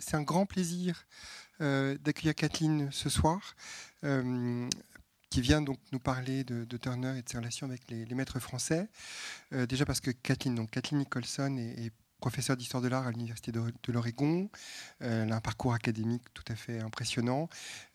c'est 0.00 0.16
un 0.16 0.22
grand 0.22 0.46
plaisir 0.46 1.06
d'accueillir 1.60 2.34
Kathleen 2.34 2.90
ce 2.90 3.08
soir 3.10 3.54
qui 4.02 5.40
vient 5.40 5.62
donc 5.62 5.78
nous 5.92 6.00
parler 6.00 6.42
de, 6.42 6.76
Turner 6.78 7.18
et 7.18 7.22
de 7.22 7.28
ses 7.28 7.36
relations 7.36 7.66
avec 7.66 7.88
les, 7.90 8.14
maîtres 8.14 8.40
français. 8.40 8.88
déjà 9.52 9.84
parce 9.84 10.00
que 10.00 10.10
Kathleen 10.10 10.66
Nicholson 10.92 11.56
est 11.58 11.92
professeure 12.20 12.56
d'histoire 12.56 12.82
de 12.82 12.88
l'art 12.88 13.06
à 13.06 13.10
l'Université 13.10 13.50
de, 13.50 13.92
l'Oregon. 13.92 14.48
Euh, 15.02 15.24
elle 15.24 15.32
a 15.32 15.36
un 15.36 15.40
parcours 15.40 15.74
académique 15.74 16.22
tout 16.34 16.44
à 16.48 16.54
fait 16.54 16.80
impressionnant. 16.80 17.48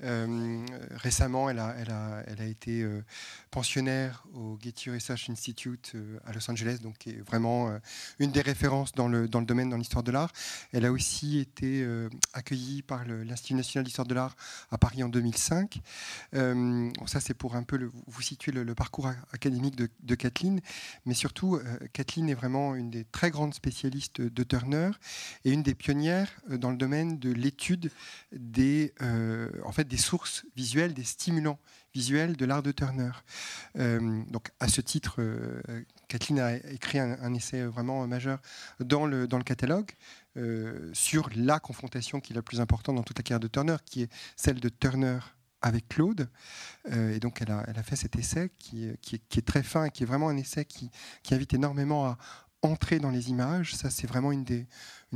Euh, 0.03 0.65
récemment, 0.91 1.49
elle 1.49 1.59
a, 1.59 2.45
été 2.45 2.81
euh, 2.81 3.03
pensionnaire 3.51 4.25
au 4.33 4.57
Getty 4.61 4.89
Research 4.89 5.29
Institute 5.29 5.93
à 6.25 6.33
Los 6.33 6.49
Angeles, 6.49 6.79
donc 6.81 7.07
est 7.07 7.21
vraiment 7.21 7.79
une 8.19 8.31
des 8.31 8.41
références 8.41 8.91
dans 8.93 9.07
le, 9.07 9.27
domaine, 9.27 9.69
dans 9.69 9.77
l'histoire 9.77 10.03
de 10.03 10.11
l'art. 10.11 10.31
Elle 10.73 10.85
a 10.85 10.91
aussi 10.91 11.39
été 11.39 11.87
accueillie 12.33 12.81
par 12.81 13.05
l'Institut 13.05 13.53
national 13.53 13.85
d'histoire 13.85 14.07
de 14.07 14.15
l'art 14.15 14.35
à 14.71 14.77
Paris 14.77 15.03
en 15.03 15.09
2005. 15.09 15.81
ça, 16.33 17.19
c'est 17.21 17.33
pour 17.33 17.55
un 17.55 17.63
peu 17.63 17.89
vous 18.07 18.21
situer 18.21 18.51
le, 18.51 18.75
parcours 18.75 19.07
académique 19.31 19.75
de, 19.75 20.15
Kathleen, 20.15 20.59
mais 21.05 21.13
surtout, 21.13 21.59
Kathleen 21.93 22.29
est 22.29 22.35
vraiment 22.35 22.75
une 22.75 22.89
des 22.89 23.05
très 23.05 23.29
grandes 23.29 23.53
spécialistes 23.53 24.14
de, 24.21 24.43
Turner 24.43 24.91
et 25.43 25.51
une 25.51 25.63
des 25.63 25.75
pionnières 25.75 26.29
euh, 26.49 26.57
dans 26.57 26.71
le 26.71 26.77
domaine 26.77 27.19
de 27.19 27.31
l'étude 27.31 27.91
des, 28.31 28.93
euh, 29.01 29.49
en 29.63 29.71
fait, 29.71 29.87
des 29.87 29.97
sources 29.97 30.45
visuelles, 30.55 30.93
des 30.93 31.03
stimulants 31.03 31.59
visuels 31.93 32.35
de 32.35 32.45
l'art 32.45 32.63
de 32.63 32.71
Turner. 32.71 33.11
Euh, 33.77 34.23
donc, 34.29 34.49
à 34.59 34.67
ce 34.67 34.81
titre, 34.81 35.21
Kathleen 36.07 36.39
a 36.39 36.55
écrit 36.55 36.99
un, 36.99 37.33
essai 37.33 37.63
vraiment 37.63 38.05
majeur 38.05 38.39
dans 38.79 39.05
le, 39.05 39.27
dans 39.27 39.37
le 39.37 39.43
catalogue 39.43 39.91
sur 40.91 41.29
la 41.33 41.59
confrontation 41.59 42.19
qui 42.19 42.33
est 42.33 42.35
la 42.35 42.41
plus 42.41 42.59
importante 42.59 42.97
dans 42.97 43.03
toute 43.03 43.17
la 43.17 43.23
carrière 43.23 43.39
de 43.39 43.47
Turner, 43.47 43.77
qui 43.85 44.01
est 44.01 44.11
celle 44.35 44.59
de 44.59 44.67
Turner 44.67 45.19
avec 45.61 45.87
Claude. 45.87 46.29
et 46.91 47.19
donc, 47.21 47.41
elle 47.41 47.51
a, 47.51 47.63
elle 47.67 47.79
a, 47.79 47.83
fait 47.83 47.95
cet 47.95 48.17
essai 48.17 48.51
qui, 48.59 48.89
qui, 49.01 49.15
est, 49.15 49.45
très 49.45 49.63
fin 49.63 49.85
et 49.85 49.91
qui 49.91 50.03
est 50.03 50.05
vraiment 50.05 50.27
un 50.27 50.35
essai 50.35 50.65
qui, 50.65 50.91
qui 51.23 51.33
invite 51.33 51.53
énormément 51.53 52.05
à, 52.05 52.17
entrer 52.61 52.99
dans 52.99 53.11
les 53.11 53.29
images. 53.29 53.75
Ça, 53.75 53.89
c'est 53.89 54.07
vraiment 54.07 54.31
une 54.31 54.43
des, 54.43 54.67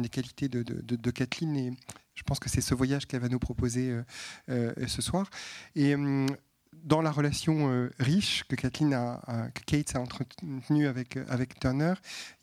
qualités 0.09 0.49
de, 0.49 1.11
Kathleen. 1.11 1.55
Et 1.55 1.73
je 2.15 2.23
pense 2.23 2.39
que 2.39 2.49
c'est 2.49 2.61
ce 2.61 2.73
voyage 2.73 3.05
qu'elle 3.05 3.21
va 3.21 3.29
nous 3.29 3.39
proposer 3.39 3.91
euh, 3.91 4.03
euh, 4.49 4.87
ce 4.87 5.01
soir. 5.01 5.29
Et 5.75 5.95
hum, 5.95 6.27
dans 6.73 7.01
la 7.01 7.11
relation 7.11 7.71
euh, 7.71 7.89
riche 7.99 8.43
que 8.47 8.55
Kathleen 8.55 8.93
a, 8.93 9.49
que 9.53 9.63
Kate 9.63 9.95
a 9.95 9.99
entretenue 9.99 10.87
avec, 10.87 11.17
avec 11.27 11.59
Turner, 11.59 11.93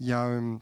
il 0.00 0.06
y 0.06 0.12
a 0.12 0.26
hum, 0.26 0.60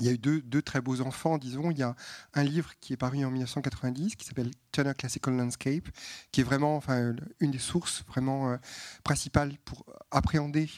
il 0.00 0.06
y 0.06 0.08
a 0.08 0.12
eu 0.12 0.18
deux, 0.18 0.62
très 0.62 0.80
beaux 0.80 1.00
enfants, 1.00 1.38
disons. 1.38 1.70
Il 1.70 1.78
y 1.78 1.82
a 1.82 1.94
un 2.34 2.42
livre 2.42 2.72
qui 2.80 2.92
est 2.92 2.96
paru 2.96 3.24
en 3.24 3.30
1990 3.30 4.16
qui 4.16 4.26
s'appelle 4.26 4.50
Turner 4.72 4.92
Classical 4.94 5.36
Landscape, 5.36 5.88
qui 6.32 6.40
est 6.40 6.44
vraiment 6.44 6.76
enfin, 6.76 7.14
une 7.40 7.50
des 7.52 7.58
sources 7.58 8.04
vraiment 8.08 8.50
euh, 8.50 8.56
principales 9.04 9.56
pour 9.64 9.84
appréhender 10.10 10.68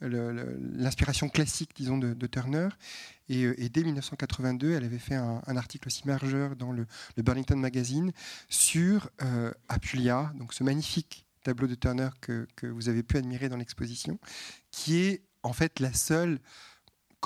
l'inspiration 0.00 1.30
classique, 1.30 1.70
disons, 1.74 1.96
de, 1.96 2.26
Turner. 2.26 2.68
Euh, 3.30 3.54
et, 3.56 3.68
dès 3.70 3.82
1982, 3.82 4.72
elle 4.72 4.84
avait 4.84 4.98
fait 4.98 5.14
un, 5.14 5.56
article 5.56 5.88
aussi 5.88 6.06
majeur 6.06 6.54
dans 6.54 6.72
le, 6.72 6.86
Burlington 7.16 7.56
Magazine 7.56 8.12
sur 8.50 9.08
euh, 9.22 9.52
Apulia, 9.68 10.32
donc 10.38 10.52
ce 10.52 10.64
magnifique 10.64 11.24
tableau 11.42 11.66
de 11.66 11.76
Turner 11.76 12.10
que 12.20 12.66
vous 12.66 12.88
avez 12.88 13.02
pu 13.02 13.16
admirer 13.16 13.48
dans 13.48 13.56
l'exposition, 13.56 14.18
qui 14.70 14.98
est 14.98 15.22
en 15.44 15.52
fait 15.52 15.80
la 15.80 15.92
seule 15.92 16.40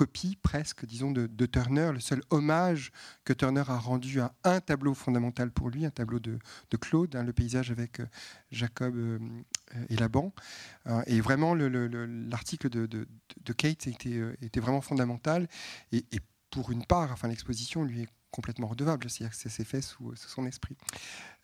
copie 0.01 0.39
presque, 0.41 0.87
disons, 0.87 1.11
de, 1.11 1.47
Turner, 1.47 1.91
le 1.93 2.01
seul 2.01 2.23
hommage 2.31 2.91
que 3.25 3.35
Turner 3.35 3.65
a 3.69 3.77
rendu 3.77 4.19
à 4.21 4.33
un 4.45 4.61
tableau 4.61 4.95
fondamental 4.95 5.51
pour 5.51 5.69
lui, 5.69 5.85
un 5.85 5.91
tableau 5.91 6.19
de, 6.19 6.39
Claude, 6.81 7.15
hein, 7.17 7.23
le 7.23 7.35
paysage 7.35 7.71
avec 7.71 8.01
euh, 8.01 8.07
Jacob 8.51 8.97
euh, 8.97 9.19
et 9.91 9.97
Laban. 9.97 10.33
Euh, 10.87 11.03
et 11.07 11.21
vraiment, 11.21 11.55
l'article 11.55 12.71
de, 12.71 13.53
Kate 13.53 13.89
était, 13.89 14.61
vraiment 14.61 14.81
fondamental. 14.81 15.47
Et, 15.93 15.99
et 16.13 16.21
pour 16.49 16.71
une 16.71 16.87
part, 16.87 17.13
enfin, 17.13 17.29
l'exposition 17.29 17.85
lui 17.85 18.01
est 18.01 18.09
complètement 18.31 18.69
redevable, 18.69 19.09
c'est-à-dire 19.09 19.31
que 19.31 19.43
ça 19.43 19.51
s'est 19.51 19.65
fait 19.65 19.81
sous, 19.81 20.15
son 20.15 20.47
esprit. 20.47 20.77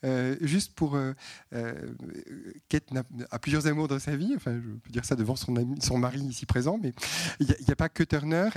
Euh, 0.05 0.37
juste 0.41 0.75
pour... 0.75 0.97
Euh, 0.97 1.15
euh, 1.55 1.75
Kate 2.69 2.89
a, 3.31 3.39
plusieurs 3.39 3.67
amours 3.67 3.89
dans 3.89 3.99
sa 3.99 4.17
vie, 4.17 4.33
enfin, 4.37 4.55
je 4.55 4.71
peux 4.71 4.91
dire 4.91 5.05
ça 5.05 5.17
devant 5.17 5.37
son, 5.37 5.53
mari 5.99 6.21
ici 6.21 6.47
présent, 6.47 6.79
mais 6.81 6.93
il 7.41 7.47
n'y 7.47 7.73
a, 7.73 7.77
pas 7.77 7.89
que 7.89 8.03
Turner, 8.03 8.51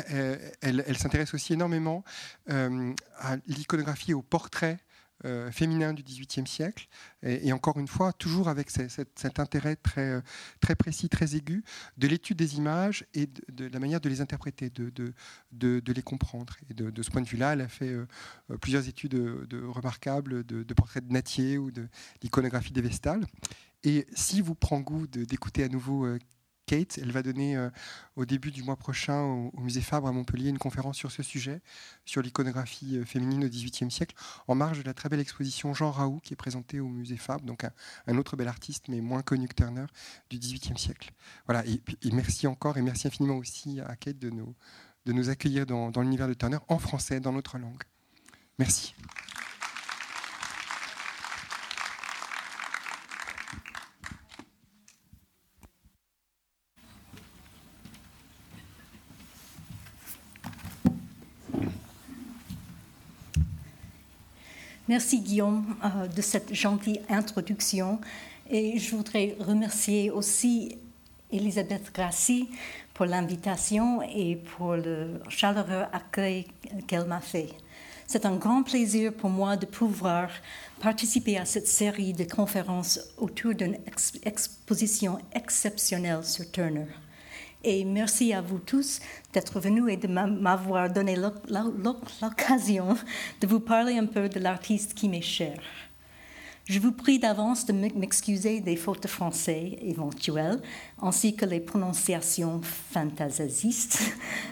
elle, 0.62 0.84
elle 0.88 0.98
s'intéresse 0.98 1.34
aussi 1.34 1.54
énormément 1.54 2.04
à 2.48 3.38
l'iconographie, 3.48 4.14
au 4.14 4.22
portrait 4.22 4.80
euh, 5.26 5.52
féminin 5.52 5.94
du 5.94 6.04
XVIIIe 6.04 6.48
siècle, 6.48 6.88
et, 7.24 7.52
encore 7.52 7.78
une 7.78 7.88
fois, 7.88 8.14
toujours 8.14 8.48
avec 8.48 8.70
cet 8.70 9.40
intérêt 9.40 9.76
très, 9.76 10.10
euh, 10.10 10.22
très 10.62 10.76
précis, 10.76 11.10
très 11.10 11.36
aigu 11.36 11.64
de 11.98 12.08
l'étude 12.08 12.38
des 12.38 12.56
images 12.56 13.06
et 13.14 13.28
de, 13.50 13.68
la 13.68 13.80
manière 13.80 14.00
de 14.00 14.08
les 14.08 14.22
interpréter, 14.22 14.70
de, 14.70 15.14
les 15.52 16.02
comprendre. 16.02 16.56
De, 16.74 17.04
ce 17.04 17.10
point 17.10 17.22
de 17.22 17.28
vue-là, 17.28 17.54
elle 17.54 17.62
a 17.62 17.68
fait 17.68 17.90
euh, 17.90 18.06
plusieurs 18.62 18.88
études 18.88 19.12
de, 19.12 19.64
remarquables 19.66 20.46
de, 20.46 20.74
portraits 20.74 21.06
de 21.06 21.12
Natier 21.12 21.58
ou 21.58 21.72
de 21.72 21.88
l'iconographie 22.24 22.72
des 22.72 22.82
Vestales. 22.82 23.26
Et 23.84 24.08
si 24.14 24.42
vous 24.42 24.56
prend 24.56 24.80
goût 24.80 25.08
d'écouter 25.08 25.64
à 25.64 25.70
nouveau 25.70 26.06
Kate. 26.70 27.00
Elle 27.02 27.12
va 27.12 27.24
donner 27.24 27.58
euh, 27.58 27.70
au 28.16 28.26
début 28.26 28.52
du 28.52 28.62
mois 28.62 28.76
prochain 28.76 29.24
au, 29.24 29.52
Musée 29.60 29.82
Fabre 29.82 30.08
à 30.08 30.12
Montpellier 30.12 30.50
une 30.50 30.60
conférence 30.60 30.98
sur 30.98 31.12
ce 31.12 31.24
sujet, 31.24 31.62
sur 32.06 32.22
l'iconographie 32.22 32.98
euh, 32.98 33.06
féminine 33.06 33.44
au 33.44 33.50
XVIIIe 33.50 33.90
siècle, 33.90 34.16
en 34.48 34.54
marge 34.54 34.78
de 34.78 34.84
la 34.84 34.94
très 34.94 35.10
belle 35.10 35.20
exposition 35.20 35.74
Jean 35.74 35.90
Raoult 35.90 36.20
qui 36.20 36.34
est 36.34 36.38
présentée 36.38 36.80
au 36.80 36.88
Musée 36.88 37.18
Fabre, 37.18 37.44
donc 37.44 37.66
un, 38.06 38.18
autre 38.18 38.38
bel 38.38 38.48
artiste, 38.48 38.88
mais 38.88 39.02
moins 39.02 39.24
connu 39.24 39.48
que 39.48 39.56
Turner, 39.56 39.86
du 40.30 40.38
XVIIIe 40.38 40.78
siècle. 40.78 41.12
Voilà, 41.48 41.66
et, 41.66 41.82
merci 42.12 42.46
encore 42.46 42.78
et 42.78 42.84
merci 42.84 43.08
infiniment 43.08 43.38
aussi 43.38 43.80
à 43.80 43.96
Kate 43.96 44.20
de 44.20 44.30
nous, 44.30 44.54
de 45.06 45.14
nous 45.14 45.30
accueillir 45.30 45.66
dans 45.66 46.02
l'univers 46.02 46.28
de 46.28 46.36
Turner 46.36 46.60
en 46.68 46.78
français, 46.78 47.20
dans 47.20 47.34
notre 47.34 47.58
langue. 47.58 47.84
Merci. 48.60 48.94
Merci 64.90 65.20
Guillaume 65.20 65.76
euh, 65.86 66.08
de 66.08 66.20
cette 66.20 66.52
gentille 66.52 67.00
introduction 67.10 68.00
et 68.50 68.80
je 68.80 68.96
voudrais 68.96 69.36
remercier 69.40 70.10
aussi 70.10 70.80
Elisabeth 71.32 71.92
Grassi 71.94 72.50
pour 72.96 73.06
l'invitation 73.06 74.02
et 74.02 74.36
pour 74.36 74.74
le 74.74 75.22
chaleureux 75.30 75.84
accueil 75.94 76.48
qu'elle 76.88 77.06
m'a 77.06 77.22
fait. 77.22 77.50
C'est 78.08 78.26
un 78.26 78.36
grand 78.36 78.64
plaisir 78.64 79.14
pour 79.14 79.30
moi 79.30 79.58
de 79.58 79.68
pouvoir 79.68 80.32
participer 80.82 81.38
à 81.38 81.46
cette 81.46 81.68
série 81.68 82.14
de 82.14 82.24
conférences 82.24 83.00
autour 83.20 83.54
d'une 83.54 83.78
exposition 84.24 85.20
exceptionnelle 85.36 86.26
sur 86.26 86.50
Turner. 86.50 86.88
Et 87.64 87.84
merci 87.84 88.34
à 88.34 88.42
vous 88.42 88.60
tous 88.60 89.02
d'être 89.34 89.60
venus 89.60 89.86
et 89.90 89.98
de 89.98 90.08
m'avoir 90.08 90.90
donné 90.90 91.18
l'occasion 91.18 92.96
de 93.42 93.48
vous 93.48 93.60
parler 93.60 93.98
un 93.98 94.06
peu 94.06 94.30
de 94.30 94.40
l'artiste 94.40 94.94
qui 94.94 95.10
m'est 95.10 95.22
cher. 95.22 95.60
Je 96.70 96.80
vous 96.80 96.92
prie 96.92 97.18
d'avance 97.18 97.66
de 97.66 97.74
m'excuser 97.74 98.62
des 98.62 98.76
fautes 98.76 99.02
de 99.02 99.08
français 99.08 99.80
éventuelles, 99.82 100.62
ainsi 101.02 101.36
que 101.36 101.46
les 101.46 101.60
prononciations 101.60 102.62
fantasistes 102.62 104.00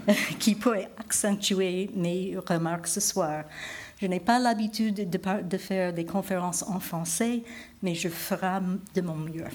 qui 0.39 0.55
pourraient 0.55 0.89
accentuer 0.97 1.91
mes 1.95 2.35
remarques 2.45 2.87
ce 2.87 2.99
soir. 2.99 3.43
Je 4.01 4.07
n'ai 4.07 4.19
pas 4.19 4.39
l'habitude 4.39 5.07
de, 5.07 5.41
de 5.43 5.57
faire 5.57 5.93
des 5.93 6.05
conférences 6.05 6.63
en 6.63 6.79
français, 6.79 7.43
mais 7.83 7.93
je 7.93 8.09
ferai 8.09 8.61
de 8.95 9.01
mon 9.01 9.15
mieux. 9.15 9.45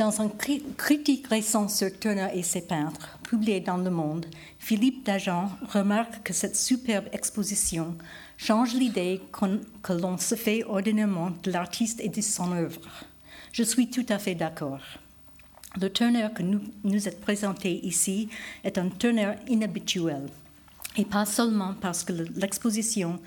Dans 0.00 0.22
un 0.22 0.30
critique 0.30 1.26
récent 1.26 1.68
sur 1.68 1.90
Turner 1.98 2.28
et 2.32 2.42
ses 2.42 2.62
peintres, 2.62 3.18
publié 3.22 3.60
dans 3.60 3.76
Le 3.76 3.90
Monde, 3.90 4.24
Philippe 4.58 5.04
Dagen 5.04 5.50
remarque 5.74 6.22
que 6.22 6.32
cette 6.32 6.56
superbe 6.56 7.04
exposition 7.12 7.94
change 8.38 8.72
l'idée 8.72 9.20
que 9.82 9.92
l'on 9.92 10.16
se 10.16 10.36
fait 10.36 10.64
ordinairement 10.64 11.32
de 11.42 11.50
l'artiste 11.50 12.00
et 12.00 12.08
de 12.08 12.22
son 12.22 12.50
œuvre. 12.52 12.80
Je 13.52 13.62
suis 13.62 13.90
tout 13.90 14.06
à 14.08 14.18
fait 14.18 14.34
d'accord. 14.34 14.80
Le 15.78 15.92
Turner 15.92 16.28
que 16.34 16.44
nous 16.44 16.62
nous 16.82 17.06
est 17.06 17.20
présenté 17.20 17.84
ici 17.84 18.30
est 18.64 18.78
un 18.78 18.88
Turner 18.88 19.34
inhabituel, 19.48 20.30
et 20.96 21.04
pas 21.04 21.26
seulement 21.26 21.74
parce 21.78 22.04
que 22.04 22.14
l'exposition 22.36 23.20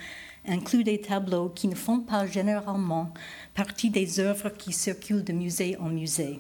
inclut 0.48 0.84
des 0.84 1.00
tableaux 1.00 1.50
qui 1.50 1.68
ne 1.68 1.76
font 1.76 2.00
pas 2.00 2.26
généralement 2.26 3.14
partie 3.54 3.92
des 3.92 4.20
œuvres 4.20 4.50
qui 4.50 4.74
circulent 4.74 5.24
de 5.24 5.34
musée 5.34 5.78
en 5.78 5.90
musée. 5.90 6.40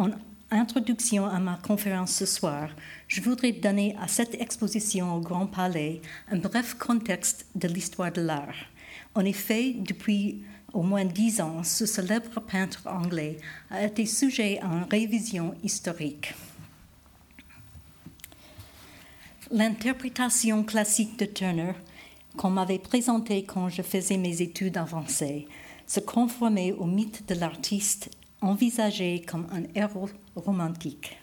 En 0.00 0.12
introduction 0.50 1.26
à 1.26 1.38
ma 1.38 1.58
conférence 1.62 2.12
ce 2.12 2.24
soir, 2.24 2.70
je 3.06 3.20
voudrais 3.20 3.52
donner 3.52 3.94
à 4.00 4.08
cette 4.08 4.34
exposition 4.40 5.14
au 5.14 5.20
Grand 5.20 5.44
Palais 5.44 6.00
un 6.30 6.38
bref 6.38 6.72
contexte 6.78 7.44
de 7.54 7.68
l'histoire 7.68 8.10
de 8.10 8.22
l'art. 8.22 8.54
En 9.14 9.26
effet, 9.26 9.74
depuis 9.76 10.42
au 10.72 10.82
moins 10.82 11.04
dix 11.04 11.42
ans, 11.42 11.62
ce 11.62 11.84
célèbre 11.84 12.40
peintre 12.40 12.80
anglais 12.86 13.36
a 13.70 13.84
été 13.84 14.06
sujet 14.06 14.58
à 14.62 14.68
une 14.68 14.86
révision 14.90 15.54
historique. 15.62 16.32
L'interprétation 19.50 20.64
classique 20.64 21.18
de 21.18 21.26
Turner, 21.26 21.74
qu'on 22.38 22.48
m'avait 22.48 22.78
présentée 22.78 23.44
quand 23.44 23.68
je 23.68 23.82
faisais 23.82 24.16
mes 24.16 24.40
études 24.40 24.78
avancées, 24.78 25.46
se 25.86 26.00
conformait 26.00 26.72
au 26.72 26.86
mythe 26.86 27.28
de 27.28 27.34
l'artiste 27.34 28.08
envisagé 28.40 29.22
comme 29.26 29.46
un 29.52 29.62
héros 29.74 30.10
romantique. 30.34 31.16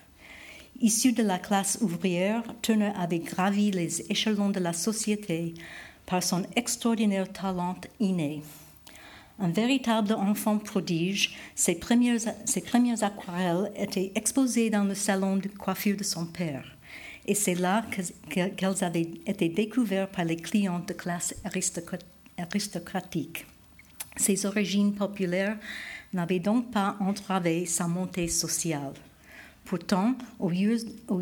Issu 0.80 1.12
de 1.12 1.24
la 1.24 1.40
classe 1.40 1.80
ouvrière, 1.82 2.44
Turner 2.62 2.92
avait 2.96 3.20
gravi 3.20 3.72
les 3.72 4.02
échelons 4.12 4.50
de 4.50 4.60
la 4.60 4.74
société 4.74 5.56
par 6.06 6.22
son 6.22 6.44
extraordinaire 6.56 7.32
talent 7.32 7.78
inné. 8.00 8.44
Un 9.40 9.50
véritable 9.50 10.14
enfant 10.14 10.58
prodige, 10.58 11.36
ses 11.56 11.76
premières, 11.76 12.20
ses 12.46 12.62
premières 12.62 13.04
aquarelles 13.04 13.72
étaient 13.76 14.12
exposées 14.16 14.70
dans 14.70 14.84
le 14.84 14.96
salon 14.96 15.38
de 15.38 15.48
coiffure 15.48 15.98
de 15.98 16.04
son 16.04 16.26
père. 16.26 16.78
Et 17.28 17.36
c'est 17.36 17.56
là 17.56 17.84
qu'elles 18.30 18.84
avaient 18.84 19.10
été 19.26 19.50
découvertes 19.50 20.12
par 20.12 20.26
les 20.26 20.38
clients 20.38 20.80
de 20.80 20.94
classe 20.94 21.36
aristocratique. 22.38 23.46
Ses 24.16 24.46
origines 24.46 24.96
populaires 24.96 25.58
n'avaient 26.14 26.40
donc 26.40 26.72
pas 26.72 26.96
entravé 27.00 27.66
sa 27.66 27.88
montée 27.88 28.28
sociale. 28.28 28.94
Pourtant, 29.66 30.16
aux 30.40 30.52
yeux, 30.52 30.78
aux, 31.10 31.20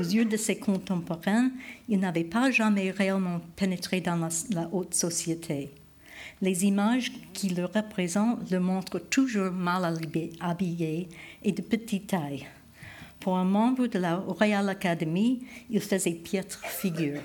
yeux, 0.00 0.24
de 0.24 0.36
ses 0.36 0.58
contemporains, 0.58 1.50
il 1.88 2.00
n'avait 2.00 2.24
pas 2.24 2.50
jamais 2.50 2.90
réellement 2.90 3.40
pénétré 3.54 4.00
dans 4.00 4.16
la, 4.16 4.28
la, 4.50 4.68
haute 4.72 4.94
société. 4.94 5.70
Les 6.42 6.64
images 6.64 7.12
qui 7.32 7.50
le 7.50 7.66
représentent 7.66 8.50
le 8.50 8.58
montrent 8.58 8.98
toujours 8.98 9.52
mal 9.52 9.96
habillé 10.40 11.08
et 11.44 11.52
de 11.52 11.62
petite 11.62 12.08
taille. 12.08 12.46
Pour 13.20 13.36
un 13.36 13.44
membre 13.44 13.86
de 13.86 13.98
la 13.98 14.16
Royal 14.16 14.68
Academy, 14.68 15.44
il 15.70 15.80
faisait 15.80 16.12
piètre 16.12 16.60
figure. 16.64 17.22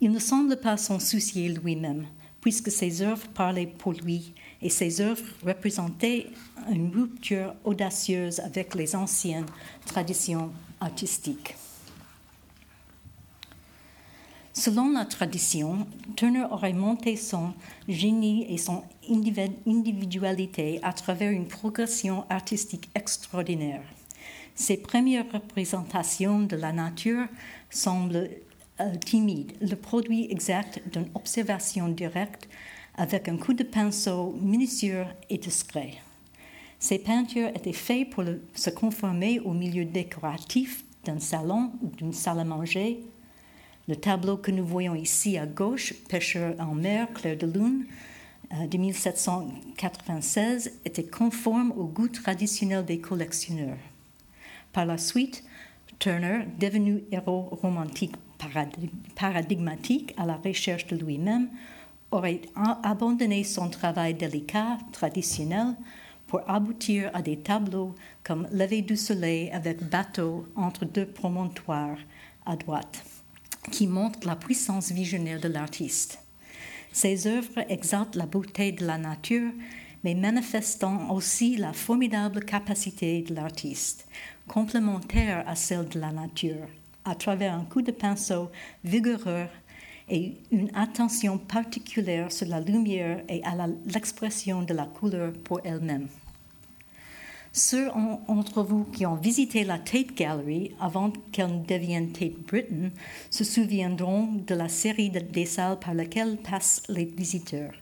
Il 0.00 0.12
ne 0.12 0.18
semble 0.18 0.56
pas 0.56 0.76
s'en 0.76 1.00
soucier 1.00 1.48
lui-même, 1.48 2.06
puisque 2.48 2.70
ses 2.70 3.02
œuvres 3.02 3.28
parlaient 3.34 3.66
pour 3.66 3.92
lui 3.92 4.32
et 4.62 4.70
ses 4.70 5.02
œuvres 5.02 5.22
représentaient 5.44 6.28
une 6.70 6.90
rupture 6.90 7.52
audacieuse 7.62 8.40
avec 8.40 8.74
les 8.74 8.96
anciennes 8.96 9.44
traditions 9.84 10.50
artistiques. 10.80 11.56
Selon 14.54 14.88
la 14.92 15.04
tradition, 15.04 15.86
Turner 16.16 16.46
aurait 16.50 16.72
monté 16.72 17.16
son 17.16 17.52
génie 17.86 18.50
et 18.50 18.56
son 18.56 18.82
individualité 19.66 20.80
à 20.82 20.94
travers 20.94 21.30
une 21.30 21.48
progression 21.48 22.24
artistique 22.30 22.88
extraordinaire. 22.94 23.82
Ses 24.54 24.78
premières 24.78 25.30
représentations 25.30 26.40
de 26.40 26.56
la 26.56 26.72
nature 26.72 27.26
semblent 27.68 28.30
euh, 28.80 28.94
timides, 28.96 29.52
le 29.60 29.74
produit 29.74 30.30
exact 30.30 30.80
d'une 30.92 31.08
observation 31.14 31.88
directe 31.88 32.48
avec 32.96 33.28
un 33.28 33.36
coup 33.36 33.52
de 33.52 33.62
pinceau 33.64 34.36
minutieux 34.40 35.04
et 35.30 35.38
discret. 35.38 35.94
Ces 36.78 36.98
peintures 36.98 37.48
étaient 37.48 37.72
faites 37.72 38.10
pour 38.10 38.24
se 38.54 38.70
conformer 38.70 39.40
au 39.40 39.52
milieu 39.52 39.84
décoratif 39.84 40.84
d'un 41.04 41.18
salon 41.18 41.72
ou 41.82 41.88
d'une 41.88 42.12
salle 42.12 42.40
à 42.40 42.44
manger. 42.44 43.00
Le 43.88 43.96
tableau 43.96 44.36
que 44.36 44.50
nous 44.50 44.64
voyons 44.64 44.94
ici 44.94 45.38
à 45.38 45.46
gauche, 45.46 45.94
Pêcheur 46.08 46.54
en 46.60 46.74
mer, 46.74 47.12
clair 47.14 47.36
de 47.36 47.46
lune, 47.46 47.86
euh, 48.52 48.66
de 48.66 48.78
1796, 48.78 50.72
était 50.84 51.06
conforme 51.06 51.72
au 51.72 51.84
goût 51.84 52.08
traditionnel 52.08 52.84
des 52.84 53.00
collectionneurs. 53.00 53.78
Par 54.72 54.86
la 54.86 54.98
suite, 54.98 55.42
Turner, 55.98 56.44
devenu 56.60 57.02
héros 57.10 57.48
romantique 57.60 58.14
paradigmatique 59.14 60.14
à 60.16 60.26
la 60.26 60.36
recherche 60.36 60.86
de 60.86 60.96
lui-même, 60.96 61.48
aurait 62.10 62.42
abandonné 62.82 63.44
son 63.44 63.68
travail 63.68 64.14
délicat, 64.14 64.78
traditionnel, 64.92 65.74
pour 66.26 66.48
aboutir 66.48 67.10
à 67.14 67.22
des 67.22 67.38
tableaux 67.38 67.94
comme 68.22 68.46
Lever 68.52 68.82
du 68.82 68.96
soleil 68.96 69.50
avec 69.50 69.82
bateau 69.82 70.46
entre 70.56 70.84
deux 70.84 71.06
promontoires 71.06 71.98
à 72.46 72.56
droite, 72.56 73.02
qui 73.72 73.86
montrent 73.86 74.26
la 74.26 74.36
puissance 74.36 74.92
visionnaire 74.92 75.40
de 75.40 75.48
l'artiste. 75.48 76.22
Ses 76.92 77.26
œuvres 77.26 77.64
exaltent 77.68 78.16
la 78.16 78.26
beauté 78.26 78.72
de 78.72 78.86
la 78.86 78.98
nature, 78.98 79.52
mais 80.04 80.14
manifestant 80.14 81.10
aussi 81.10 81.56
la 81.56 81.72
formidable 81.72 82.44
capacité 82.44 83.22
de 83.22 83.34
l'artiste, 83.34 84.06
complémentaire 84.46 85.44
à 85.46 85.56
celle 85.56 85.88
de 85.88 85.98
la 85.98 86.12
nature, 86.12 86.68
à 87.08 87.14
travers 87.14 87.54
un 87.54 87.64
coup 87.64 87.82
de 87.82 87.92
pinceau 87.92 88.50
vigoureux 88.84 89.46
et 90.10 90.34
une 90.50 90.70
attention 90.74 91.38
particulière 91.38 92.32
sur 92.32 92.48
la 92.48 92.60
lumière 92.60 93.22
et 93.28 93.42
à 93.44 93.66
l'expression 93.86 94.62
de 94.62 94.74
la 94.74 94.86
couleur 94.86 95.32
pour 95.44 95.60
elle-même. 95.64 96.08
Ceux 97.52 97.86
d'entre 98.28 98.62
vous 98.62 98.84
qui 98.84 99.06
ont 99.06 99.16
visité 99.16 99.64
la 99.64 99.78
Tate 99.78 100.14
Gallery 100.14 100.72
avant 100.80 101.10
qu'elle 101.32 101.62
devienne 101.62 102.12
Tate 102.12 102.38
Britain 102.46 102.90
se 103.30 103.42
souviendront 103.42 104.28
de 104.46 104.54
la 104.54 104.68
série 104.68 105.10
de, 105.10 105.18
des 105.18 105.46
salles 105.46 105.78
par 105.78 105.94
lesquelles 105.94 106.36
passent 106.36 106.82
les 106.88 107.06
visiteurs, 107.06 107.72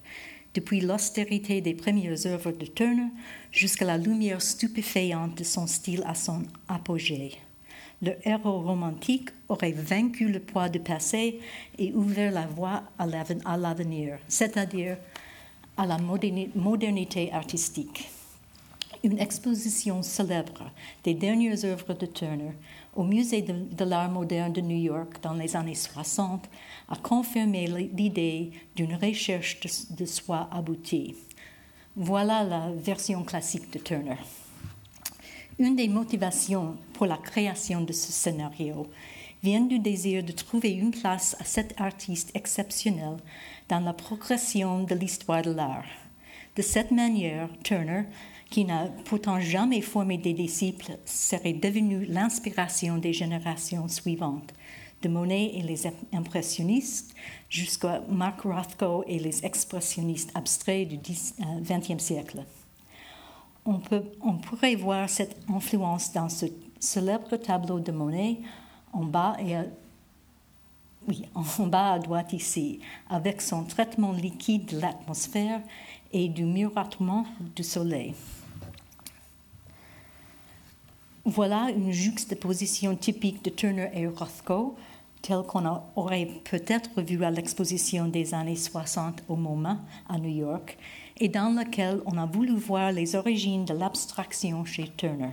depuis 0.54 0.80
l'austérité 0.80 1.60
des 1.60 1.74
premières 1.74 2.26
œuvres 2.26 2.52
de 2.52 2.66
Turner 2.66 3.10
jusqu'à 3.50 3.84
la 3.84 3.98
lumière 3.98 4.40
stupéfiante 4.40 5.36
de 5.36 5.44
son 5.44 5.66
style 5.66 6.04
à 6.06 6.14
son 6.14 6.42
apogée 6.68 7.32
le 8.02 8.16
héros 8.24 8.60
romantique 8.60 9.30
aurait 9.48 9.72
vaincu 9.72 10.28
le 10.28 10.40
poids 10.40 10.68
du 10.68 10.80
passé 10.80 11.40
et 11.78 11.92
ouvert 11.92 12.32
la 12.32 12.46
voie 12.46 12.82
à 12.98 13.06
l'avenir, 13.56 14.18
c'est-à-dire 14.28 14.96
à 15.76 15.86
la 15.86 15.98
modernité 15.98 17.32
artistique. 17.32 18.08
Une 19.02 19.18
exposition 19.18 20.02
célèbre 20.02 20.70
des 21.04 21.14
dernières 21.14 21.64
œuvres 21.64 21.94
de 21.94 22.06
Turner 22.06 22.52
au 22.94 23.04
Musée 23.04 23.42
de, 23.42 23.84
l'art 23.84 24.10
moderne 24.10 24.52
de 24.52 24.60
New 24.60 24.78
York 24.78 25.18
dans 25.22 25.34
les 25.34 25.54
années 25.54 25.74
60 25.74 26.48
a 26.88 26.96
confirmé 26.96 27.66
l'idée 27.66 28.50
d'une 28.74 28.94
recherche 28.94 29.60
de 29.90 30.06
soi 30.06 30.48
aboutie. 30.50 31.14
Voilà 31.94 32.42
la 32.42 32.72
version 32.72 33.22
classique 33.22 33.70
de 33.72 33.78
Turner. 33.78 34.16
Une 35.58 35.74
des 35.74 35.88
motivations 35.88 36.76
pour 36.92 37.06
la 37.06 37.16
création 37.16 37.80
de 37.80 37.92
ce 37.94 38.12
scénario 38.12 38.86
vient 39.42 39.62
du 39.62 39.78
désir 39.78 40.22
de 40.22 40.32
trouver 40.32 40.72
une 40.72 40.90
place 40.90 41.34
à 41.40 41.44
cet 41.44 41.80
artiste 41.80 42.30
exceptionnel 42.34 43.16
dans 43.70 43.80
la 43.80 43.94
progression 43.94 44.82
de 44.82 44.94
l'histoire 44.94 45.40
de 45.40 45.52
l'art. 45.52 45.86
De 46.56 46.60
cette 46.60 46.90
manière, 46.90 47.48
Turner, 47.64 48.02
qui 48.50 48.66
n'a 48.66 48.88
pourtant 49.06 49.40
jamais 49.40 49.80
formé 49.80 50.18
des 50.18 50.34
disciples, 50.34 50.98
serait 51.06 51.54
devenu 51.54 52.04
l'inspiration 52.04 52.98
des 52.98 53.14
générations 53.14 53.88
suivantes, 53.88 54.52
de 55.00 55.08
Monet 55.08 55.52
et 55.54 55.62
les 55.62 55.86
impressionnistes 56.12 57.14
jusqu'à 57.48 58.02
Mark 58.10 58.42
Rothko 58.42 59.04
et 59.06 59.18
les 59.18 59.42
expressionnistes 59.46 60.32
abstraits 60.34 60.86
du 60.86 60.98
XXe 60.98 61.90
euh, 61.90 61.98
siècle 61.98 62.44
on, 63.66 63.78
peut, 63.78 64.02
on 64.22 64.34
pourrait 64.34 64.76
voir 64.76 65.08
cette 65.08 65.36
influence 65.48 66.12
dans 66.12 66.28
ce 66.28 66.46
célèbre 66.78 67.36
tableau 67.36 67.80
de 67.80 67.92
Monet 67.92 68.38
en 68.92 69.04
bas 69.04 69.36
et 69.40 69.56
oui, 71.08 71.24
en 71.34 71.66
bas 71.66 71.92
à 71.92 71.98
droite 71.98 72.32
ici, 72.32 72.80
avec 73.08 73.40
son 73.40 73.64
traitement 73.64 74.12
liquide 74.12 74.66
de 74.66 74.80
l'atmosphère 74.80 75.60
et 76.12 76.28
du 76.28 76.44
miroitement 76.44 77.26
du 77.54 77.62
soleil. 77.62 78.14
Voilà 81.24 81.70
une 81.70 81.90
juxtaposition 81.90 82.94
typique 82.94 83.44
de 83.44 83.50
Turner 83.50 83.90
et 83.92 84.06
Rothko, 84.06 84.76
telle 85.22 85.42
qu'on 85.42 85.64
aurait 85.96 86.28
peut-être 86.48 87.02
vu 87.02 87.24
à 87.24 87.32
l'exposition 87.32 88.06
des 88.06 88.32
années 88.32 88.54
60 88.54 89.24
au 89.28 89.34
MoMA 89.34 89.78
à 90.08 90.18
New 90.18 90.30
York, 90.30 90.78
et 91.18 91.28
dans 91.28 91.54
laquelle 91.54 92.00
on 92.06 92.18
a 92.18 92.26
voulu 92.26 92.54
voir 92.56 92.92
les 92.92 93.14
origines 93.14 93.64
de 93.64 93.74
l'abstraction 93.74 94.64
chez 94.64 94.88
Turner. 94.96 95.32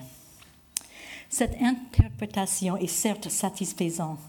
Cette 1.29 1.59
interprétation 1.61 2.77
est 2.77 2.87
certes 2.87 3.29
satisfaisante, 3.29 4.19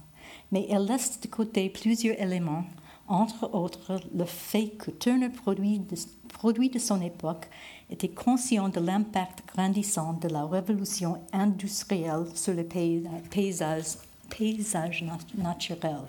mais 0.51 0.67
elle 0.71 0.87
laisse 0.87 1.21
de 1.21 1.29
côté 1.29 1.69
plusieurs 1.69 2.21
éléments, 2.21 2.65
entre 3.07 3.55
autres 3.55 4.01
le 4.15 4.25
fait 4.25 4.69
que 4.69 4.91
Turner, 4.91 5.29
produit 5.29 5.79
de, 5.79 6.79
son 6.79 7.03
époque, 7.03 7.47
était 7.91 8.09
conscient 8.09 8.71
de 8.71 8.81
l'impact 8.81 9.43
grandissant 9.47 10.15
de 10.15 10.29
la 10.29 10.47
révolution 10.47 11.21
industrielle 11.33 12.27
sur 12.35 12.55
les 12.55 12.65
paysages, 12.65 13.99
paysages 14.31 15.05
naturels, 15.37 16.09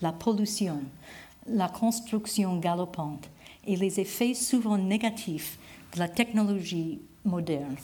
la 0.00 0.12
pollution, 0.12 0.80
la 1.46 1.68
construction 1.68 2.58
galopante 2.58 3.28
et 3.66 3.76
les 3.76 4.00
effets 4.00 4.34
souvent 4.34 4.78
négatifs 4.78 5.58
de 5.94 5.98
la 5.98 6.08
technologie 6.08 7.00
moderne. 7.24 7.76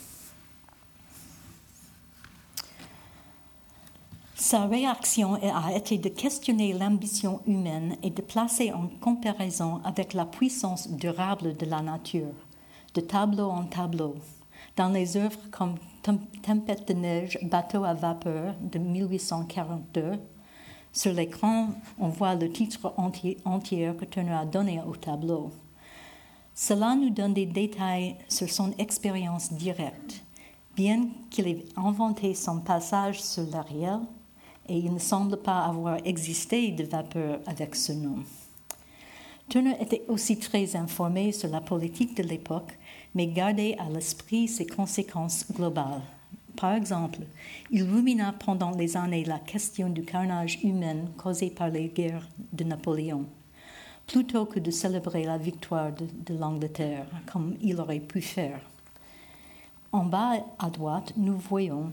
Sa 4.35 4.65
réaction 4.65 5.35
a 5.35 5.75
été 5.75 5.97
de 5.97 6.09
questionner 6.09 6.73
l'ambition 6.73 7.41
humaine 7.45 7.97
et 8.01 8.09
de 8.09 8.21
placer 8.21 8.71
en 8.71 8.87
comparaison 8.99 9.81
avec 9.83 10.13
la 10.13 10.25
puissance 10.25 10.89
durable 10.89 11.55
de 11.57 11.65
la 11.65 11.81
nature, 11.81 12.33
de 12.93 13.01
tableau 13.01 13.49
en 13.49 13.65
tableau. 13.65 14.15
Dans 14.75 14.89
les 14.89 15.17
œuvres 15.17 15.39
comme 15.51 15.75
Tempête 16.01 16.87
de 16.87 16.93
neige, 16.93 17.37
Bateau 17.43 17.83
à 17.83 17.93
vapeur 17.93 18.55
de 18.61 18.79
1842, 18.79 20.13
sur 20.91 21.13
l'écran, 21.13 21.69
on 21.99 22.07
voit 22.07 22.33
le 22.35 22.51
titre 22.51 22.93
entier, 22.97 23.37
que 23.99 24.05
Turner 24.05 24.33
a 24.33 24.45
donné 24.45 24.81
au 24.87 24.95
tableau. 24.95 25.51
Cela 26.61 26.93
nous 26.93 27.09
donne 27.09 27.33
des 27.33 27.45
détails 27.45 28.17
sur 28.27 28.49
son 28.49 28.73
expérience 28.77 29.53
directe. 29.53 30.25
Bien 30.75 31.07
qu'il 31.29 31.47
ait 31.47 31.63
inventé 31.77 32.33
son 32.33 32.59
passage 32.59 33.23
sur 33.23 33.49
l'Ariel, 33.49 34.01
et 34.67 34.77
il 34.77 34.93
ne 34.93 34.99
semble 34.99 35.37
pas 35.37 35.61
avoir 35.61 36.05
existé 36.05 36.71
de 36.71 36.83
vapeur 36.83 37.39
avec 37.47 37.75
ce 37.77 37.93
nom. 37.93 38.17
Turner 39.47 39.77
était 39.79 40.03
aussi 40.09 40.37
très 40.37 40.75
informé 40.75 41.31
sur 41.31 41.47
la 41.47 41.61
politique 41.61 42.17
de 42.17 42.23
l'époque, 42.23 42.77
mais 43.15 43.27
gardait 43.27 43.77
à 43.79 43.89
l'esprit 43.89 44.49
ses 44.49 44.67
conséquences 44.67 45.49
globales. 45.49 46.01
Par 46.57 46.73
exemple, 46.73 47.19
il 47.71 47.83
rumina 47.83 48.33
pendant 48.33 48.71
les 48.71 48.97
années 48.97 49.23
la 49.23 49.39
question 49.39 49.87
du 49.87 50.03
carnage 50.03 50.59
humain 50.61 51.05
causé 51.15 51.51
par 51.51 51.69
les 51.69 51.87
guerres 51.87 52.27
de 52.51 52.65
Napoléon, 52.65 53.27
plutôt 54.09 54.45
que 54.45 54.59
de 54.59 54.71
célébrer 54.71 55.23
la 55.23 55.37
victoire 55.37 55.91
de, 55.93 56.07
de 56.25 56.37
l'Angleterre, 56.37 57.05
comme 57.31 57.55
il 57.61 57.79
aurait 57.79 57.99
pu 57.99 58.21
faire. 58.21 58.59
En 59.91 60.05
bas 60.05 60.33
à 60.57 60.69
droite, 60.71 61.13
nous 61.15 61.37
voyons 61.37 61.91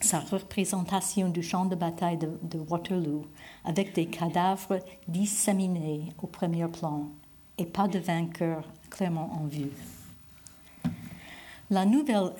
sa 0.00 0.20
représentation 0.20 1.28
du 1.28 1.42
champ 1.42 1.66
de 1.66 1.74
bataille 1.74 2.18
de, 2.18 2.58
Waterloo, 2.58 3.26
avec 3.64 3.94
des 3.94 4.06
cadavres 4.06 4.78
disséminés 5.06 6.12
au 6.22 6.26
premier 6.26 6.66
plan 6.68 7.08
et 7.58 7.66
pas 7.66 7.86
de 7.86 7.98
vainqueur 7.98 8.64
clairement 8.88 9.30
en 9.34 9.46
vue. 9.46 9.70
La 11.70 11.84
nouvelle 11.84 12.32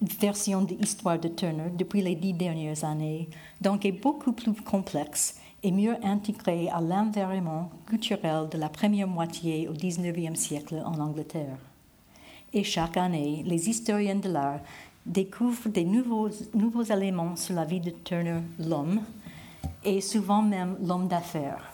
version 0.00 0.62
de 0.62 0.74
l'histoire 0.74 1.18
de 1.18 1.28
Turner 1.28 1.70
depuis 1.76 2.00
les 2.00 2.14
dix 2.14 2.32
dernières 2.32 2.84
années, 2.84 3.28
donc, 3.60 3.84
est 3.84 3.92
beaucoup 3.92 4.32
plus 4.32 4.52
complexe 4.54 5.36
et 5.66 5.72
mieux 5.72 5.96
intégrée 6.04 6.68
à 6.68 6.80
l'environnement 6.80 7.70
culturel 7.86 8.48
de 8.48 8.56
la 8.56 8.68
première 8.68 9.08
moitié 9.08 9.68
au 9.68 9.72
XIXe 9.72 10.38
siècle 10.38 10.80
en 10.84 10.96
Angleterre. 11.00 11.58
Et 12.52 12.62
chaque 12.62 12.96
année, 12.96 13.42
les 13.44 13.68
historiens 13.68 14.14
de 14.14 14.28
l'art 14.28 14.60
découvre 15.04 15.68
des 15.68 15.84
nouveaux, 15.84 16.28
éléments 16.84 17.34
sur 17.34 17.56
la 17.56 17.64
vie 17.64 17.80
de 17.80 17.90
Turner, 17.90 18.42
l'homme, 18.60 19.00
et 19.82 20.00
souvent 20.00 20.40
même 20.40 20.76
l'homme 20.84 21.08
d'affaires. 21.08 21.72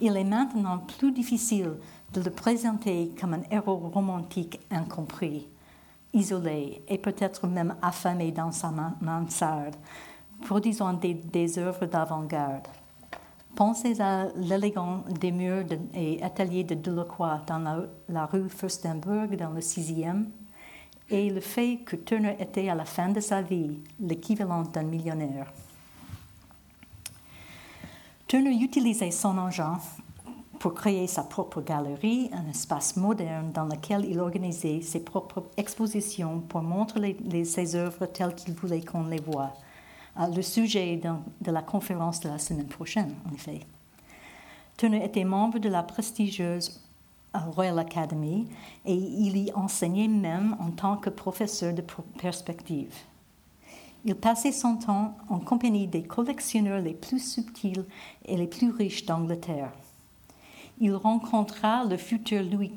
Il 0.00 0.16
est 0.16 0.24
maintenant 0.24 0.78
plus 0.78 1.12
difficile 1.12 1.74
de 2.12 2.20
le 2.20 2.30
présenter 2.30 3.12
comme 3.20 3.34
un 3.34 3.42
héros 3.48 3.90
romantique 3.94 4.58
incompris, 4.72 5.46
isolé 6.12 6.82
et 6.88 6.98
peut-être 6.98 7.46
même 7.46 7.76
affamé 7.80 8.32
dans 8.32 8.50
sa 8.50 8.72
mansarde, 9.00 9.76
produisant 10.40 10.94
des 10.94 11.58
œuvres 11.60 11.86
d'avant-garde. 11.86 12.66
Pensez 13.58 14.00
à 14.00 14.28
l'élégant 14.36 15.02
des 15.18 15.32
murs 15.32 15.66
et 15.92 16.22
ateliers 16.22 16.62
de 16.62 16.76
Delacroix 16.76 17.40
dans 17.44 17.88
la, 18.08 18.26
rue 18.26 18.48
Furstenberg 18.48 19.36
dans 19.36 19.50
le 19.50 19.58
6e, 19.58 20.26
et 21.10 21.28
le 21.28 21.40
fait 21.40 21.78
que 21.78 21.96
Turner 21.96 22.36
était 22.38 22.68
à 22.68 22.76
la 22.76 22.84
fin 22.84 23.08
de 23.08 23.18
sa 23.18 23.42
vie 23.42 23.80
l'équivalent 23.98 24.62
d'un 24.62 24.84
millionnaire. 24.84 25.52
Turner 28.28 28.54
utilisait 28.62 29.10
son 29.10 29.36
argent 29.36 29.78
pour 30.60 30.74
créer 30.74 31.08
sa 31.08 31.24
propre 31.24 31.60
galerie, 31.60 32.30
un 32.32 32.48
espace 32.48 32.96
moderne 32.96 33.50
dans 33.50 33.64
lequel 33.64 34.04
il 34.04 34.20
organisait 34.20 34.82
ses 34.82 35.00
propres 35.00 35.42
expositions 35.56 36.38
pour 36.48 36.62
montrer 36.62 37.16
ses 37.44 37.74
œuvres 37.74 38.06
telles 38.06 38.36
qu'il 38.36 38.54
voulait 38.54 38.82
qu'on 38.82 39.08
les 39.08 39.20
voie. 39.20 39.52
Euh, 40.16 40.26
le 40.28 40.42
sujet 40.42 41.00
de 41.40 41.50
la 41.50 41.62
conférence 41.62 42.20
de 42.20 42.28
la 42.28 42.38
semaine 42.38 42.68
prochaine, 42.68 43.14
en 43.28 43.34
effet. 43.34 43.60
Turner 44.76 45.04
était 45.04 45.24
membre 45.24 45.58
de 45.58 45.68
la 45.68 45.82
prestigieuse 45.82 46.80
Royal 47.34 47.78
Academy 47.78 48.48
et 48.84 48.94
il 48.94 49.36
y 49.36 49.52
enseignait 49.52 50.08
même 50.08 50.56
en 50.60 50.70
tant 50.70 50.96
que 50.96 51.10
professeur 51.10 51.74
de 51.74 51.82
perspective. 52.20 52.94
Il 54.04 54.14
passait 54.14 54.52
son 54.52 54.76
temps 54.76 55.16
en 55.28 55.38
compagnie 55.38 55.86
des 55.86 56.02
collectionneurs 56.02 56.80
les 56.80 56.94
plus 56.94 57.18
subtils 57.18 57.84
et 58.24 58.36
les 58.36 58.46
plus 58.46 58.70
riches 58.70 59.04
d'Angleterre. 59.04 59.72
Il 60.80 60.94
rencontra 60.94 61.84
le 61.84 61.96
futur 61.96 62.42
Louis 62.44 62.72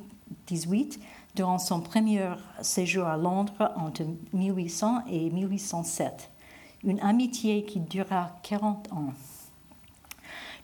XVIII 0.51 0.99
durant 1.35 1.59
son 1.59 1.79
premier 1.81 2.27
séjour 2.61 3.05
à 3.05 3.17
Londres 3.17 3.71
entre 3.77 4.03
1800 4.33 5.03
et 5.09 5.29
1807, 5.29 6.30
une 6.83 6.99
amitié 6.99 7.63
qui 7.65 7.79
dura 7.79 8.37
40 8.43 8.91
ans. 8.93 9.13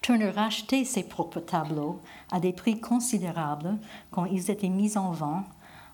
Turner 0.01 0.29
rachetait 0.29 0.85
ses 0.85 1.03
propres 1.03 1.39
tableaux 1.39 2.01
à 2.31 2.39
des 2.39 2.53
prix 2.53 2.79
considérables 2.79 3.77
quand 4.11 4.25
ils 4.25 4.49
étaient 4.49 4.69
mis 4.69 4.97
en 4.97 5.11
vente 5.11 5.47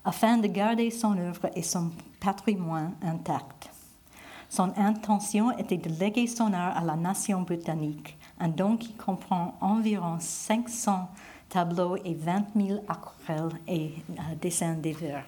afin 0.05 0.37
de 0.37 0.47
garder 0.47 0.91
son 0.91 1.17
œuvre 1.17 1.49
et 1.55 1.63
son 1.63 1.91
patrimoine 2.19 2.93
intact. 3.01 3.69
Son 4.49 4.71
intention 4.77 5.57
était 5.57 5.77
de 5.77 5.89
léguer 5.89 6.27
son 6.27 6.53
art 6.53 6.77
à 6.77 6.83
la 6.83 6.95
nation 6.95 7.41
britannique, 7.41 8.17
un 8.39 8.49
don 8.49 8.77
qui 8.77 8.93
comprend 8.93 9.55
environ 9.61 10.17
500 10.19 11.09
tableaux 11.49 11.97
et 12.03 12.13
20 12.13 12.45
000 12.55 12.83
aquarelles 12.87 13.59
et 13.67 13.93
euh, 14.11 14.35
dessins 14.39 14.75
d'hiver. 14.75 15.25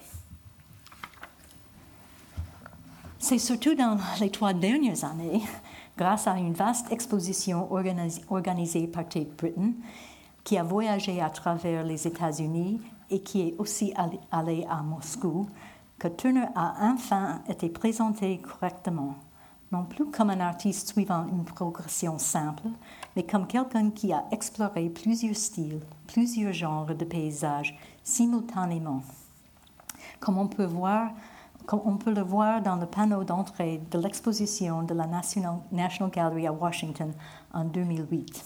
C'est 3.27 3.39
surtout 3.39 3.74
dans 3.74 3.98
les 4.20 4.29
trois 4.29 4.53
dernières 4.53 5.03
années 5.03 5.41
grâce 5.98 6.27
à 6.27 6.38
une 6.38 6.53
vaste 6.53 6.91
exposition 6.91 7.74
organisée 7.74 8.86
par 8.86 9.10
Tate 9.10 9.36
Britain, 9.36 9.72
qui 10.44 10.60
a 10.60 10.63
voyagé 10.63 11.20
à 11.20 11.32
travers 11.32 11.84
les 11.84 12.05
États-Unis 12.05 12.79
et 13.10 13.24
qui 13.24 13.41
est 13.41 13.55
aussi 13.58 13.96
allé 14.32 14.67
à 14.70 14.84
Moscou, 14.84 15.48
que 15.98 16.08
Turner 16.08 16.46
a 16.53 16.75
enfin 16.82 17.41
été 17.50 17.67
présenté 17.70 18.38
correctement, 18.38 19.15
non 19.72 19.86
plus 19.86 20.05
comme 20.12 20.29
un 20.29 20.39
artiste 20.39 20.89
suivant 20.89 21.25
une 21.27 21.46
progression 21.46 22.20
simple, 22.20 22.67
mais 23.15 23.24
comme 23.24 23.48
quelqu'un 23.48 23.89
qui 23.89 24.13
a 24.13 24.25
exploré 24.29 24.88
plusieurs 24.88 25.36
styles, 25.36 25.82
plusieurs 26.05 26.53
genres 26.53 26.94
de 26.94 27.05
paysages 27.05 27.75
simultanément. 28.03 29.01
Comme 30.20 30.38
on 30.38 30.48
peut 30.48 30.65
voir, 30.65 31.10
on 31.74 31.98
peut 31.98 32.14
le 32.14 32.22
voir 32.22 32.62
dans 32.62 32.76
le 32.76 32.86
panneau 32.86 33.24
d'entrée 33.24 33.82
de 33.92 33.98
l'exposition 33.98 34.84
de 34.84 34.94
la 34.94 35.08
National, 35.08 35.60
Gallery 36.12 36.48
à 36.48 36.54
Washington 36.54 37.12
en 37.54 37.64
2008. 37.66 38.44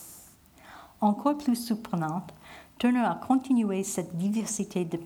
Encore 1.01 1.37
plus 1.37 1.55
surprenante, 1.55 2.33
Turner 2.77 3.05
a 3.05 3.15
continué 3.15 3.83
cette 3.83 4.17
diversité 4.17 4.85
de 4.85 4.97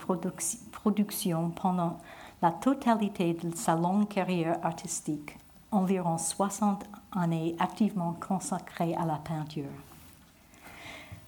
production 0.71 1.49
pendant 1.49 1.97
la 2.41 2.51
totalité 2.51 3.33
de 3.33 3.55
sa 3.55 3.75
longue 3.75 4.07
carrière 4.07 4.59
artistique, 4.63 5.37
environ 5.71 6.17
60 6.17 6.85
années 7.15 7.55
activement 7.59 8.15
consacrées 8.19 8.95
à 8.95 9.05
la 9.05 9.15
peinture. 9.15 9.71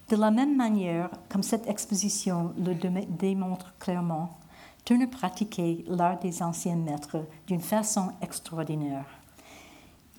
De 0.10 0.18
la 0.18 0.30
même 0.30 0.56
manière, 0.56 1.10
comme 1.30 1.42
cette 1.42 1.68
exposition 1.68 2.54
le 2.58 2.76
démontre 2.76 3.74
clairement, 3.80 4.38
Turner 4.86 5.08
pratiquait 5.08 5.84
l'art 5.88 6.20
des 6.20 6.44
anciens 6.44 6.76
maîtres 6.76 7.26
d'une 7.48 7.60
façon 7.60 8.12
extraordinaire. 8.22 9.06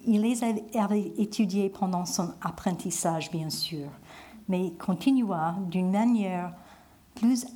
Il 0.04 0.22
les 0.22 0.42
avait 0.42 1.12
étudiés 1.18 1.68
pendant 1.68 2.04
son 2.04 2.34
apprentissage, 2.42 3.30
bien 3.30 3.48
sûr, 3.48 3.88
mais 4.48 4.72
continua 4.72 5.54
d'une 5.70 5.92
manière 5.92 6.52
plus 7.14 7.46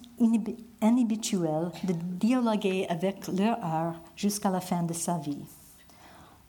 inhabituelle 0.81 1.73
de 1.83 1.93
dialoguer 1.93 2.87
avec 2.88 3.26
leur 3.29 3.59
art 3.62 4.00
jusqu'à 4.14 4.50
la 4.50 4.61
fin 4.61 4.85
de 4.85 4.93
sa 4.93 5.19
vie. 5.19 5.45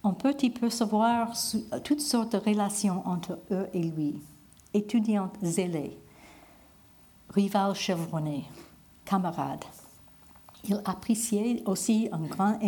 On 0.04 0.12
peut 0.14 0.36
y 0.42 0.50
percevoir 0.50 1.32
toutes 1.84 2.00
sortes 2.00 2.32
de 2.32 2.38
relations 2.38 3.02
entre 3.06 3.38
eux 3.50 3.68
et 3.72 3.82
lui. 3.82 4.20
Étudiante 4.74 5.36
zélée, 5.42 5.98
rival 7.30 7.74
chevronné, 7.74 8.44
camarade. 9.04 9.64
Il 10.64 10.80
appréciait 10.84 11.62
aussi 11.66 12.08
un 12.12 12.20
grand 12.20 12.58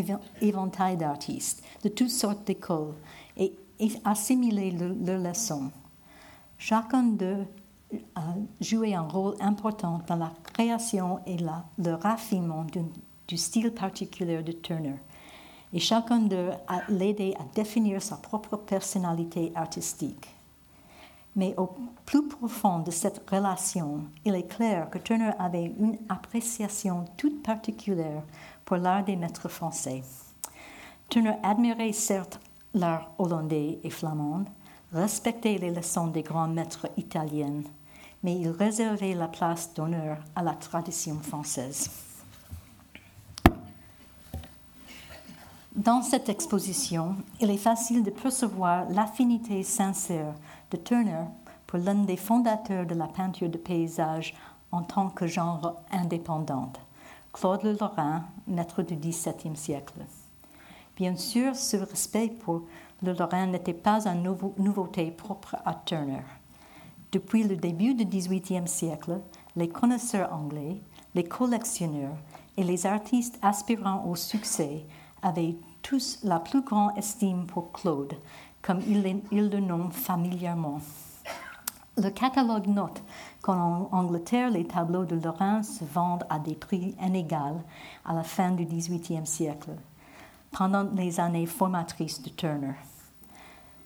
éventail 0.40 0.96
d'artistes 0.96 1.62
de 1.82 1.88
toutes 1.88 2.10
sortes 2.10 2.44
d'écoles 2.46 2.94
et 3.36 3.52
assimilait 4.04 4.72
leurs 4.72 5.18
leçons. 5.18 5.70
Chacun 6.58 7.04
d'eux 7.04 7.46
a 8.14 8.34
joué 8.60 8.94
un 8.94 9.02
rôle 9.02 9.36
important 9.40 10.00
dans 10.06 10.16
la 10.16 10.32
création 10.42 11.20
et 11.26 11.36
le 11.36 11.94
raffinement 11.94 12.64
du, 13.28 13.36
style 13.36 13.72
particulier 13.72 14.42
de 14.42 14.52
Turner. 14.52 14.96
Et 15.72 15.78
chacun 15.78 16.20
d'eux 16.20 16.50
a 16.68 16.82
l'aidé 16.88 17.34
à 17.38 17.44
définir 17.54 18.00
sa 18.02 18.16
propre 18.16 18.56
personnalité 18.56 19.52
artistique. 19.54 20.33
Mais 21.36 21.54
au 21.56 21.74
plus 22.04 22.28
profond 22.28 22.78
de 22.78 22.90
cette 22.90 23.28
relation, 23.28 24.04
il 24.24 24.34
est 24.34 24.46
clair 24.46 24.88
que 24.90 24.98
Turner 24.98 25.32
avait 25.38 25.72
une 25.78 25.98
appréciation 26.08 27.06
toute 27.16 27.42
particulière 27.42 28.22
pour 28.64 28.76
l'art 28.76 29.04
des 29.04 29.16
maîtres 29.16 29.48
français. 29.48 30.02
Turner 31.08 31.36
admirait 31.42 31.92
certes 31.92 32.40
l'art 32.72 33.10
hollandais 33.18 33.78
et 33.82 33.90
flamand, 33.90 34.44
respectait 34.92 35.58
les 35.58 35.70
leçons 35.70 36.08
des 36.08 36.22
grands 36.22 36.48
maîtres 36.48 36.88
italiens, 36.96 37.62
mais 38.22 38.36
il 38.36 38.48
réservait 38.48 39.14
la 39.14 39.28
place 39.28 39.72
d'honneur 39.74 40.18
à 40.36 40.42
la 40.42 40.54
tradition 40.54 41.18
française. 41.20 41.90
Dans 45.74 46.02
cette 46.02 46.28
exposition, 46.28 47.16
il 47.40 47.50
est 47.50 47.56
facile 47.56 48.04
de 48.04 48.10
percevoir 48.10 48.88
l'affinité 48.90 49.64
sincère 49.64 50.34
de 50.70 50.76
Turner 50.76 51.24
pour 51.66 51.78
l'un 51.78 52.04
des 52.04 52.16
fondateurs 52.16 52.86
de 52.86 52.94
la 52.94 53.06
peinture 53.06 53.48
de 53.48 53.58
paysage 53.58 54.34
en 54.72 54.82
tant 54.82 55.08
que 55.08 55.26
genre 55.26 55.82
indépendant, 55.92 56.72
Claude 57.32 57.62
Le 57.62 57.72
Lorrain, 57.72 58.24
maître 58.46 58.82
du 58.82 58.96
XVIIe 58.96 59.56
siècle. 59.56 60.00
Bien 60.96 61.16
sûr, 61.16 61.56
ce 61.56 61.76
respect 61.76 62.28
pour 62.28 62.62
Le 63.02 63.12
Lorrain 63.12 63.46
n'était 63.46 63.72
pas 63.72 64.06
une 64.06 64.36
nouveauté 64.58 65.10
propre 65.10 65.56
à 65.64 65.74
Turner. 65.74 66.22
Depuis 67.10 67.44
le 67.44 67.56
début 67.56 67.94
du 67.94 68.04
XVIIIe 68.04 68.66
siècle, 68.66 69.20
les 69.56 69.68
connaisseurs 69.68 70.32
anglais, 70.32 70.80
les 71.14 71.24
collectionneurs 71.24 72.16
et 72.56 72.64
les 72.64 72.86
artistes 72.86 73.38
aspirant 73.42 74.04
au 74.06 74.16
succès 74.16 74.84
avaient 75.22 75.56
tous 75.82 76.18
la 76.24 76.40
plus 76.40 76.62
grande 76.62 76.96
estime 76.96 77.46
pour 77.46 77.72
Claude, 77.72 78.14
comme 78.64 78.80
il, 78.88 79.50
le 79.50 79.60
nomme 79.60 79.92
familièrement. 79.92 80.80
Le 81.96 82.08
catalogue 82.10 82.66
note 82.66 83.02
qu'en 83.42 83.88
Angleterre, 83.92 84.50
les 84.50 84.66
tableaux 84.66 85.04
de 85.04 85.16
Lorrain 85.16 85.62
se 85.62 85.84
vendent 85.84 86.24
à 86.30 86.38
des 86.38 86.54
prix 86.54 86.94
inégaux 87.00 87.60
à 88.04 88.14
la 88.14 88.22
fin 88.22 88.50
du 88.50 88.64
XVIIIe 88.64 89.26
siècle, 89.26 89.70
pendant 90.50 90.88
les 90.94 91.20
années 91.20 91.46
formatrices 91.46 92.22
de 92.22 92.30
Turner. 92.30 92.74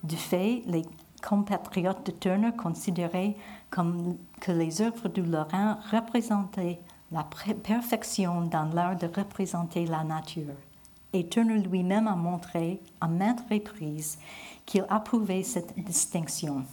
Du 0.03 0.17
fait, 0.17 0.63
les 0.67 0.85
compatriotes 1.29 2.07
de 2.07 2.13
Turner 2.13 2.53
considéraient 2.57 3.37
que 3.71 4.53
les 4.53 4.81
œuvres 4.81 5.09
de 5.09 5.23
Lorrain 5.23 5.79
représentaient 5.91 6.79
la 7.11 7.25
perfection 7.25 8.43
dans 8.43 8.71
l'art 8.73 8.97
de 8.97 9.09
représenter 9.09 9.87
la 9.87 10.05
nature 10.05 10.55
et 11.13 11.29
Turner 11.29 11.59
lui-même 11.59 12.07
a 12.07 12.15
montré 12.15 12.81
à 13.01 13.09
maintes 13.09 13.45
reprises 13.51 14.19
qu'il 14.67 14.85
approuvait 14.89 15.43
cette 15.43 15.79
distinction. 15.79 16.65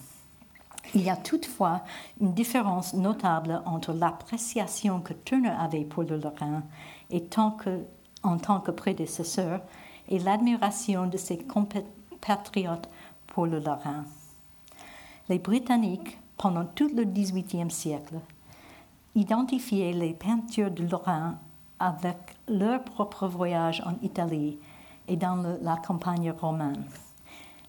Il 0.93 1.01
y 1.01 1.09
a 1.09 1.15
toutefois 1.15 1.81
une 2.21 2.33
différence 2.33 2.93
notable 2.93 3.61
entre 3.65 3.93
l'appréciation 3.93 4.99
que 5.01 5.13
Turner 5.13 5.55
avait 5.57 5.83
pour 5.83 6.03
le 6.03 6.17
Lorrain 6.17 6.63
et 7.09 7.23
en 8.23 8.37
tant 8.37 8.59
que 8.59 8.71
prédécesseur 8.71 9.61
et 10.09 10.19
l'admiration 10.19 11.07
de 11.07 11.17
ses 11.17 11.37
compatriotes 11.37 12.89
pour 13.27 13.45
le 13.45 13.59
Lorrain. 13.59 14.05
Les 15.27 15.39
Britanniques, 15.39 16.17
pendant 16.37 16.65
tout 16.65 16.89
le 16.95 17.03
XVIIIe 17.03 17.71
siècle, 17.71 18.19
identifiaient 19.15 19.93
les 19.93 20.13
peintures 20.13 20.71
de 20.71 20.83
Lorrain 20.83 21.39
avec 21.79 22.17
leur 22.47 22.83
propre 22.83 23.27
voyage 23.27 23.81
en 23.85 23.93
Italie 24.01 24.57
et 25.07 25.17
dans 25.17 25.43
la 25.61 25.77
campagne 25.77 26.31
romaine. 26.31 26.85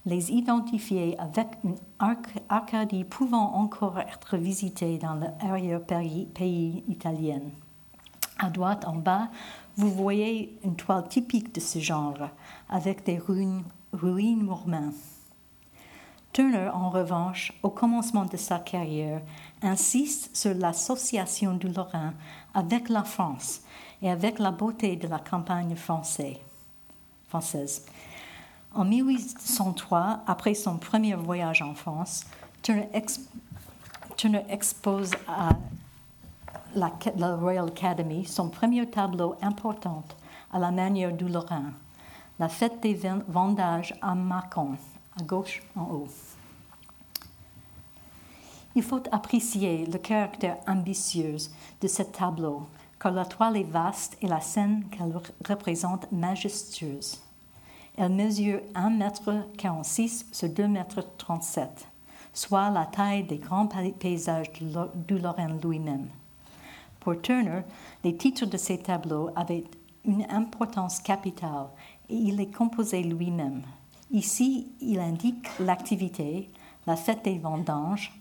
Les 0.04 0.30
identifier 0.30 1.18
avec 1.18 1.48
une 1.64 1.76
Arcadie 2.48 3.04
pouvant 3.04 3.54
encore 3.54 3.98
être 3.98 4.36
visitée 4.36 4.98
dans 4.98 5.14
l'arrière-pays 5.14 6.84
italien. 6.88 7.40
À 8.38 8.50
droite 8.50 8.84
en 8.86 8.96
bas, 8.96 9.28
vous 9.76 9.90
voyez 9.90 10.58
une 10.62 10.76
toile 10.76 11.08
typique 11.08 11.54
de 11.54 11.60
ce 11.60 11.80
genre, 11.80 12.28
avec 12.68 13.04
des 13.04 13.18
ruines, 13.18 13.64
ruines 13.92 14.48
Turner, 16.32 16.68
en 16.72 16.90
revanche, 16.90 17.52
au 17.62 17.70
commencement 17.70 18.26
de 18.26 18.36
sa 18.36 18.58
carrière, 18.58 19.22
insiste 19.62 20.36
sur 20.36 20.52
l'association 20.52 21.54
du 21.54 21.68
Lorrain 21.68 22.12
avec 22.52 22.90
la 22.90 23.04
France 23.04 23.62
et 24.02 24.10
avec 24.10 24.38
la 24.38 24.50
beauté 24.50 24.96
de 24.96 25.08
la 25.08 25.18
campagne 25.18 25.74
française. 25.76 26.36
En 28.74 28.84
1803, 28.84 30.20
après 30.26 30.54
son 30.54 30.76
premier 30.76 31.14
voyage 31.14 31.62
en 31.62 31.74
France, 31.74 32.24
Turner, 32.62 32.88
expose 34.48 35.12
à 35.28 35.50
la, 36.74 37.36
Royal 37.36 37.68
Academy 37.68 38.24
son 38.24 38.48
premier 38.48 38.88
tableau 38.88 39.34
important 39.40 40.04
à 40.52 40.58
la 40.58 40.70
manière 40.70 41.12
du 41.12 41.28
Lorrain, 41.28 41.72
la 42.38 42.48
fête 42.48 42.80
des 42.82 43.00
vendages 43.28 43.94
à 44.02 44.14
Mâcon, 44.14 44.76
à 45.18 45.22
gauche 45.22 45.62
en 45.74 45.84
haut. 45.84 46.08
Il 48.74 48.82
faut 48.82 49.02
apprécier 49.10 49.86
le 49.86 49.98
caractère 49.98 50.58
ambitieux 50.66 51.36
de 51.80 51.88
ce 51.88 52.02
tableau 52.02 52.66
car 53.06 53.14
la 53.14 53.24
toile 53.24 53.58
est 53.58 53.62
vaste 53.62 54.18
et 54.20 54.26
la 54.26 54.40
scène 54.40 54.82
qu'elle 54.90 55.16
représente 55.48 56.10
majestueuse. 56.10 57.22
Elle 57.96 58.10
mesure 58.10 58.58
1,46 58.74 60.00
m 60.00 60.08
sur 60.32 60.48
2,37 60.48 61.60
m, 61.60 61.68
soit 62.32 62.68
la 62.70 62.84
taille 62.86 63.22
des 63.22 63.38
grands 63.38 63.68
paysages 63.68 64.50
du 64.52 65.18
Lorraine 65.20 65.60
lui-même. 65.62 66.08
Pour 66.98 67.22
Turner, 67.22 67.62
les 68.02 68.16
titres 68.16 68.44
de 68.44 68.56
ces 68.56 68.78
tableaux 68.78 69.30
avaient 69.36 69.62
une 70.04 70.26
importance 70.28 70.98
capitale 70.98 71.68
et 72.08 72.16
il 72.16 72.38
les 72.38 72.50
composait 72.50 73.02
lui-même. 73.02 73.62
Ici, 74.10 74.72
il 74.80 74.98
indique 74.98 75.46
l'activité, 75.60 76.50
la 76.88 76.96
fête 76.96 77.24
des 77.24 77.38
vendanges 77.38 78.12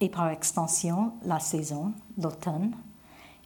et 0.00 0.08
par 0.08 0.30
extension 0.30 1.12
la 1.22 1.38
saison, 1.38 1.92
l'automne, 2.16 2.72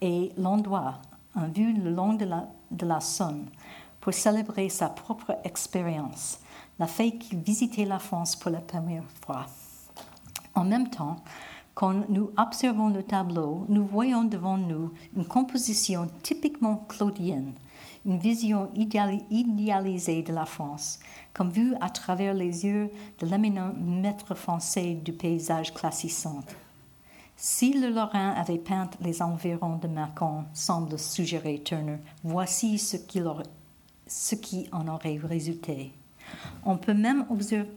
et 0.01 0.33
l'endroit, 0.37 1.01
en 1.35 1.49
vue 1.49 1.73
le 1.73 1.91
long 1.91 2.15
de 2.15 2.25
la, 2.25 2.49
de 2.71 2.87
la 2.87 3.01
Saône, 3.01 3.47
pour 4.01 4.15
célébrer 4.15 4.69
sa 4.69 4.89
propre 4.89 5.37
expérience, 5.45 6.41
la 6.79 6.87
fait 6.87 7.13
qu'il 7.13 7.39
visitait 7.39 7.85
la 7.85 7.99
France 7.99 8.37
pour 8.37 8.51
la 8.51 8.61
première 8.61 9.05
fois. 9.25 9.47
En 10.55 10.65
même 10.65 10.89
temps, 10.89 11.17
quand 11.75 12.09
nous 12.09 12.31
observons 12.37 12.89
le 12.89 13.03
tableau, 13.03 13.65
nous 13.69 13.87
voyons 13.87 14.25
devant 14.25 14.59
nous 14.59 14.93
une 15.17 15.25
composition 15.25 16.09
typiquement 16.23 16.85
claudienne, 16.89 17.53
une 18.05 18.19
vision 18.19 18.71
idéalisée 18.75 20.23
de 20.23 20.33
la 20.33 20.47
France, 20.47 20.99
comme 21.33 21.51
vue 21.51 21.75
à 21.81 21.91
travers 21.91 22.35
les 22.35 22.65
yeux 22.65 22.91
de 23.19 23.27
l'éminent 23.27 23.73
maître 23.79 24.35
français 24.35 24.95
du 24.95 25.13
paysage 25.13 25.73
classissant. 25.73 26.41
Si 27.43 27.73
le 27.73 27.89
Lorrain 27.89 28.33
avait 28.33 28.59
peint 28.59 28.91
les 29.01 29.23
environs 29.23 29.79
de 29.79 29.89
Mâcon, 29.89 30.45
semble 30.53 30.99
suggérer 30.99 31.63
Turner, 31.65 31.97
voici 32.23 32.79
ce 32.79 32.99
qui, 32.99 34.69
en 34.73 34.89
aurait 34.89 35.19
résulté. 35.25 35.91
On 36.67 36.77
peut 36.77 36.93
même 36.93 37.25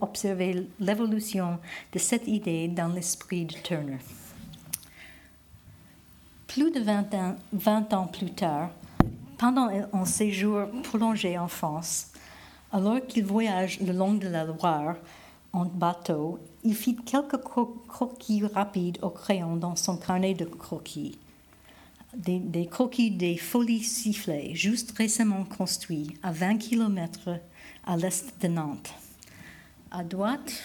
observer 0.02 0.68
l'évolution 0.82 1.60
de 1.94 1.98
cette 1.98 2.28
idée 2.28 2.68
dans 2.68 2.90
l'esprit 2.90 3.46
de 3.46 3.54
Turner. 3.54 4.00
Plus 6.48 6.70
de 6.70 6.82
20 6.82 7.14
ans, 7.14 7.36
20 7.54 7.94
ans 7.94 8.08
plus 8.08 8.34
tard, 8.34 8.70
pendant 9.38 9.70
un 9.94 10.06
séjour 10.06 10.68
prolongé 10.84 11.38
en 11.38 11.48
France, 11.48 12.08
alors 12.70 13.00
qu'il 13.08 13.24
voyage 13.24 13.80
le 13.80 13.94
long 13.94 14.14
de 14.14 14.28
la 14.28 14.44
Loire 14.44 14.98
en 15.54 15.64
bateau, 15.64 16.38
il 16.64 16.76
fit 16.76 16.96
quelques 16.96 17.42
croquis 17.42 18.46
rapides 18.46 19.00
au 19.02 19.10
crayon 19.10 19.56
dans 19.58 19.76
son 19.76 19.98
carnet 19.98 20.34
de 20.34 20.46
croquis. 20.46 21.18
Des, 22.16 22.68
croquis 22.68 23.10
des 23.10 23.38
folies 23.38 23.84
sifflées, 23.84 24.54
juste 24.54 24.96
récemment 24.98 25.46
construits 25.46 26.16
à 26.22 26.32
20 26.32 26.58
km 26.58 27.40
à 27.86 27.98
l'est 27.98 28.40
de 28.40 28.48
Nantes. 28.48 28.94
À 29.90 30.04
droite, 30.04 30.64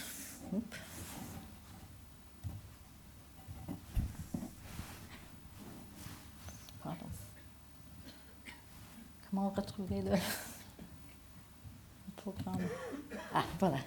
comment 9.30 9.50
retrouver 9.50 10.02
le, 10.02 10.10
programme? 12.16 12.60
Ah, 13.34 13.44
voilà. 13.58 13.78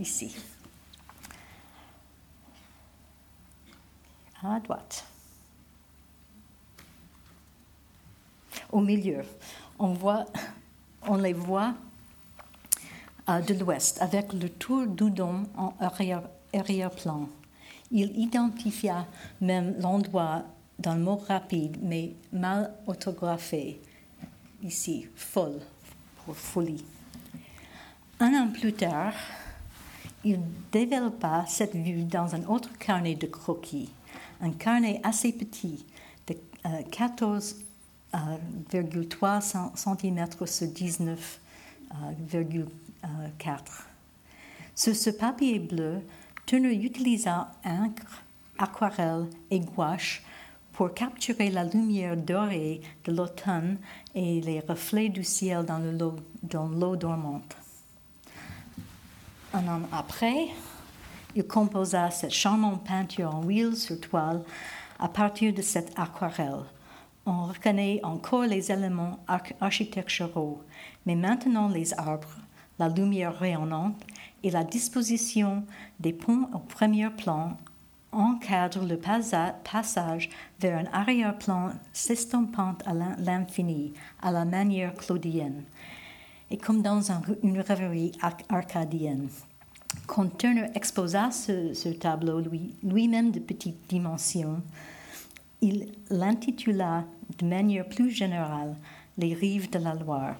Ici. 0.00 0.34
À 4.42 4.58
droite. 4.58 5.04
Au 8.72 8.80
milieu, 8.80 9.22
on, 9.78 9.92
voit, 9.92 10.24
on 11.06 11.16
les 11.16 11.34
voit 11.34 11.74
euh, 13.28 13.40
de 13.42 13.52
l'ouest 13.52 14.00
avec 14.00 14.32
le 14.32 14.48
tour 14.48 14.86
d'Oudon 14.86 15.42
en 15.54 15.74
arrière-plan. 15.78 17.28
Il 17.90 18.18
identifia 18.18 19.06
même 19.42 19.74
l'endroit 19.80 20.44
d'un 20.78 20.96
mot 20.96 21.16
rapide 21.16 21.76
mais 21.82 22.14
mal 22.32 22.72
orthographié. 22.86 23.82
Ici, 24.62 25.08
folle, 25.14 25.60
pour 26.24 26.34
folie. 26.34 26.86
Un 28.18 28.32
an 28.32 28.48
plus 28.48 28.72
tard, 28.72 29.12
il 30.24 30.40
développa 30.70 31.44
cette 31.46 31.74
vue 31.74 32.04
dans 32.04 32.34
un 32.34 32.44
autre 32.44 32.70
carnet 32.78 33.14
de 33.14 33.26
croquis, 33.26 33.90
un 34.40 34.50
carnet 34.50 35.00
assez 35.02 35.32
petit 35.32 35.84
de 36.26 36.34
14,3 36.64 37.64
euh, 38.14 38.38
cm 39.74 40.26
sur 40.46 40.66
19,4. 40.66 43.60
Sur 44.74 44.94
ce 44.94 45.08
papier 45.10 45.58
bleu, 45.58 46.02
Turner 46.46 46.74
utilisa 46.74 47.50
encre, 47.64 48.22
aquarelle 48.58 49.26
et 49.50 49.60
gouache 49.60 50.22
pour 50.72 50.94
capturer 50.94 51.50
la 51.50 51.64
lumière 51.64 52.16
dorée 52.16 52.80
de 53.04 53.12
l'automne 53.12 53.76
et 54.14 54.40
les 54.40 54.60
reflets 54.60 55.08
du 55.08 55.24
ciel 55.24 55.64
dans 55.64 55.78
l'eau 55.78 56.16
dormante. 56.96 57.59
Un 59.52 59.66
an 59.66 59.82
après, 59.90 60.46
il 61.34 61.44
composa 61.44 62.08
cette 62.12 62.30
charmante 62.30 62.84
peinture 62.84 63.34
en 63.34 63.42
huile 63.42 63.74
sur 63.74 64.00
toile 64.00 64.42
à 65.00 65.08
partir 65.08 65.52
de 65.52 65.60
cette 65.60 65.92
aquarelle. 65.98 66.64
On 67.26 67.46
reconnaît 67.46 68.00
encore 68.04 68.44
les 68.44 68.70
éléments 68.70 69.18
architecturaux, 69.60 70.62
mais 71.04 71.16
maintenant 71.16 71.68
les 71.68 71.92
arbres, 71.94 72.36
la 72.78 72.88
lumière 72.88 73.36
rayonnante 73.36 74.00
et 74.44 74.52
la 74.52 74.62
disposition 74.62 75.64
des 75.98 76.12
ponts 76.12 76.48
au 76.54 76.60
premier 76.60 77.10
plan 77.10 77.56
encadrent 78.12 78.86
le 78.86 78.98
passage 78.98 80.30
vers 80.60 80.78
un 80.78 80.92
arrière-plan 80.92 81.72
s'estampant 81.92 82.76
à 82.86 82.94
l'infini, 82.94 83.94
à 84.22 84.30
la 84.30 84.44
manière 84.44 84.94
claudienne, 84.94 85.64
et 86.50 86.56
comme 86.56 86.82
dans 86.82 87.00
une 87.42 87.60
rêverie 87.60 88.12
arcadienne. 88.48 89.28
Quand 90.06 90.36
Turner 90.36 90.66
exposa 90.74 91.30
ce, 91.30 91.92
tableau 91.92 92.42
lui-même 92.82 93.30
de 93.30 93.40
petite 93.40 93.88
dimension, 93.88 94.62
il 95.60 95.88
l'intitula 96.10 97.04
de 97.38 97.46
manière 97.46 97.88
plus 97.88 98.10
générale 98.10 98.74
Les 99.18 99.34
rives 99.34 99.70
de 99.70 99.78
la 99.78 99.94
Loire. 99.94 100.36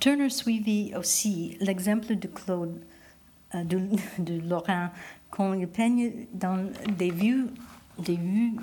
Turner 0.00 0.30
suivit 0.30 0.92
aussi 0.96 1.56
l'exemple 1.60 2.16
de 2.16 2.26
Claude 2.26 2.80
euh, 3.54 3.62
de, 3.62 4.40
Lorrain 4.48 4.90
quand 5.30 5.52
il 5.54 5.68
peigne 5.68 6.26
dans 6.32 6.68
des 6.98 7.10
vues 7.10 7.46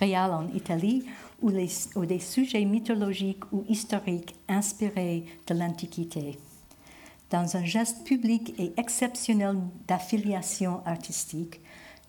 réelles 0.00 0.30
en 0.32 0.48
Italie 0.54 1.06
ou, 1.42 1.50
ou 1.96 2.06
des 2.06 2.18
sujets 2.18 2.64
mythologiques 2.64 3.44
ou 3.52 3.64
historiques 3.68 4.34
inspirés 4.48 5.24
de 5.46 5.54
l'Antiquité. 5.54 6.38
Dans 7.30 7.56
un 7.56 7.64
geste 7.64 8.04
public 8.04 8.54
et 8.58 8.72
exceptionnel 8.76 9.56
d'affiliation 9.86 10.84
artistique, 10.84 11.60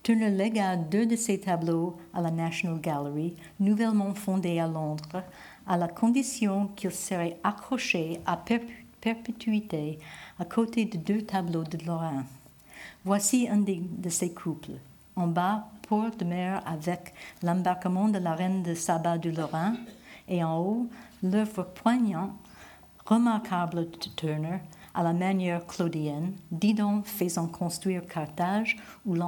Turner 0.04 0.32
légua 0.32 0.78
deux 0.78 1.06
de 1.06 1.16
ses 1.16 1.40
tableaux 1.40 1.96
à 2.12 2.22
la 2.22 2.32
National 2.32 2.82
Gallery, 2.82 3.36
nouvellement 3.60 4.16
fondée 4.16 4.60
à 4.60 4.68
Londres, 4.68 5.24
à 5.68 5.78
la 5.78 5.88
condition 5.88 6.70
qu'ils 6.76 6.92
seraient 6.92 7.38
accrochés 7.44 8.20
à 8.26 8.36
perpétuité 9.00 10.00
à 10.40 10.46
côté 10.46 10.86
de 10.86 10.98
deux 10.98 11.22
tableaux 11.22 11.64
de 11.64 11.86
Lorrain. 11.86 12.26
Voici 13.06 13.48
un 13.48 13.60
de 13.60 14.10
ces 14.10 14.34
couples. 14.34 14.80
En 15.16 15.28
bas, 15.28 15.68
port 15.88 16.16
de 16.18 16.26
mer 16.26 16.62
avec 16.66 17.14
l'embarquement 17.44 18.08
de 18.08 18.18
la 18.18 18.34
reine 18.34 18.64
de 18.64 18.74
Saba 18.74 19.18
du 19.18 19.32
Lorrain, 19.32 19.76
et 20.28 20.44
en 20.44 20.60
haut, 20.60 20.88
l'œuvre 21.22 21.64
poignante, 21.64 22.32
remarquable 23.06 23.90
de 23.92 24.10
Turner, 24.16 24.60
à 24.94 25.04
la 25.04 25.14
manière 25.14 25.66
claudienne, 25.66 26.34
Didon 26.52 27.04
faisant 27.04 27.48
construire 27.48 28.06
Carthage 28.06 28.78
ou 29.06 29.16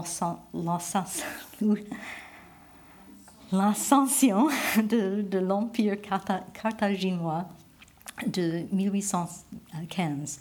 l'ascension 3.52 4.48
de, 4.78 5.22
de 5.22 5.38
l'Empire 5.39 5.98
carthaginois 6.02 7.46
de 8.28 8.63
1815. 8.72 10.39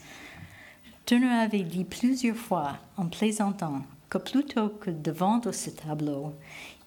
Turner 1.04 1.28
avait 1.28 1.62
dit 1.62 1.84
plusieurs 1.84 2.36
fois, 2.36 2.78
en 2.96 3.06
plaisantant, 3.06 3.82
que 4.12 4.18
plutôt 4.18 4.68
que 4.68 4.90
de 4.90 5.10
vendre 5.10 5.52
ce 5.52 5.70
tableau, 5.70 6.34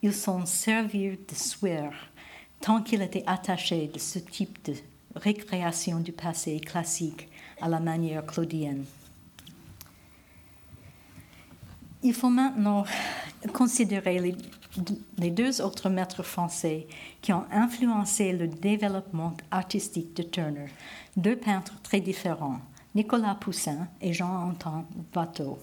ils 0.04 0.14
s'en 0.14 0.46
servirent 0.46 1.18
de 1.28 1.34
souhait 1.34 1.90
tant 2.62 2.84
qu'il 2.84 3.02
était 3.02 3.24
attaché 3.26 3.88
de 3.92 3.98
ce 3.98 4.20
type 4.20 4.64
de 4.64 4.76
récréation 5.16 6.00
du 6.02 6.12
passé 6.12 6.60
classique 6.60 7.28
à 7.60 7.68
la 7.68 7.80
manière 7.80 8.24
claudienne. 8.28 8.86
Il 12.04 12.14
faut 12.14 12.30
maintenant 12.30 12.86
considérer 13.54 14.20
les, 14.20 14.36
les, 15.18 15.32
deux 15.32 15.62
autres 15.62 15.90
maîtres 15.90 16.22
français 16.22 16.86
qui 17.24 17.34
ont 17.34 17.46
influencé 17.52 18.34
le 18.34 18.48
développement 18.48 19.34
artistique 19.50 20.16
de 20.16 20.22
Turner, 20.22 20.68
deux 21.18 21.38
peintres 21.38 21.82
très 21.82 22.02
différents, 22.02 22.60
Nicolas 22.94 23.34
Poussin 23.34 23.88
et 24.00 24.14
Jean-Antoine 24.14 24.86
Watteau, 25.16 25.58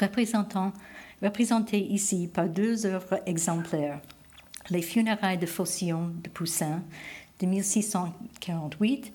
représentés 0.00 1.80
ici 1.80 2.28
par 2.32 2.48
deux 2.48 2.86
œuvres 2.86 3.20
exemplaires, 3.26 4.00
Les 4.70 4.82
funérailles 4.82 5.38
de 5.38 5.46
Faucillon 5.46 6.12
de 6.22 6.28
Poussin 6.28 6.82
de 7.40 7.46
1648 7.46 9.12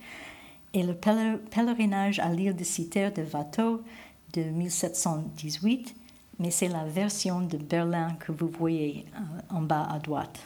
et 0.73 0.83
le 0.83 0.93
pèlerinage 0.93 2.19
à 2.19 2.29
l'île 2.29 2.55
de 2.55 2.63
Citer 2.63 3.09
de 3.11 3.23
Watteau 3.23 3.81
de 4.33 4.41
1718, 4.43 5.95
mais 6.39 6.51
c'est 6.51 6.67
la 6.67 6.83
version 6.83 7.41
de 7.41 7.57
Berlin 7.57 8.15
que 8.19 8.31
vous 8.31 8.47
voyez 8.47 9.05
euh, 9.15 9.55
en 9.55 9.61
bas 9.61 9.87
à 9.89 9.99
droite. 9.99 10.39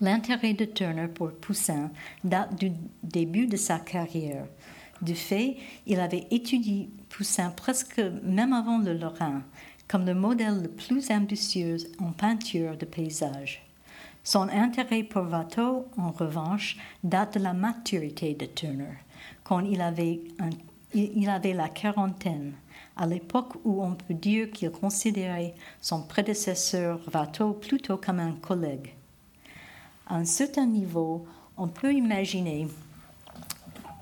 L'intérêt 0.00 0.54
de 0.54 0.64
Turner 0.64 1.08
pour 1.08 1.32
Poussin 1.32 1.90
date 2.24 2.58
du 2.58 2.72
début 3.02 3.46
de 3.46 3.56
sa 3.56 3.78
carrière. 3.78 4.46
Du 5.00 5.14
fait, 5.14 5.56
il 5.86 6.00
avait 6.00 6.26
étudié 6.30 6.90
Poussin 7.08 7.50
presque 7.50 8.00
même 8.22 8.52
avant 8.52 8.78
le 8.78 8.94
Lorrain 8.94 9.42
comme 9.88 10.04
le 10.04 10.14
modèle 10.14 10.62
le 10.62 10.68
plus 10.68 11.10
ambitieux 11.10 11.78
en 11.98 12.12
peinture 12.12 12.76
de 12.76 12.84
paysage. 12.84 13.64
Son 14.22 14.48
intérêt 14.50 15.02
pour 15.02 15.22
Watteau, 15.22 15.86
en 15.96 16.10
revanche, 16.10 16.76
date 17.02 17.38
de 17.38 17.42
la 17.42 17.54
maturité 17.54 18.34
de 18.34 18.44
Turner, 18.44 18.98
quand 19.42 19.60
il 19.60 19.80
avait, 19.80 20.20
il 20.92 21.28
avait 21.30 21.54
la 21.54 21.70
quarantaine, 21.70 22.52
à 22.96 23.06
l'époque 23.06 23.54
où 23.64 23.82
on 23.82 23.94
peut 23.94 24.12
dire 24.12 24.50
qu'il 24.50 24.70
considérait 24.70 25.54
son 25.80 26.02
prédécesseur 26.02 27.00
Watteau 27.14 27.54
plutôt 27.54 27.96
comme 27.96 28.20
un 28.20 28.32
collègue. 28.32 28.94
À 30.06 30.16
un 30.16 30.26
certain 30.26 30.66
niveau, 30.66 31.26
on 31.56 31.68
peut 31.68 31.94
imaginer 31.94 32.68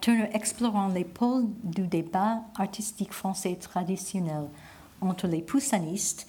Turner 0.06 0.28
explorant 0.34 0.86
les 0.86 1.02
pôles 1.02 1.48
du 1.64 1.88
débat 1.88 2.40
artistique 2.54 3.12
français 3.12 3.56
traditionnel 3.56 4.46
entre 5.00 5.26
les 5.26 5.42
poussanistes, 5.42 6.28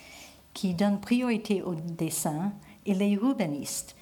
qui 0.56 0.74
donnent 0.74 1.00
priorité 1.00 1.62
au 1.62 1.76
dessin, 1.76 2.54
et 2.88 2.96
les 2.96 3.16
rubenistes, 3.16 3.96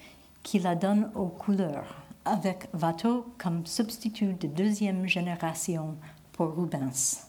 qui 0.44 0.60
la 0.60 0.76
donnent 0.76 1.12
aux 1.14 1.28
couleurs, 1.28 1.94
avec 2.24 2.70
Watteau 2.74 3.26
comme 3.38 3.66
substitut 3.66 4.36
de 4.36 4.48
deuxième 4.48 5.08
génération 5.08 5.98
pour 6.32 6.56
Rubens. 6.56 7.28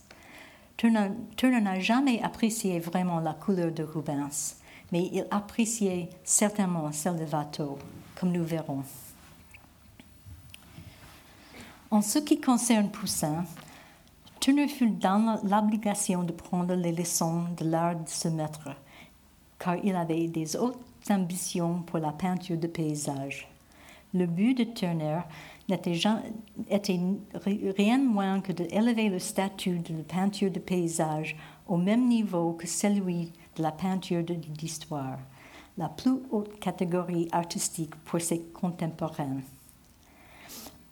Turner 0.77 1.61
n'a 1.61 1.81
jamais 1.81 2.21
apprécié 2.21 2.79
vraiment 2.79 3.19
la 3.19 3.33
couleur 3.33 3.73
de 3.73 3.83
Rubens, 3.83 4.55
mais 4.93 5.09
il 5.11 5.27
appréciait 5.31 6.07
certainement 6.23 6.93
celle 6.93 7.17
de 7.17 7.25
Watteau, 7.25 7.77
comme 8.15 8.31
nous 8.31 8.45
verrons. 8.45 8.85
En 11.89 12.01
ce 12.01 12.19
qui 12.19 12.41
concerne 12.41 12.89
Poussin, 12.89 13.45
Turner 14.41 14.67
fut 14.67 14.89
dans 14.89 15.39
l'obligation 15.43 16.23
de 16.23 16.33
prendre 16.33 16.75
les 16.75 16.91
leçons 16.91 17.45
de 17.57 17.63
l'art 17.63 17.95
de 17.95 18.09
ce 18.09 18.27
maître 18.27 18.69
car 19.57 19.77
il 19.83 19.95
avait 19.95 20.27
des 20.27 20.55
hautes 20.57 20.77
ambitions 21.09 21.81
pour 21.83 21.99
la 21.99 22.11
peinture 22.11 22.57
de 22.57 22.67
paysage. 22.67 23.47
Le 24.13 24.25
but 24.25 24.53
de 24.57 24.63
Turner 24.65 25.21
n'était 25.69 25.99
rien 27.77 27.97
moins 27.97 28.41
que 28.41 28.51
d'élever 28.51 29.09
le 29.09 29.19
statut 29.19 29.79
de 29.79 29.95
la 29.97 30.03
peinture 30.03 30.51
de 30.51 30.59
paysage 30.59 31.35
au 31.67 31.77
même 31.77 32.07
niveau 32.07 32.53
que 32.53 32.67
celui 32.67 33.31
de 33.55 33.63
la 33.63 33.71
peinture 33.71 34.23
d'histoire, 34.23 35.19
la 35.77 35.89
plus 35.89 36.19
haute 36.31 36.59
catégorie 36.59 37.27
artistique 37.31 37.95
pour 38.05 38.21
ses 38.21 38.41
contemporains. 38.41 39.41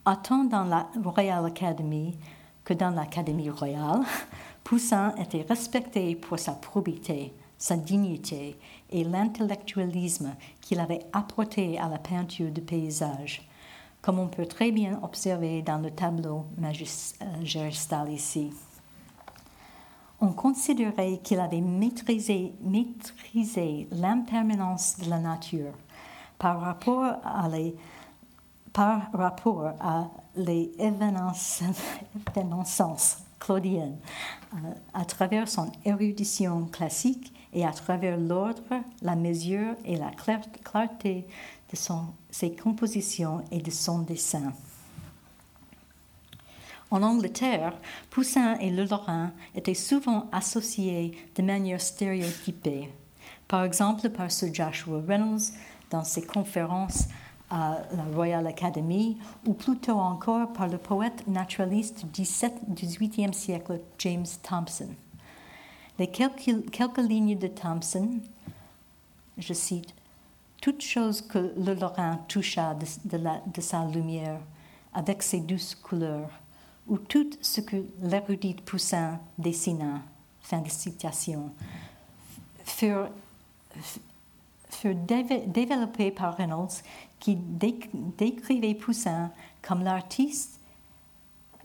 Autant 0.07 0.43
dans 0.43 0.65
la 0.65 0.87
Royal 1.03 1.43
Academy 1.47 2.15
que 2.63 2.75
dans 2.75 2.91
l'Académie 2.91 3.49
royale, 3.49 4.03
Poussin 4.63 5.15
était 5.17 5.45
respecté 5.49 6.15
pour 6.15 6.37
sa 6.37 6.51
probité, 6.51 7.33
sa 7.57 7.75
dignité 7.75 8.55
et 8.91 9.03
l'intellectualisme 9.03 10.35
qu'il 10.61 10.79
avait 10.79 11.03
apporté 11.11 11.79
à 11.79 11.89
la 11.89 11.97
peinture 11.97 12.51
de 12.51 12.61
paysage, 12.61 13.49
comme 14.03 14.19
on 14.19 14.27
peut 14.27 14.45
très 14.45 14.71
bien 14.71 14.99
observer 15.01 15.63
dans 15.63 15.79
le 15.79 15.89
tableau 15.89 16.45
magistral 16.59 18.11
ici. 18.11 18.51
On 20.21 20.33
considérait 20.33 21.17
qu'il 21.23 21.39
avait 21.39 21.61
maîtrisé, 21.61 22.53
maîtrisé 22.61 23.87
l'impermanence 23.91 24.99
de 24.99 25.09
la 25.09 25.17
nature 25.17 25.73
par 26.37 26.61
rapport 26.61 27.15
à 27.23 27.49
les, 27.49 27.75
par 28.75 29.09
rapport 29.13 29.71
à 29.79 30.09
les 30.35 30.69
événements 30.77 31.31
claudiennes, 33.39 33.97
euh, 34.53 34.57
à 34.93 35.05
travers 35.05 35.47
son 35.47 35.71
érudition 35.85 36.65
classique 36.65 37.33
et 37.53 37.65
à 37.65 37.71
travers 37.71 38.17
l'ordre, 38.17 38.81
la 39.01 39.15
mesure 39.15 39.75
et 39.85 39.95
la 39.95 40.11
clarté 40.11 41.25
de 41.71 41.77
ses 42.29 42.53
compositions 42.53 43.45
et 43.49 43.59
de 43.59 43.71
son 43.71 43.99
dessin. 43.99 44.51
En 46.91 47.01
Angleterre, 47.01 47.73
Poussin 48.09 48.57
et 48.59 48.71
Le 48.71 48.83
Lorrain 48.83 49.31
étaient 49.55 49.73
souvent 49.73 50.27
associés 50.33 51.17
de 51.35 51.43
manière 51.43 51.79
stéréotypée, 51.79 52.91
par 53.47 53.63
exemple 53.63 54.09
par 54.09 54.29
Sir 54.29 54.53
Joshua 54.53 55.01
Reynolds 55.07 55.53
dans 55.91 56.03
ses 56.03 56.25
conférences 56.25 57.07
à 57.55 57.79
la 57.95 58.03
Royal 58.13 58.45
Academy, 58.47 59.17
ou 59.45 59.53
plutôt 59.53 59.97
encore 59.97 60.51
par 60.51 60.67
le 60.67 60.77
poète 60.77 61.25
naturaliste 61.25 62.05
du 62.05 62.23
XVIIIe 62.23 63.33
siècle 63.33 63.79
James 63.99 64.25
Thompson. 64.43 64.89
Les 65.97 66.07
quelques, 66.07 66.97
lignes 66.97 67.37
de 67.37 67.47
Thompson, 67.47 68.19
je 69.37 69.53
cite, 69.53 69.93
Toute 70.61 70.81
chose 70.81 71.21
que 71.21 71.53
le 71.57 71.73
Lorrain 71.75 72.19
toucha 72.27 72.73
de, 72.73 72.85
de 73.15 73.61
sa 73.61 73.85
lumière, 73.85 74.41
avec 74.93 75.23
ses 75.23 75.39
douces 75.39 75.75
couleurs, 75.75 76.31
ou 76.87 76.97
tout 76.97 77.29
ce 77.39 77.61
que 77.61 77.77
l'érudite 78.01 78.65
Poussin 78.65 79.17
dessina, 79.37 80.01
fin 80.41 80.59
de 80.59 80.69
citation, 80.69 81.51
furent, 82.65 83.09
furent 84.69 84.95
développés 85.47 86.11
par 86.11 86.35
Reynolds, 86.35 86.81
qui 87.19 87.35
décrivait 87.35 88.75
Poussin 88.75 89.31
comme 89.61 89.83
l'artiste, 89.83 90.59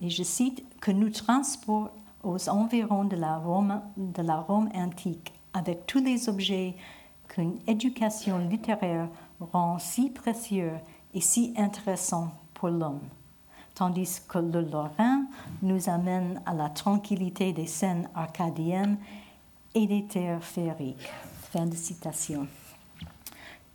et 0.00 0.08
je 0.08 0.22
cite, 0.22 0.64
que 0.80 0.90
nous 0.90 1.10
transporte 1.10 1.92
aux 2.22 2.48
environs 2.48 3.04
de 3.04 3.16
la 3.16 3.36
Rome, 3.36 3.82
de 3.96 4.22
la 4.22 4.36
Rome 4.36 4.70
antique, 4.74 5.32
avec 5.52 5.86
tous 5.86 6.02
les 6.02 6.28
objets 6.28 6.74
qu'une 7.28 7.58
éducation 7.66 8.38
littéraire 8.38 9.08
rend 9.52 9.78
si 9.78 10.10
précieux 10.10 10.72
et 11.12 11.20
si 11.20 11.52
intéressants 11.56 12.32
pour 12.54 12.70
l'homme 12.70 13.00
tandis 13.80 14.20
que 14.28 14.36
le 14.36 14.60
Lorrain 14.60 15.24
nous 15.62 15.88
amène 15.88 16.42
à 16.44 16.52
la 16.52 16.68
tranquillité 16.68 17.54
des 17.54 17.66
scènes 17.66 18.10
arcadiennes 18.14 18.98
et 19.74 19.86
des 19.86 20.04
terres 20.04 20.44
féeriques. 20.44 21.08
Fin 21.50 21.64
de 21.64 21.74
citation. 21.74 22.46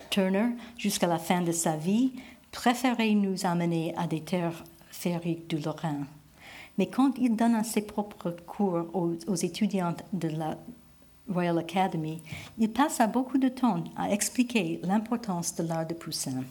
Turner, 0.09 0.49
jusqu'à 0.77 1.07
la 1.07 1.19
fin 1.19 1.41
de 1.41 1.51
sa 1.51 1.75
vie, 1.75 2.11
préférait 2.51 3.11
nous 3.11 3.45
amener 3.45 3.93
à 3.97 4.07
des 4.07 4.21
terres 4.21 4.63
féeriques 4.89 5.49
du 5.49 5.57
Lorrain. 5.57 6.05
Mais 6.77 6.87
quand 6.87 7.13
il 7.17 7.35
donne 7.35 7.63
ses 7.63 7.81
propres 7.81 8.31
cours 8.45 8.85
aux, 8.93 9.13
aux 9.27 9.35
étudiantes 9.35 10.03
de 10.13 10.29
la 10.29 10.57
Royal 11.29 11.57
Academy, 11.57 12.21
il 12.57 12.71
passa 12.71 13.07
beaucoup 13.07 13.37
de 13.37 13.49
temps 13.49 13.83
à 13.97 14.11
expliquer 14.11 14.79
l'importance 14.83 15.55
de 15.55 15.63
l'art 15.63 15.87
de 15.87 15.93
Poussin. 15.93 16.43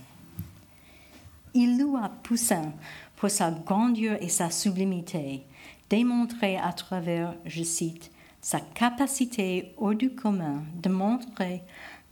Il 1.55 1.79
loua 1.79 2.11
Poussin 2.23 2.73
pour 3.17 3.31
sa 3.31 3.51
grandeur 3.51 4.21
et 4.21 4.29
sa 4.29 4.51
sublimité, 4.51 5.43
démontrée 5.89 6.57
à 6.57 6.73
travers, 6.73 7.35
je 7.47 7.63
cite, 7.63 8.11
sa 8.41 8.61
capacité 8.61 9.73
hors 9.79 9.95
du 9.95 10.11
commun 10.11 10.65
de 10.75 10.89
montrer 10.91 11.63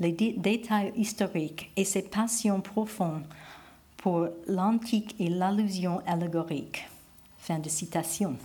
les 0.03 0.35
détails 0.37 0.93
historiques 0.97 1.71
et 1.77 1.85
ses 1.85 2.03
passions 2.03 2.61
profondes 2.61 3.27
pour 3.97 4.29
l'antique 4.49 5.15
et 5.21 5.29
l'allusion 5.29 6.01
allégorique. 6.07 6.89
Fin 7.39 7.61
de 7.61 7.69
citation. 7.69 8.37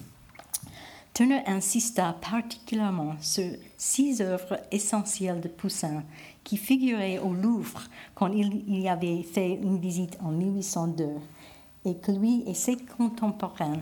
Turner 1.13 1.41
insista 1.48 2.15
particulièrement 2.22 3.15
sur 3.20 3.50
six 3.76 4.22
œuvres 4.22 4.60
essentielles 4.72 5.41
de 5.41 5.48
Poussin 5.48 6.04
qui 6.43 6.58
figuraient 6.58 7.17
au 7.17 7.34
Louvre 7.34 7.82
quand 8.13 8.28
il 8.28 8.80
y 8.80 8.88
avait 8.88 9.24
fait 9.24 9.56
une 9.56 9.80
visite 9.80 10.17
en 10.24 10.30
1802 10.30 11.10
et 11.86 11.96
que 11.96 12.12
lui 12.12 12.43
et 12.46 12.54
ses 12.54 12.78
contemporains 12.78 13.82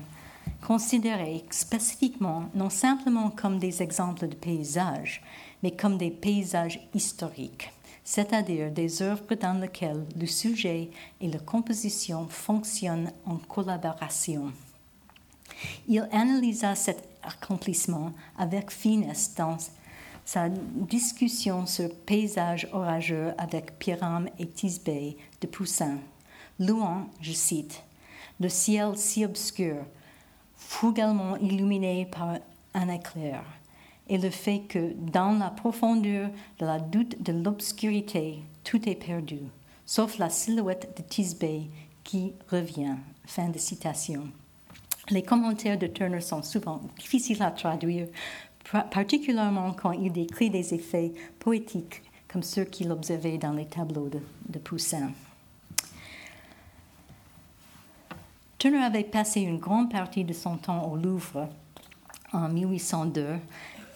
considéraient 0.65 1.43
spécifiquement 1.51 2.45
non 2.55 2.69
simplement 2.69 3.29
comme 3.31 3.59
des 3.59 3.83
exemples 3.83 4.29
de 4.29 4.35
paysages, 4.35 5.21
mais 5.65 5.71
comme 5.71 5.97
des 5.97 6.11
paysages 6.11 6.79
historiques, 6.93 7.73
c'est-à-dire 8.03 8.69
des 8.69 9.01
œuvres 9.01 9.33
dans 9.33 9.59
lesquelles 9.59 10.05
le 10.15 10.27
sujet 10.27 10.91
et 11.19 11.27
la 11.27 11.39
composition 11.39 12.27
fonctionnent 12.27 13.11
en 13.25 13.37
collaboration. 13.37 14.51
Il 15.87 16.07
analysa 16.11 16.75
cet 16.75 17.09
accomplissement 17.23 18.11
avec 18.37 18.69
finesse 18.69 19.33
dans 19.35 19.57
sa 20.23 20.49
discussion 20.49 21.65
sur 21.65 21.89
Paysage 22.05 22.67
orageux 22.71 23.33
avec 23.39 23.79
Pyram 23.79 24.29
et 24.37 24.45
Tisbé 24.45 25.17
de 25.41 25.47
Poussin, 25.47 25.97
louant, 26.59 27.07
je 27.21 27.31
cite, 27.31 27.81
le 28.39 28.49
ciel 28.49 28.95
si 28.97 29.25
obscur, 29.25 29.77
frugalement 30.55 31.37
illuminé 31.37 32.05
par 32.05 32.37
un 32.75 32.89
éclair, 32.89 33.43
et 34.07 34.17
le 34.17 34.29
fait 34.29 34.61
que 34.67 34.93
dans 34.93 35.37
la 35.37 35.49
profondeur 35.49 36.29
de 36.59 36.65
la 36.65 36.79
doute 36.79 37.21
de 37.21 37.33
l'obscurité, 37.33 38.39
tout 38.63 38.87
est 38.87 38.95
perdu, 38.95 39.39
sauf 39.85 40.17
la 40.17 40.29
silhouette 40.29 40.95
de 40.97 41.03
Tisbé 41.03 41.69
qui 42.03 42.33
revient. 42.51 42.95
Fin 43.25 43.49
de 43.49 43.57
citation. 43.57 44.27
Les 45.09 45.23
commentaires 45.23 45.79
de 45.79 45.87
Turner 45.87 46.21
sont 46.21 46.43
souvent 46.43 46.81
difficiles 46.99 47.41
à 47.41 47.51
traduire, 47.51 48.07
particulièrement 48.91 49.73
quand 49.73 49.91
il 49.91 50.11
décrit 50.11 50.49
des 50.49 50.73
effets 50.73 51.13
poétiques 51.39 52.03
comme 52.27 52.43
ceux 52.43 52.65
qu'il 52.65 52.91
observait 52.91 53.37
dans 53.37 53.53
les 53.53 53.65
tableaux 53.65 54.09
de 54.49 54.59
Poussin. 54.59 55.11
Turner 58.57 58.83
avait 58.83 59.03
passé 59.03 59.41
une 59.41 59.59
grande 59.59 59.91
partie 59.91 60.23
de 60.23 60.33
son 60.33 60.57
temps 60.57 60.91
au 60.91 60.95
Louvre 60.95 61.47
en 62.33 62.49
1802, 62.49 63.37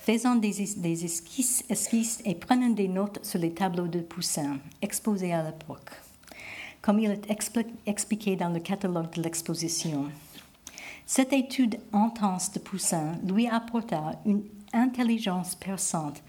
faisant 0.09 0.37
des, 0.37 0.59
esquisses, 1.03 1.63
esquisses, 1.69 2.19
et 2.25 2.33
prenant 2.33 2.69
des 2.69 2.87
notes 2.87 3.23
sur 3.23 3.39
les 3.39 3.53
tableaux 3.53 3.87
de 3.87 3.99
Poussin 3.99 4.57
exposés 4.81 5.33
à 5.33 5.43
l'époque, 5.43 5.91
comme 6.81 6.97
il 6.97 7.11
est 7.11 7.29
expliqué 7.85 8.35
dans 8.35 8.49
le 8.49 8.59
catalogue 8.59 9.13
de 9.13 9.21
l'exposition. 9.21 10.05
Cette 11.05 11.31
étude 11.31 11.77
intense 11.93 12.51
de 12.51 12.57
Poussin 12.57 13.19
lui 13.23 13.47
apporta 13.47 14.19
une 14.25 14.41
intelligence 14.73 15.53
perçante 15.53 16.23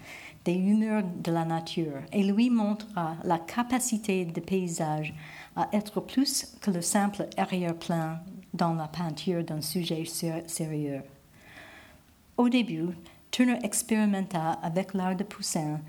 des 0.45 0.53
humeurs 0.53 1.03
de 1.23 1.31
la 1.31 1.45
nature 1.45 2.01
et 2.13 2.21
lui 2.21 2.51
montra 2.51 3.15
la 3.23 3.39
capacité 3.39 4.25
des 4.25 4.41
paysages 4.41 5.11
à 5.55 5.67
être 5.73 6.01
plus 6.01 6.55
que 6.61 6.69
le 6.69 6.83
simple 6.83 7.27
arrière-plan 7.35 8.19
dans 8.53 8.75
la 8.75 8.87
peinture 8.87 9.43
d'un 9.43 9.61
sujet 9.61 10.03
sérieux. 10.45 11.01
Au 12.37 12.47
début, 12.47 12.89
Turner 13.31 13.59
expérimenta 13.63 14.59
avec 14.61 14.93
l'art 14.93 15.15
de 15.15 15.23
Poussin 15.23 15.79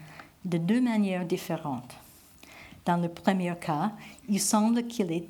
de 0.44 0.58
deux 0.58 0.80
manières 0.80 1.26
différentes. 1.26 1.96
Dans 2.84 2.96
le 2.96 3.08
premier 3.08 3.54
cas, 3.60 3.92
il 4.28 4.40
semble 4.40 4.86
qu'il 4.86 5.10
ait, 5.10 5.26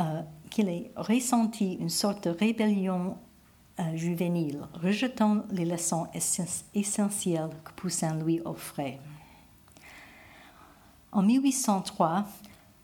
euh, 0.00 0.22
ait, 0.58 0.90
ressenti 0.96 1.74
une 1.74 1.88
sorte 1.88 2.24
de 2.24 2.30
rébellion 2.30 3.16
euh, 3.78 3.96
juvénile, 3.96 4.60
rejetant 4.82 5.44
les 5.52 5.64
leçons 5.64 6.08
essentielles 6.74 7.50
que 7.64 7.72
Poussin 7.76 8.16
lui 8.16 8.40
offrait. 8.44 8.98
En 11.12 11.22
1803, 11.22 12.24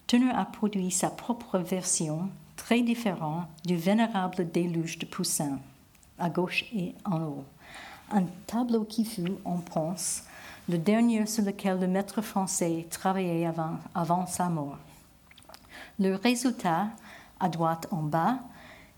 Turner 0.06 0.30
a 0.30 0.44
produit 0.44 0.92
sa 0.92 1.10
propre 1.10 1.58
version, 1.58 2.28
très 2.56 2.82
différente 2.82 3.48
du 3.64 3.76
vénérable 3.76 4.50
déluge 4.52 4.98
de 4.98 5.06
Poussin, 5.06 5.58
à 6.18 6.30
gauche 6.30 6.64
et 6.72 6.94
en 7.04 7.22
haut. 7.22 7.44
Un 8.14 8.24
tableau 8.46 8.84
qui 8.84 9.06
fut, 9.06 9.32
on 9.46 9.56
pense, 9.56 10.24
le 10.68 10.76
dernier 10.76 11.24
sur 11.24 11.44
lequel 11.44 11.80
le 11.80 11.86
maître 11.86 12.20
français 12.20 12.86
travaillait 12.90 13.48
avant, 13.94 14.26
sa 14.26 14.50
mort. 14.50 14.76
Le 15.98 16.16
résultat, 16.16 16.88
à 17.40 17.48
droite 17.48 17.88
en 17.90 18.02
bas, 18.02 18.38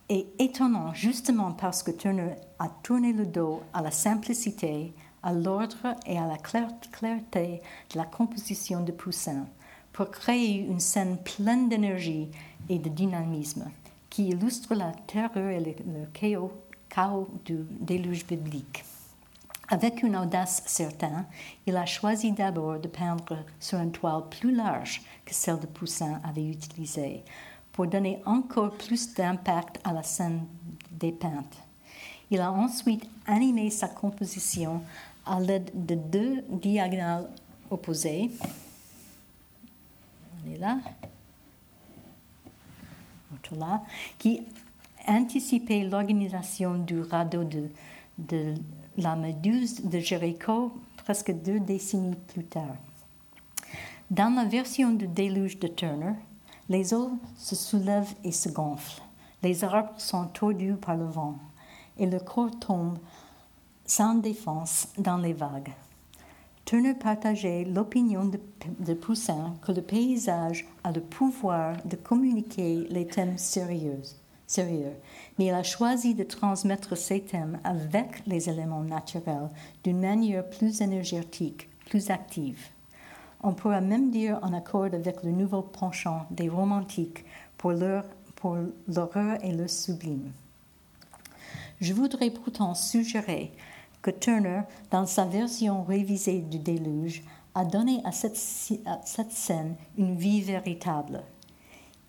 est 0.09 0.27
étonnant 0.41 0.93
justement 0.95 1.53
parce 1.53 1.85
que 1.85 1.93
Turner 1.93 2.35
a 2.59 2.69
tourné 2.83 3.13
le 3.13 3.25
dos 3.25 3.63
à 3.73 3.83
la 3.83 3.93
simplicité, 3.93 4.93
à 5.23 5.33
l'ordre 5.33 5.95
et 6.07 6.19
à 6.19 6.27
la 6.27 6.37
clarté 6.37 7.63
de 7.93 7.97
la 7.97 8.05
composition 8.05 8.83
de 8.83 8.91
Poussin 8.91 9.47
pour 9.93 10.11
créer 10.11 10.59
une 10.59 10.81
scène 10.81 11.19
pleine 11.19 11.69
d'énergie 11.69 12.31
et 12.69 12.81
de 12.81 12.89
dynamisme 12.89 13.71
qui 14.11 14.29
illustre 14.29 14.75
la 14.75 14.91
terreur 15.07 15.51
et 15.51 15.61
le, 15.61 16.07
chaos 16.89 17.29
du 17.45 17.65
déluge 17.81 18.27
biblique. 18.27 18.85
Avec 19.75 20.05
une 20.05 20.17
audace 20.17 20.63
certaine, 20.67 21.25
il 21.67 21.77
a 21.77 21.85
choisi 21.85 22.31
d'abord 22.31 22.79
de 22.79 22.87
peindre 22.87 23.39
sur 23.59 23.81
une 23.81 23.91
toile 23.91 24.23
plus 24.31 24.55
large 24.55 25.03
que 25.25 25.35
celle 25.35 25.59
de 25.59 25.67
Poussin 25.67 26.21
avait 26.23 26.47
utilisée, 26.47 27.25
pour 27.73 27.89
donner 27.89 28.23
encore 28.25 28.71
plus 28.71 29.13
d'impact 29.15 29.81
à 29.83 29.93
la 29.93 30.05
scène 30.05 30.47
dépeinte. 30.93 31.57
Il 32.31 32.41
a 32.41 32.53
ensuite 32.53 33.05
animé 33.27 33.69
sa 33.69 33.89
composition 33.89 34.81
à 35.27 35.41
l'aide 35.41 35.73
de 35.75 35.97
deux 35.97 36.45
diagonales 36.51 37.29
opposées. 37.69 38.31
On 40.39 40.53
est 40.53 40.59
là. 40.59 40.79
là, 43.59 43.83
qui 44.21 44.41
anticipaient 45.09 45.83
l'organisation 45.83 46.79
du 46.79 47.01
radeau 47.01 47.43
de, 47.43 47.69
de 48.19 48.55
la 48.97 49.17
Méduse 49.17 49.85
de 49.85 49.99
Jéricho 49.99 50.73
presque 50.97 51.33
deux 51.33 51.61
décennies 51.61 52.17
plus 52.29 52.45
tard. 52.45 52.77
Dans 54.11 54.35
la 54.35 54.45
version 54.45 54.91
du 54.91 55.07
déluge 55.09 55.59
de 55.59 55.69
Turner, 55.69 56.15
les 56.69 56.95
eaux 56.95 57.13
se 57.37 57.55
soulèvent 57.55 58.15
et 58.23 58.33
se 58.33 58.49
gonflent, 58.49 59.03
les 59.43 59.65
arbres 59.65 59.93
sont 59.99 60.27
tordus 60.27 60.75
par 60.75 60.97
le 60.97 61.05
vent, 61.05 61.37
et 61.99 62.07
le 62.07 62.21
corps 62.21 62.59
tombe 62.59 62.99
sans 63.85 64.15
défense 64.15 64.89
dans 64.99 65.19
les 65.19 65.33
vagues. 65.33 65.73
Turner 66.65 66.95
partageait 66.95 67.65
l'opinion 67.65 68.25
de, 68.25 68.41
de, 68.79 68.95
Poussin 68.95 69.55
que 69.61 69.73
le 69.73 69.83
paysage 69.83 70.67
a 70.83 70.93
le 70.93 71.03
pouvoir 71.03 71.77
de 71.85 71.97
communiquer 71.97 72.87
les 72.89 73.07
thèmes 73.07 73.37
sérieux 73.37 74.01
sérieux, 74.47 74.95
mais 75.39 75.47
il 75.47 75.55
a 75.55 75.63
choisi 75.63 76.15
de 76.15 76.25
transmettre 76.25 76.97
ces 76.97 77.21
thèmes 77.21 77.59
avec 77.65 78.27
les 78.27 78.49
éléments 78.49 78.83
naturels 78.83 79.49
d'une 79.83 80.01
manière 80.01 80.49
plus 80.49 80.81
énergétique, 80.81 81.69
plus 81.87 82.11
active. 82.11 82.69
On 83.43 83.53
pourra 83.53 83.81
même 83.81 84.11
dire 84.11 84.39
en 84.43 84.53
accord 84.53 84.85
avec 84.85 85.23
le 85.23 85.31
nouveau 85.31 85.63
penchant 85.63 86.27
des 86.31 86.49
romantiques 86.49 87.25
pour 87.57 87.73
l'horreur 87.73 89.45
et 89.45 89.53
le 89.53 89.69
sublime. 89.69 90.33
Je 91.81 91.93
voudrais 91.93 92.31
pourtant 92.31 92.75
suggérer 92.75 93.53
que 94.01 94.11
Turner, 94.11 94.63
dans 94.91 95.07
sa 95.07 95.25
version 95.25 95.83
révisée 95.83 96.41
du 96.41 96.59
déluge, 96.59 97.23
a 97.55 97.65
donné 97.65 98.01
à 98.05 98.13
cette 98.13 98.37
scène 98.37 99.77
une 99.97 100.17
vie 100.17 100.41
véritable, 100.41 101.23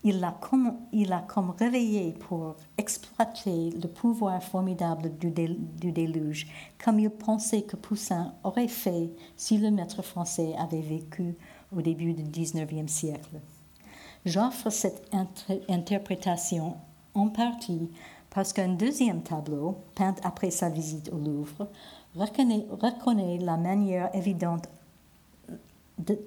il 0.06 0.20
l'a 0.20 0.38
comme, 0.40 0.78
il 0.92 1.12
a 1.12 1.22
comme 1.22 1.50
réveillé 1.50 2.14
pour 2.14 2.56
exploiter 2.78 3.72
le 3.72 3.88
pouvoir 3.88 4.42
formidable 4.42 5.12
du, 5.18 5.32
déluge, 5.32 6.48
comme 6.78 7.00
il 7.00 7.10
pensait 7.10 7.64
que 7.64 7.76
Poussin 7.76 8.36
aurait 8.44 8.68
fait 8.68 9.10
si 9.36 9.58
le 9.58 9.72
maître 9.72 10.04
français 10.04 10.54
avait 10.60 10.82
vécu 10.82 11.36
au 11.76 11.82
début 11.82 12.14
du 12.14 12.22
XIXe 12.22 12.90
siècle. 12.90 13.42
J'offre 14.26 14.70
cette 14.70 15.12
interprétation 15.68 16.76
en 17.16 17.30
partie 17.30 17.90
parce 18.30 18.54
qu'un 18.54 18.76
deuxième 18.76 19.24
tableau, 19.24 19.78
peint 19.96 20.16
après 20.24 20.52
sa 20.52 20.70
visite 20.70 21.10
au 21.12 21.18
Louvre, 21.18 21.68
reconnaît, 22.16 22.68
reconnaît 22.70 23.40
la 23.40 23.58
manière 23.58 24.14
évidente 24.14 24.70
de, 25.98 26.18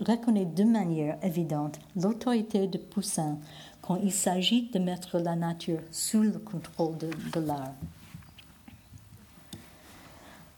reconnaît 0.00 0.46
de 0.46 0.64
manière 0.64 1.18
évidente 1.22 1.78
l'autorité 1.96 2.66
de 2.66 2.78
Poussin 2.78 3.38
quand 3.82 3.96
il 3.96 4.12
s'agit 4.12 4.68
de 4.70 4.78
mettre 4.78 5.18
la 5.18 5.36
nature 5.36 5.80
sous 5.90 6.22
le 6.22 6.38
contrôle 6.38 6.96
de, 6.98 7.10
de 7.32 7.40
l'art. 7.40 7.74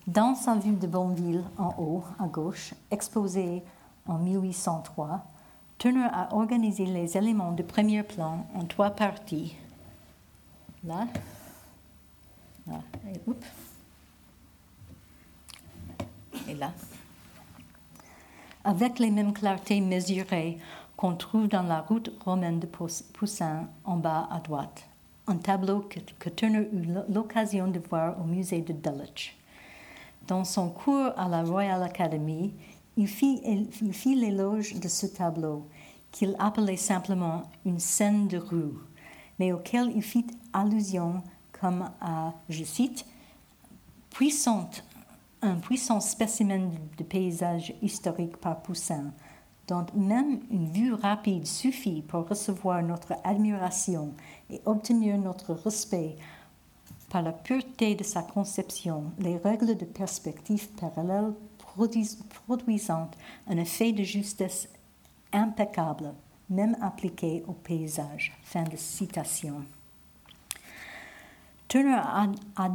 Dans 0.07 0.35
sa 0.35 0.55
vue 0.57 0.75
de 0.75 0.87
Bonneville 0.87 1.45
en 1.57 1.75
haut, 1.79 2.05
à 2.19 2.27
gauche, 2.27 2.75
exposée 2.91 3.63
en 4.07 4.19
1803, 4.19 5.25
Turner 5.79 6.09
a 6.13 6.35
organisé 6.35 6.85
les 6.85 7.17
éléments 7.17 7.53
du 7.53 7.63
premier 7.63 8.03
plan 8.03 8.47
en 8.55 8.65
trois 8.65 8.91
parties. 8.91 9.57
Là, 10.85 11.07
là 12.67 12.81
et 16.49 16.55
là 16.55 16.73
avec 18.65 18.99
les 18.99 19.11
mêmes 19.11 19.33
clartés 19.33 19.81
mesurées 19.81 20.59
qu'on 20.97 21.15
trouve 21.15 21.49
dans 21.49 21.63
la 21.63 21.81
route 21.81 22.13
romaine 22.25 22.61
de 22.61 22.67
Poussin 22.67 23.69
en 23.85 23.97
bas 23.97 24.29
à 24.31 24.41
droite, 24.41 24.85
un 25.27 25.37
tableau 25.37 25.81
que, 25.81 26.29
Turner 26.29 26.69
eut 26.73 26.87
l'occasion 27.09 27.69
de 27.69 27.79
voir 27.79 28.21
au 28.21 28.25
musée 28.25 28.61
de 28.61 28.73
Dulwich. 28.73 29.37
Dans 30.27 30.45
son 30.45 30.69
cours 30.69 31.13
à 31.17 31.29
la 31.29 31.43
Royal 31.43 31.83
Academy, 31.83 32.53
il 32.97 33.09
fit, 33.09 33.41
il 33.45 33.95
fit 33.95 34.15
l'éloge 34.15 34.75
de 34.75 34.89
ce 34.89 35.07
tableau, 35.07 35.67
qu'il 36.13 36.37
appelait 36.39 36.77
simplement 36.77 37.45
une 37.65 37.79
scène 37.79 38.29
de 38.29 38.37
rue, 38.37 38.75
mais 39.39 39.53
auquel 39.53 39.93
il 39.95 40.03
fit 40.03 40.27
allusion 40.53 41.23
comme 41.61 41.89
à, 42.01 42.35
je 42.49 42.65
cite, 42.65 43.07
puissante 44.11 44.85
un 45.43 45.57
puissant 45.57 46.01
spécimen 46.01 46.71
de 46.97 47.05
paysage 47.05 47.75
historique 47.83 48.37
par 48.37 48.61
Poussin, 48.63 49.13
dont 49.67 49.87
même 49.95 50.41
une 50.51 50.71
vue 50.71 50.93
rapide 50.93 51.47
suffit 51.47 52.03
pour 52.03 52.29
recevoir 52.29 52.83
notre 52.83 53.15
admiration 53.25 54.15
et 54.51 54.61
obtenir 54.67 55.17
notre 55.19 55.55
respect 55.55 56.17
par 57.09 57.23
la 57.23 57.33
pureté 57.33 57.95
de 57.95 58.05
sa 58.05 58.23
conception, 58.23 59.13
les 59.19 59.37
règles 59.37 59.77
de 59.77 59.85
perspective 59.85 60.69
parallèle 60.71 61.33
produisant 62.47 63.11
un 63.49 63.57
effet 63.57 63.93
de 63.93 64.03
justesse 64.03 64.69
impeccable, 65.33 66.13
même 66.49 66.77
appliqué 66.81 67.45
au 67.47 67.53
paysage. 67.53 68.33
Fin 68.43 68.65
de 68.65 68.77
citation. 68.77 69.65
Turner 71.69 72.01
a, 72.03 72.27
a 72.57 72.71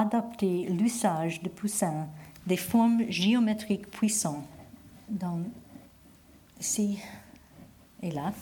adapter 0.00 0.66
l'usage 0.66 1.40
de 1.42 1.48
Poussin 1.48 2.08
des 2.46 2.56
formes 2.56 3.08
géométriques 3.08 3.90
puissantes, 3.90 4.44
dans, 5.08 5.40
ici 6.60 6.98
et 8.02 8.10
là. 8.10 8.32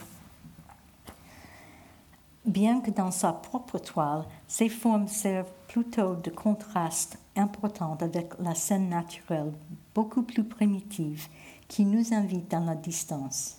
Bien 2.46 2.80
que 2.80 2.90
dans 2.90 3.10
sa 3.10 3.32
propre 3.32 3.78
toile, 3.78 4.24
ces 4.48 4.68
formes 4.68 5.06
servent 5.06 5.52
plutôt 5.68 6.16
de 6.16 6.30
contraste 6.30 7.18
important 7.36 7.96
avec 8.00 8.32
la 8.40 8.54
scène 8.54 8.88
naturelle, 8.88 9.52
beaucoup 9.94 10.22
plus 10.22 10.44
primitive, 10.44 11.28
qui 11.68 11.84
nous 11.84 12.14
invite 12.14 12.50
dans 12.50 12.64
la 12.64 12.74
distance. 12.74 13.58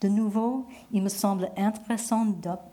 De 0.00 0.08
nouveau, 0.08 0.66
il 0.92 1.02
me 1.02 1.08
semble 1.08 1.50
intéressant 1.56 2.26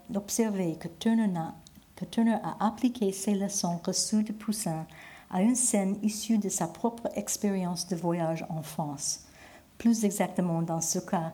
d'observer 0.08 0.76
que 0.76 0.88
Turner 0.88 1.50
que 1.96 2.04
Turner 2.04 2.38
a 2.42 2.66
appliqué 2.66 3.10
ses 3.10 3.34
leçons 3.34 3.80
reçues 3.84 4.22
de 4.22 4.32
Poussin 4.32 4.86
à 5.30 5.42
une 5.42 5.56
scène 5.56 5.96
issue 6.02 6.38
de 6.38 6.48
sa 6.48 6.68
propre 6.68 7.08
expérience 7.16 7.88
de 7.88 7.96
voyage 7.96 8.46
en 8.48 8.62
France, 8.62 9.24
plus 9.78 10.04
exactement 10.04 10.62
dans 10.62 10.80
ce 10.80 10.98
cas 10.98 11.32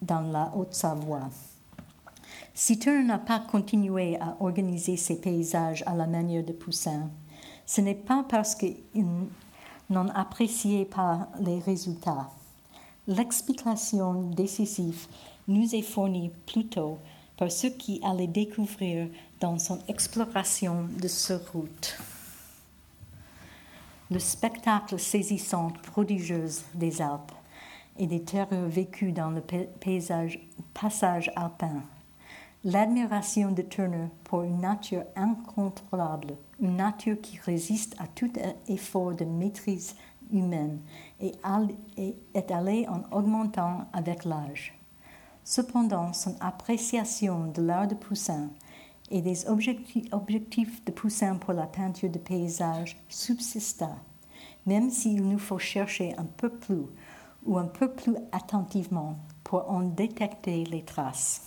dans 0.00 0.20
la 0.20 0.52
Haute-Savoie. 0.54 1.30
Si 2.54 2.78
Turner 2.78 3.04
n'a 3.04 3.18
pas 3.18 3.40
continué 3.40 4.18
à 4.20 4.36
organiser 4.40 4.96
ses 4.96 5.20
paysages 5.20 5.82
à 5.86 5.94
la 5.94 6.06
manière 6.06 6.44
de 6.44 6.52
Poussin, 6.52 7.10
ce 7.66 7.80
n'est 7.80 7.94
pas 7.94 8.24
parce 8.28 8.54
qu'il 8.54 8.76
n'en 9.88 10.08
appréciait 10.08 10.84
pas 10.84 11.28
les 11.40 11.58
résultats. 11.58 12.30
L'explication 13.06 14.30
décisive 14.30 15.06
nous 15.48 15.74
est 15.74 15.82
fournie 15.82 16.30
plutôt 16.46 16.98
par 17.36 17.50
ceux 17.50 17.70
qui 17.70 18.00
allaient 18.04 18.26
découvrir 18.26 19.08
dans 19.40 19.58
son 19.58 19.78
exploration 19.88 20.86
de 21.00 21.08
ce 21.08 21.34
route. 21.52 21.98
Le 24.10 24.18
spectacle 24.18 24.98
saisissant, 24.98 25.72
prodigieuse 25.82 26.62
des 26.74 27.00
Alpes, 27.00 27.32
et 27.98 28.06
des 28.06 28.22
terreurs 28.22 28.68
vécues 28.68 29.12
dans 29.12 29.30
le 29.30 29.42
paysage, 29.80 30.40
passage 30.74 31.30
alpin. 31.36 31.82
L'admiration 32.64 33.50
de 33.50 33.62
Turner 33.62 34.08
pour 34.24 34.42
une 34.42 34.60
nature 34.60 35.04
incontrôlable, 35.16 36.36
une 36.60 36.76
nature 36.76 37.20
qui 37.20 37.38
résiste 37.38 37.96
à 37.98 38.06
tout 38.06 38.30
effort 38.68 39.14
de 39.14 39.24
maîtrise 39.24 39.96
humaine 40.32 40.78
et 41.20 41.34
est 42.34 42.50
allée 42.50 42.86
en 42.88 43.02
augmentant 43.16 43.86
avec 43.92 44.24
l'âge. 44.24 44.74
Cependant, 45.44 46.12
son 46.12 46.36
appréciation 46.40 47.46
de 47.52 47.62
l'art 47.62 47.88
de 47.88 47.94
Poussin 47.94 48.48
et 49.10 49.20
des 49.20 49.46
objectifs 49.48 50.84
de 50.84 50.92
Poussin 50.92 51.36
pour 51.36 51.52
la 51.52 51.66
peinture 51.66 52.10
de 52.10 52.18
paysage 52.18 52.96
subsista, 53.08 53.90
même 54.66 54.90
s'il 54.90 55.26
nous 55.26 55.38
faut 55.38 55.58
chercher 55.58 56.14
un 56.16 56.24
peu 56.24 56.48
plus 56.48 56.86
ou 57.44 57.58
un 57.58 57.66
peu 57.66 57.90
plus 57.90 58.16
attentivement 58.30 59.16
pour 59.42 59.68
en 59.70 59.80
détecter 59.80 60.64
les 60.64 60.84
traces. 60.84 61.42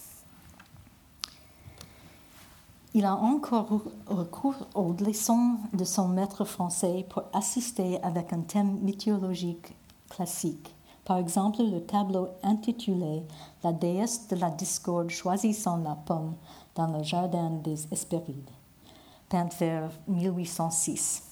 Il 2.94 3.06
a 3.06 3.16
encore 3.16 3.82
recours 4.08 4.68
aux 4.74 4.94
leçons 4.94 5.58
de 5.74 5.84
son 5.84 6.08
maître 6.08 6.46
français 6.46 7.06
pour 7.10 7.24
assister 7.34 8.02
avec 8.04 8.32
un 8.32 8.42
thème 8.42 8.80
mythologique 8.82 9.74
classique. 10.10 10.75
Par 11.06 11.18
exemple, 11.18 11.62
le 11.62 11.82
tableau 11.82 12.30
intitulé 12.42 13.24
La 13.64 13.72
déesse 13.72 14.28
de 14.28 14.36
la 14.36 14.50
discorde 14.50 15.12
choisissant 15.12 15.78
la 15.78 15.96
pomme 15.96 16.34
dans 16.74 16.88
le 16.88 17.04
jardin 17.04 17.52
des 17.64 17.88
Hespérides, 17.92 18.50
peint 19.30 19.48
vers 19.60 19.92
1806. 20.08 21.24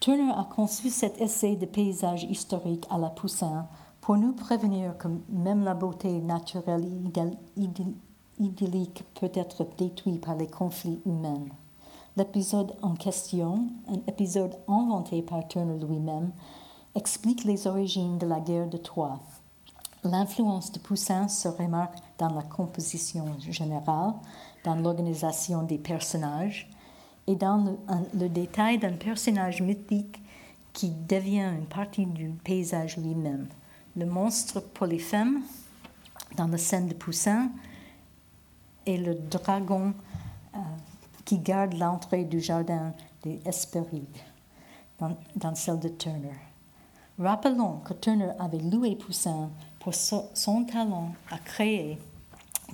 Turner 0.00 0.32
a 0.36 0.44
conçu 0.44 0.90
cet 0.90 1.20
essai 1.20 1.56
de 1.56 1.64
paysage 1.64 2.24
historique 2.24 2.86
à 2.90 2.98
la 2.98 3.08
Poussin 3.08 3.66
pour 4.02 4.16
nous 4.16 4.32
prévenir 4.32 4.98
que 4.98 5.08
même 5.30 5.64
la 5.64 5.74
beauté 5.74 6.20
naturelle 6.20 6.88
idyllique 8.38 9.04
peut 9.14 9.30
être 9.32 9.66
détruite 9.78 10.20
par 10.20 10.34
les 10.34 10.48
conflits 10.48 11.00
humains. 11.06 11.46
L'épisode 12.16 12.74
en 12.82 12.94
question, 12.94 13.68
un 13.88 14.00
épisode 14.06 14.58
inventé 14.68 15.22
par 15.22 15.46
Turner 15.48 15.78
lui-même, 15.86 16.32
explique 16.94 17.44
les 17.44 17.66
origines 17.66 18.18
de 18.18 18.26
la 18.26 18.40
guerre 18.40 18.68
de 18.68 18.76
Troie. 18.76 19.20
L'influence 20.04 20.72
de 20.72 20.78
Poussin 20.78 21.28
se 21.28 21.48
remarque 21.48 21.98
dans 22.18 22.34
la 22.34 22.42
composition 22.42 23.38
générale, 23.38 24.14
dans 24.64 24.74
l'organisation 24.74 25.62
des 25.62 25.78
personnages 25.78 26.68
et 27.26 27.36
dans 27.36 27.76
le, 28.14 28.28
détail 28.28 28.78
d'un 28.78 28.94
personnage 28.94 29.62
mythique 29.62 30.20
qui 30.72 30.90
devient 30.90 31.52
une 31.56 31.66
partie 31.66 32.06
du 32.06 32.30
paysage 32.30 32.96
lui-même. 32.96 33.46
Le 33.96 34.06
monstre 34.06 34.60
Polyphème, 34.60 35.42
dans 36.36 36.48
la 36.48 36.58
scène 36.58 36.88
de 36.88 36.94
Poussin, 36.94 37.50
et 38.84 38.96
le 38.96 39.14
dragon 39.14 39.94
euh, 40.54 40.58
qui 41.24 41.38
garde 41.38 41.74
l'entrée 41.74 42.24
du 42.24 42.40
jardin 42.40 42.92
des 43.22 43.40
Hespérides, 43.44 44.18
dans, 44.98 45.16
dans 45.36 45.54
celle 45.54 45.78
de 45.78 45.88
Turner. 45.88 46.51
Rappelons 47.22 47.78
que 47.84 47.94
Turner 47.94 48.32
avait 48.40 48.58
loué 48.58 48.96
Poussin 48.96 49.48
pour 49.78 49.94
son 49.94 50.64
talent 50.64 51.12
à 51.30 51.38
créer 51.38 51.96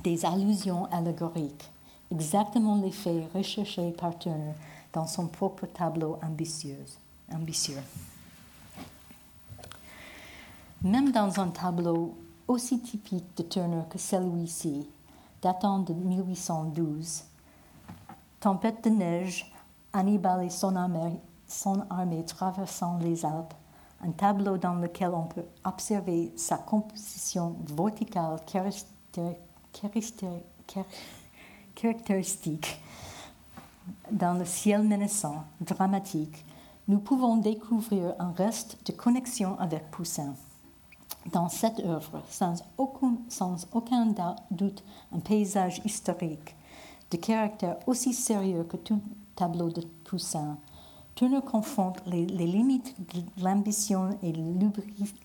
des 0.03 0.25
allusions 0.25 0.87
allégoriques, 0.87 1.71
exactement 2.11 2.81
l'effet 2.81 3.29
recherché 3.35 3.91
par 3.91 4.19
Turner 4.19 4.55
dans 4.95 5.07
son 5.07 5.27
propre 5.27 5.67
tableau 5.67 6.19
ambitieux. 6.23 6.83
ambitieux. 7.31 7.83
Même 10.81 11.13
dans 11.13 11.41
un 11.41 11.49
tableau 11.49 12.17
aussi 12.47 12.81
typique 12.81 13.37
de 13.37 13.43
Turner 13.43 13.83
que 13.91 13.99
celui-ci, 13.99 14.89
datant 15.43 15.81
de 15.81 15.93
1812, 15.93 17.25
Tempête 18.41 18.83
de 18.85 18.91
neige, 18.91 19.53
Hannibal 19.93 20.47
et 20.47 20.51
son 20.51 20.75
armée, 20.75 21.21
son 21.47 21.85
armée 21.91 22.25
traversant 22.25 22.97
les 22.99 23.27
Alpes, 23.27 23.53
un 24.03 24.11
tableau 24.13 24.59
dans 24.59 24.75
lequel 24.75 25.11
on 25.13 25.25
peut 25.25 25.45
observer 25.65 26.33
sa 26.37 26.57
composition 26.57 27.57
verticale 27.67 28.39
caractéristique 31.75 32.81
dans 34.11 34.35
le 34.35 34.45
ciel 34.45 34.83
menaçant, 34.83 35.45
dramatique, 35.61 36.45
nous 36.89 36.99
pouvons 36.99 37.37
découvrir 37.37 38.15
un 38.19 38.33
reste 38.33 38.79
de 38.87 38.93
connexion 38.93 39.59
avec 39.59 39.91
Poussin. 39.91 40.35
Dans 41.33 41.49
cette 41.49 41.81
œuvre, 41.81 42.23
sans 42.31 42.63
aucun, 42.79 44.15
doute, 44.51 44.83
un 45.13 45.19
paysage 45.19 45.83
historique 45.85 46.57
de 47.11 47.17
caractère 47.17 47.77
aussi 47.87 48.13
sérieux 48.15 48.65
que 48.65 48.77
tout 48.77 49.01
tableau 49.37 49.71
de 49.71 49.83
Poussin, 50.05 50.57
Turner 51.19 51.41
confronte 51.41 52.01
les, 52.07 52.27
limites 52.27 52.95
de 53.13 53.43
l'ambition 53.43 54.17
et 54.23 54.33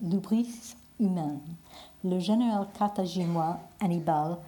l'ubris 0.01 0.73
humaine. 0.99 1.39
Le 2.03 2.17
général 2.17 2.65
carthaginois 2.75 3.59
Hannibal, 3.79 4.39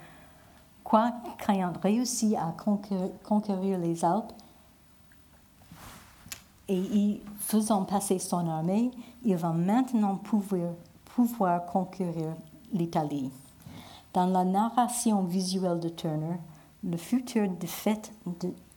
quoi 0.83 1.13
qu'ayant 1.37 1.71
réussi 1.83 2.35
à 2.35 2.51
conquérir, 3.23 3.77
les 3.77 4.03
Alpes 4.03 4.33
et 6.67 6.79
y 6.79 7.21
faisant 7.37 7.83
passer 7.83 8.17
son 8.17 8.47
armée, 8.49 8.89
il 9.23 9.35
va 9.35 9.51
maintenant 9.51 10.15
pouvoir, 10.15 10.71
pouvoir 11.13 11.67
conquérir 11.67 12.33
l'Italie. 12.73 13.29
Dans 14.15 14.25
la 14.25 14.43
narration 14.43 15.21
visuelle 15.21 15.79
de 15.79 15.89
Turner, 15.89 16.39
le 16.83 16.97
futur 16.97 17.47
défaite 17.51 18.11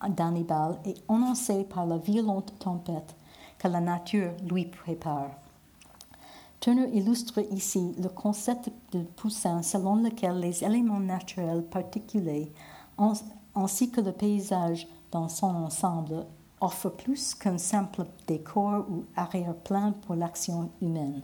d'Hannibal 0.07 0.79
est 0.85 1.03
annoncé 1.09 1.65
par 1.65 1.87
la 1.87 1.99
violente 1.99 2.53
tempête 2.59 3.17
que 3.59 3.69
la 3.69 3.81
nature 3.81 4.33
lui 4.49 4.67
prépare. 4.67 5.31
Turner 6.61 6.89
illustre 6.93 7.41
ici 7.53 7.95
le 8.01 8.09
concept 8.09 8.71
de 8.93 9.03
Poussin 9.03 9.63
selon 9.63 9.97
lequel 9.97 10.41
les 10.41 10.65
éléments 10.65 11.01
naturels 11.01 11.63
particuliers 11.63 12.53
ainsi 13.55 13.91
que 13.91 14.01
le 14.01 14.13
paysage 14.13 14.89
dans 15.11 15.29
son 15.29 15.55
ensemble 15.55 16.27
offrent 16.61 16.91
plus 16.91 17.35
qu'un 17.35 17.59
simple 17.59 18.05
décor 18.27 18.87
ou 18.91 19.05
arrière-plan 19.15 19.93
pour 20.05 20.17
l'action 20.17 20.71
humaine. 20.83 21.23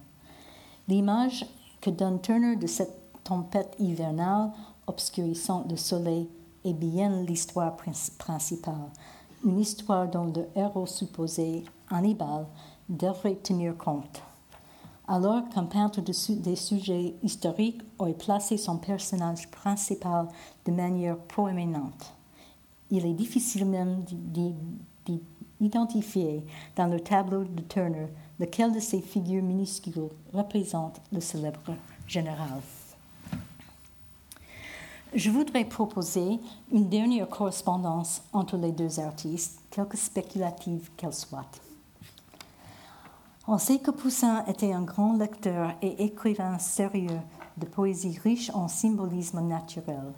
L'image 0.87 1.45
que 1.81 1.91
donne 1.91 2.21
Turner 2.21 2.57
de 2.57 2.67
cette 2.67 3.23
tempête 3.25 3.75
hivernale 3.79 4.53
obscurissant 4.87 5.65
le 5.69 5.77
soleil 5.77 6.29
est 6.65 6.73
bien 6.73 7.23
l'histoire 7.23 7.77
principale, 8.19 8.91
une 9.45 9.61
histoire 9.61 10.09
dont 10.09 10.33
le 10.35 10.47
héros 10.57 10.87
supposé, 10.87 11.65
Hannibal, 11.91 12.47
devrait 12.89 13.37
tenir 13.37 13.77
compte. 13.77 14.23
Alors 15.07 15.49
qu'un 15.51 15.65
peintre 15.65 16.01
des 16.01 16.57
sujets 16.57 17.15
historiques 17.23 17.83
aurait 17.99 18.15
placé 18.15 18.57
son 18.57 18.79
personnage 18.79 19.51
principal 19.51 20.29
de 20.65 20.73
manière 20.73 21.19
proéminente, 21.19 22.15
il 22.91 23.05
est 23.05 23.15
difficile 23.15 23.67
même 23.67 24.05
d'identifier 25.61 26.45
dans 26.77 26.87
le 26.87 27.01
tableau 27.01 27.45
de 27.45 27.63
Turner 27.63 28.09
lequel 28.39 28.73
de 28.73 28.81
ces 28.81 29.01
figures 29.01 29.43
minuscules 29.43 30.09
représente 30.33 31.01
le 31.13 31.21
célèbre 31.21 31.75
général. 32.07 32.61
Je 35.15 35.31
voudrais 35.31 35.65
proposer 35.65 36.41
une 36.73 36.89
dernière 36.89 37.29
correspondance 37.29 38.21
entre 38.33 38.57
les 38.57 38.73
deux 38.73 38.99
artistes, 38.99 39.61
quelque 39.71 39.97
spéculative 39.97 40.91
qu'elle 40.97 41.13
soit. 41.13 41.61
On 43.47 43.57
sait 43.59 43.79
que 43.79 43.93
Poussin 43.93 44.45
était 44.47 44.73
un 44.73 44.83
grand 44.83 45.17
lecteur 45.17 45.71
et 45.81 46.05
écrivain 46.05 46.59
sérieux 46.59 47.21
de 47.57 47.67
poésie 47.67 48.19
riche 48.25 48.51
en 48.55 48.67
symbolisme 48.67 49.41
naturel, 49.43 50.13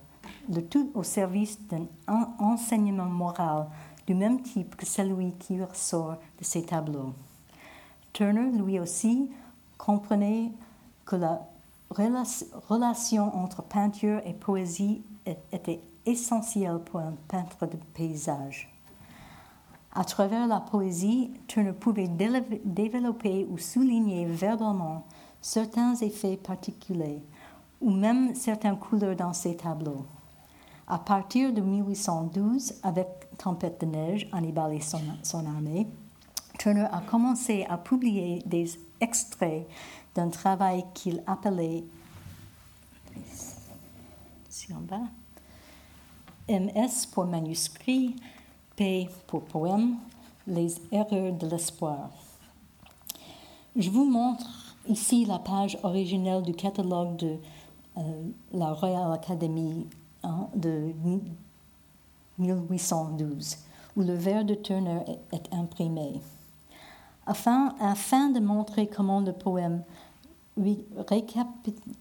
le 0.50 0.62
tout 0.62 0.90
au 0.94 1.02
service 1.02 1.58
d'un 1.68 1.86
enseignement 2.38 3.04
moral 3.04 3.66
du 4.06 4.14
même 4.14 4.40
type 4.40 4.76
que 4.76 4.86
celui 4.86 5.32
qui 5.32 5.62
ressort 5.62 6.16
de 6.38 6.44
ses 6.44 6.62
tableaux. 6.62 7.12
Turner, 8.14 8.50
lui 8.50 8.80
aussi, 8.80 9.30
comprenait 9.76 10.52
que 11.04 11.16
la 11.16 11.42
relation 11.90 13.36
entre 13.36 13.62
peinture 13.62 14.20
et 14.24 14.32
poésie 14.32 15.02
était 15.52 15.80
essentielle 16.04 16.78
pour 16.78 17.00
un 17.00 17.14
peintre 17.28 17.66
de 17.66 17.76
paysage. 17.94 18.72
À 19.92 20.04
travers 20.04 20.46
la 20.46 20.60
poésie, 20.60 21.30
Turner 21.46 21.72
pouvait 21.72 22.08
développer 22.08 23.46
ou 23.50 23.56
souligner 23.56 24.26
verbalement 24.26 25.06
certains 25.40 25.94
effets 25.96 26.36
particuliers 26.36 27.22
ou 27.80 27.90
même 27.90 28.34
certaines 28.34 28.78
couleurs 28.78 29.16
dans 29.16 29.32
ses 29.32 29.56
tableaux. 29.56 30.04
À 30.86 30.98
partir 30.98 31.52
de 31.52 31.60
1812, 31.60 32.74
avec 32.82 33.08
Tempête 33.38 33.80
de 33.80 33.86
neige, 33.86 34.28
Hannibal 34.32 34.74
et 34.74 34.80
son, 34.80 35.00
son 35.22 35.44
armée, 35.46 35.88
Turner 36.58 36.86
a 36.92 37.00
commencé 37.00 37.66
à 37.68 37.76
publier 37.76 38.42
des 38.46 38.78
extraits 39.00 39.66
d'un 40.16 40.30
travail 40.30 40.84
qu'il 40.94 41.22
appelait 41.26 41.84
bas, 44.74 45.08
MS 46.48 47.06
pour 47.12 47.26
manuscrit, 47.26 48.16
P 48.74 49.08
pour 49.26 49.42
poème, 49.44 49.96
les 50.46 50.74
erreurs 50.92 51.32
de 51.32 51.46
l'espoir. 51.46 52.10
Je 53.74 53.90
vous 53.90 54.04
montre 54.04 54.74
ici 54.88 55.24
la 55.24 55.38
page 55.38 55.78
originelle 55.82 56.42
du 56.42 56.54
catalogue 56.54 57.16
de 57.16 57.36
euh, 57.98 58.00
la 58.52 58.72
Royal 58.72 59.12
Academy 59.12 59.86
hein, 60.22 60.48
de 60.54 60.92
1812, 62.38 63.56
où 63.96 64.02
le 64.02 64.14
vers 64.14 64.44
de 64.44 64.54
Turner 64.54 65.00
est, 65.32 65.52
imprimé. 65.52 66.20
Afin, 67.26 67.74
afin, 67.80 68.30
de 68.30 68.38
montrer 68.38 68.86
comment 68.86 69.20
le 69.20 69.32
poème 69.32 69.82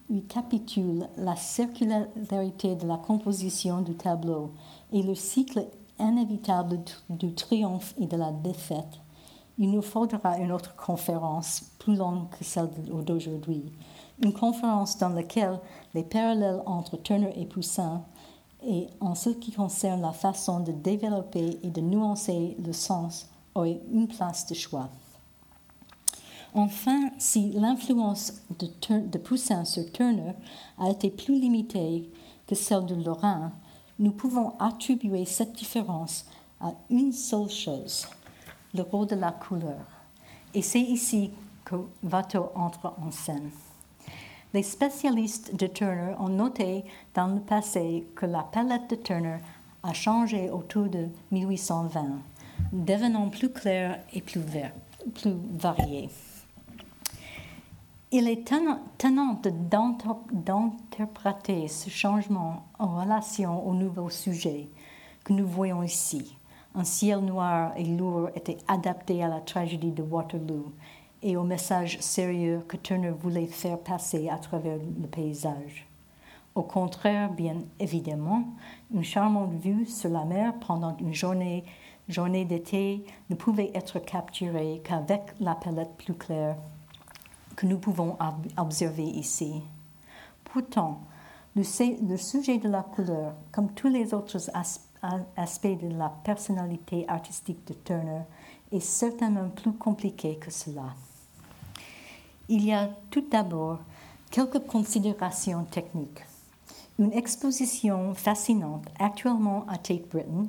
récapitule 0.09 1.07
la 1.17 1.35
circularité 1.35 2.75
de 2.75 2.87
la 2.87 2.97
composition 2.97 3.81
du 3.81 3.95
tableau 3.95 4.51
et 4.93 5.03
le 5.03 5.15
cycle 5.15 5.67
inévitable 5.99 6.79
du 7.09 7.33
triomphe 7.33 7.93
et 7.99 8.07
de 8.07 8.17
la 8.17 8.31
défaite, 8.31 8.99
il 9.57 9.71
nous 9.71 9.81
faudra 9.81 10.37
une 10.37 10.51
autre 10.51 10.75
conférence 10.75 11.63
plus 11.79 11.95
longue 11.95 12.29
que 12.29 12.43
celle 12.43 12.69
d'aujourd'hui, 13.05 13.71
une 14.21 14.33
conférence 14.33 14.97
dans 14.97 15.09
laquelle 15.09 15.59
les 15.93 16.03
parallèles 16.03 16.61
entre 16.65 16.97
Turner 16.97 17.33
et 17.37 17.45
Poussin 17.45 18.03
et 18.65 18.87
en 18.99 19.15
ce 19.15 19.29
qui 19.29 19.51
concerne 19.51 20.01
la 20.01 20.11
façon 20.11 20.59
de 20.59 20.71
développer 20.71 21.59
et 21.63 21.69
de 21.69 21.81
nuancer 21.81 22.57
le 22.65 22.73
sens 22.73 23.29
auraient 23.53 23.81
une 23.91 24.07
place 24.07 24.45
de 24.47 24.55
choix. 24.55 24.89
Enfin, 26.57 27.09
si 27.17 27.51
l'influence 27.51 28.41
de, 28.59 29.17
Poussin 29.17 29.65
sur 29.65 29.91
Turner 29.91 30.31
a 30.79 30.89
été 30.89 31.09
plus 31.09 31.37
limitée 31.37 32.09
que 32.47 32.55
celle 32.55 32.85
de 32.85 32.95
Lorrain, 32.95 33.51
nous 33.99 34.13
pouvons 34.13 34.53
attribuer 34.57 35.25
cette 35.25 35.51
différence 35.51 36.25
à 36.61 36.71
une 36.89 37.11
seule 37.11 37.49
chose, 37.49 38.07
le 38.73 38.83
rôle 38.83 39.07
de 39.07 39.15
la 39.15 39.33
couleur. 39.33 39.85
Et 40.53 40.61
c'est 40.61 40.79
ici 40.79 41.31
que 41.65 41.75
Watteau 42.03 42.49
entre 42.55 42.93
en 43.05 43.11
scène. 43.11 43.49
Les 44.53 44.63
spécialistes 44.63 45.53
de 45.53 45.67
Turner 45.67 46.15
ont 46.19 46.29
noté 46.29 46.85
dans 47.13 47.27
le 47.27 47.41
passé 47.41 48.07
que 48.15 48.25
la 48.25 48.43
palette 48.43 48.89
de 48.91 48.95
Turner 48.95 49.39
a 49.83 49.91
changé 49.91 50.49
autour 50.49 50.87
de 50.87 51.09
1820, 51.31 52.21
devenant 52.71 53.27
plus 53.27 53.51
claire 53.51 53.99
et 54.13 54.21
plus, 54.21 54.39
plus 55.15 55.35
variée. 55.51 56.09
Il 58.17 58.29
est 58.29 58.47
tenant 58.47 59.41
d'interpréter 60.31 61.67
ce 61.67 61.89
changement 61.89 62.63
en 62.79 63.01
relation 63.01 63.67
au 63.67 63.73
nouveau 63.73 64.09
sujet 64.09 64.69
que 65.25 65.33
nous 65.33 65.45
voyons 65.45 65.83
ici. 65.83 66.37
Un 66.75 66.85
ciel 66.85 67.19
noir 67.19 67.73
et 67.75 67.83
lourd 67.83 68.29
était 68.33 68.59
adapté 68.69 69.21
à 69.21 69.27
la 69.27 69.41
tragédie 69.41 69.91
de 69.91 70.01
Waterloo 70.01 70.71
et 71.21 71.35
au 71.35 71.43
message 71.43 71.99
sérieux 71.99 72.63
que 72.65 72.77
Turner 72.77 73.11
voulait 73.11 73.47
faire 73.47 73.79
passer 73.79 74.29
à 74.29 74.37
travers 74.37 74.77
le 74.77 75.07
paysage. 75.07 75.85
Au 76.55 76.63
contraire, 76.63 77.33
bien 77.33 77.57
évidemment, 77.81 78.45
une 78.93 79.03
charmante 79.03 79.55
vue 79.55 79.85
sur 79.85 80.09
la 80.09 80.23
mer 80.23 80.53
pendant 80.65 80.95
une 81.01 81.13
journée, 81.13 81.65
journée 82.07 82.45
d'été 82.45 83.03
ne 83.29 83.35
pouvait 83.35 83.71
être 83.75 83.99
capturée 83.99 84.81
qu'avec 84.85 85.21
la 85.41 85.55
palette 85.55 85.97
plus 85.97 86.13
claire 86.13 86.55
que 87.55 87.65
nous 87.65 87.77
pouvons 87.77 88.17
observer 88.57 89.03
ici. 89.03 89.61
Pourtant, 90.43 91.01
le, 91.55 91.63
sujet 92.17 92.57
de 92.57 92.67
la 92.69 92.83
couleur, 92.83 93.33
comme 93.51 93.71
tous 93.71 93.87
les 93.87 94.13
autres 94.13 94.49
aspects 95.37 95.67
de 95.81 95.97
la 95.97 96.09
personnalité 96.23 97.05
artistique 97.07 97.65
de 97.67 97.73
Turner, 97.73 98.21
est 98.71 98.79
certainement 98.79 99.49
plus 99.49 99.73
compliqué 99.73 100.35
que 100.37 100.51
cela. 100.51 100.93
Il 102.49 102.65
y 102.65 102.73
a 102.73 102.89
tout 103.09 103.25
d'abord 103.31 103.79
quelques 104.29 104.65
considérations 104.67 105.63
techniques. 105.63 106.23
Une 106.99 107.13
exposition 107.13 108.13
fascinante 108.13 108.85
actuellement 108.99 109.65
à 109.67 109.77
Tate 109.77 110.07
Britain 110.09 110.47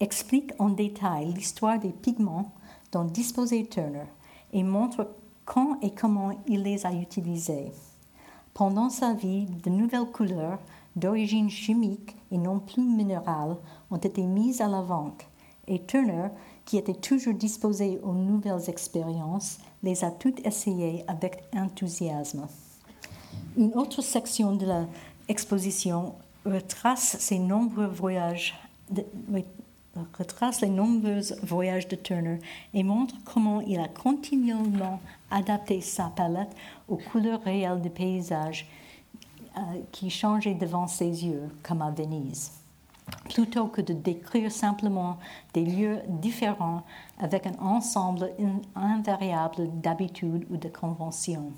explique 0.00 0.52
en 0.58 0.70
détail 0.70 1.32
l'histoire 1.32 1.78
des 1.78 1.92
pigments 1.92 2.52
dont 2.92 3.04
disposait 3.04 3.64
Turner 3.64 4.06
et 4.52 4.62
montre 4.62 5.08
quand 5.48 5.78
et 5.80 5.90
comment 5.90 6.32
il 6.46 6.62
les 6.62 6.84
a 6.84 6.92
utilisés. 6.92 7.72
Pendant 8.52 8.90
sa 8.90 9.14
vie, 9.14 9.46
de 9.46 9.70
nouvelles 9.70 10.12
couleurs 10.12 10.58
d'origine 10.94 11.48
chimique 11.48 12.14
et 12.30 12.36
non 12.36 12.58
plus 12.58 12.82
minérale 12.82 13.56
ont 13.90 13.96
été 13.96 14.22
mises 14.22 14.60
à 14.60 14.68
la 14.68 14.82
vente 14.82 15.24
et 15.66 15.82
Turner, 15.84 16.28
qui 16.64 16.76
était 16.76 16.94
toujours 16.94 17.34
disposé 17.34 17.98
aux 18.02 18.12
nouvelles 18.12 18.68
expériences, 18.68 19.58
les 19.82 20.04
a 20.04 20.10
toutes 20.10 20.44
essayées 20.46 21.04
avec 21.06 21.42
enthousiasme. 21.54 22.46
Une 23.56 23.74
autre 23.74 24.02
section 24.02 24.54
de 24.54 24.66
l'exposition 25.28 26.14
retrace 26.44 27.16
ses 27.18 27.38
nombreux 27.38 27.86
voyages 27.86 28.54
retrace 30.18 30.60
les 30.60 30.68
nombreux 30.68 31.20
voyages 31.42 31.88
de 31.88 31.96
Turner 31.96 32.38
et 32.74 32.82
montre 32.82 33.14
comment 33.24 33.60
il 33.60 33.78
a 33.80 33.88
continuellement 33.88 35.00
adapté 35.30 35.80
sa 35.80 36.04
palette 36.14 36.54
aux 36.88 36.96
couleurs 36.96 37.42
réelles 37.42 37.80
des 37.80 37.90
paysages 37.90 38.68
euh, 39.56 39.60
qui 39.92 40.10
changeaient 40.10 40.54
devant 40.54 40.86
ses 40.86 41.26
yeux, 41.26 41.48
comme 41.62 41.82
à 41.82 41.90
Venise, 41.90 42.52
plutôt 43.28 43.66
que 43.66 43.80
de 43.80 43.92
décrire 43.92 44.52
simplement 44.52 45.18
des 45.54 45.64
lieux 45.64 46.00
différents 46.08 46.82
avec 47.18 47.46
un 47.46 47.58
ensemble 47.60 48.30
invariable 48.74 49.68
d'habitudes 49.80 50.46
ou 50.50 50.56
de 50.56 50.68
conventions. 50.68 51.52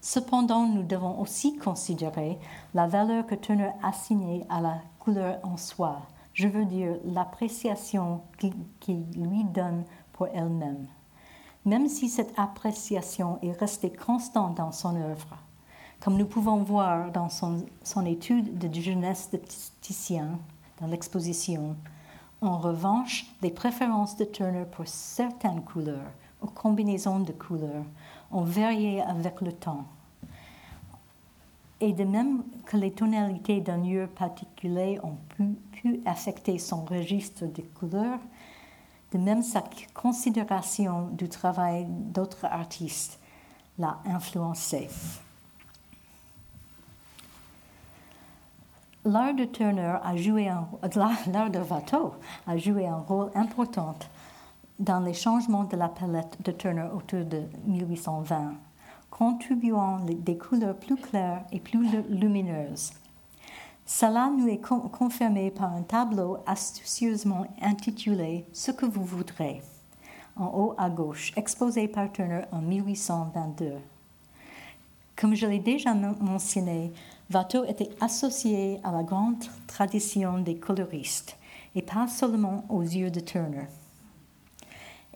Cependant, 0.00 0.68
nous 0.68 0.84
devons 0.84 1.20
aussi 1.20 1.56
considérer 1.56 2.38
la 2.74 2.86
valeur 2.86 3.26
que 3.26 3.34
Turner 3.34 3.72
assignait 3.82 4.46
à 4.48 4.60
la 4.60 4.78
couleur 5.00 5.40
en 5.42 5.56
soi, 5.56 6.02
je 6.36 6.48
veux 6.48 6.66
dire 6.66 6.96
l'appréciation 7.06 8.20
qu'il 8.78 9.04
lui 9.16 9.42
donne 9.44 9.84
pour 10.12 10.28
elle-même. 10.28 10.86
Même 11.64 11.88
si 11.88 12.10
cette 12.10 12.38
appréciation 12.38 13.38
est 13.42 13.58
restée 13.58 13.90
constante 13.90 14.54
dans 14.56 14.70
son 14.70 14.96
œuvre, 14.96 15.38
comme 15.98 16.18
nous 16.18 16.26
pouvons 16.26 16.62
voir 16.62 17.10
dans 17.10 17.30
son, 17.30 17.64
son 17.82 18.04
étude 18.04 18.58
de 18.58 18.80
jeunesse 18.80 19.30
de 19.32 19.40
Titien 19.80 20.38
dans 20.78 20.86
l'exposition. 20.86 21.74
En 22.42 22.58
revanche, 22.58 23.24
les 23.40 23.50
préférences 23.50 24.16
de 24.16 24.26
Turner 24.26 24.66
pour 24.70 24.86
certaines 24.86 25.62
couleurs 25.62 26.12
ou 26.42 26.48
combinaisons 26.48 27.20
de 27.20 27.32
couleurs 27.32 27.86
ont 28.30 28.44
varié 28.44 29.00
avec 29.00 29.40
le 29.40 29.52
temps. 29.52 29.86
Et 31.80 31.92
de 31.92 32.04
même 32.04 32.42
que 32.64 32.76
les 32.76 32.90
tonalités 32.90 33.60
d'un 33.60 33.78
lieu 33.78 34.06
particulier 34.06 34.98
ont 35.02 35.18
pu, 35.28 35.56
affecter 36.04 36.58
son 36.58 36.84
registre 36.84 37.46
de 37.46 37.62
couleurs, 37.62 38.18
de 39.12 39.18
même 39.18 39.42
sa 39.42 39.62
considération 39.94 41.08
du 41.12 41.28
travail 41.28 41.86
d'autres 41.88 42.46
artistes 42.46 43.20
l'a 43.78 43.98
influencé. 44.06 44.88
L'art 49.04 49.34
de 49.34 49.44
Turner 49.44 49.98
a 50.02 50.16
joué 50.16 50.46
de 50.82 51.70
Watteau 51.70 52.14
a 52.46 52.56
joué 52.56 52.88
un 52.88 52.96
rôle 52.96 53.30
important 53.36 53.94
dans 54.80 55.00
les 55.00 55.14
changements 55.14 55.64
de 55.64 55.76
la 55.76 55.88
palette 55.88 56.36
de 56.42 56.50
Turner 56.50 56.88
autour 56.92 57.24
de 57.24 57.42
1820 57.66 58.54
contribuant 59.16 60.00
des 60.04 60.36
couleurs 60.36 60.76
plus 60.76 60.96
claires 60.96 61.44
et 61.50 61.58
plus 61.58 61.88
lumineuses. 62.10 62.92
Cela 63.86 64.30
nous 64.36 64.46
est 64.48 64.60
confirmé 64.60 65.50
par 65.50 65.72
un 65.72 65.82
tableau 65.82 66.38
astucieusement 66.44 67.46
intitulé 67.62 68.44
Ce 68.52 68.70
que 68.72 68.84
vous 68.84 69.04
voudrez, 69.04 69.62
en 70.36 70.46
haut 70.48 70.74
à 70.76 70.90
gauche, 70.90 71.32
exposé 71.36 71.88
par 71.88 72.12
Turner 72.12 72.42
en 72.52 72.60
1822. 72.60 73.76
Comme 75.16 75.34
je 75.34 75.46
l'ai 75.46 75.60
déjà 75.60 75.94
mentionné, 75.94 76.92
Watteau 77.32 77.64
était 77.64 77.90
associé 78.02 78.80
à 78.84 78.92
la 78.92 79.02
grande 79.02 79.44
tradition 79.66 80.38
des 80.40 80.56
coloristes, 80.56 81.38
et 81.74 81.80
pas 81.80 82.06
seulement 82.06 82.66
aux 82.68 82.82
yeux 82.82 83.10
de 83.10 83.20
Turner. 83.20 83.66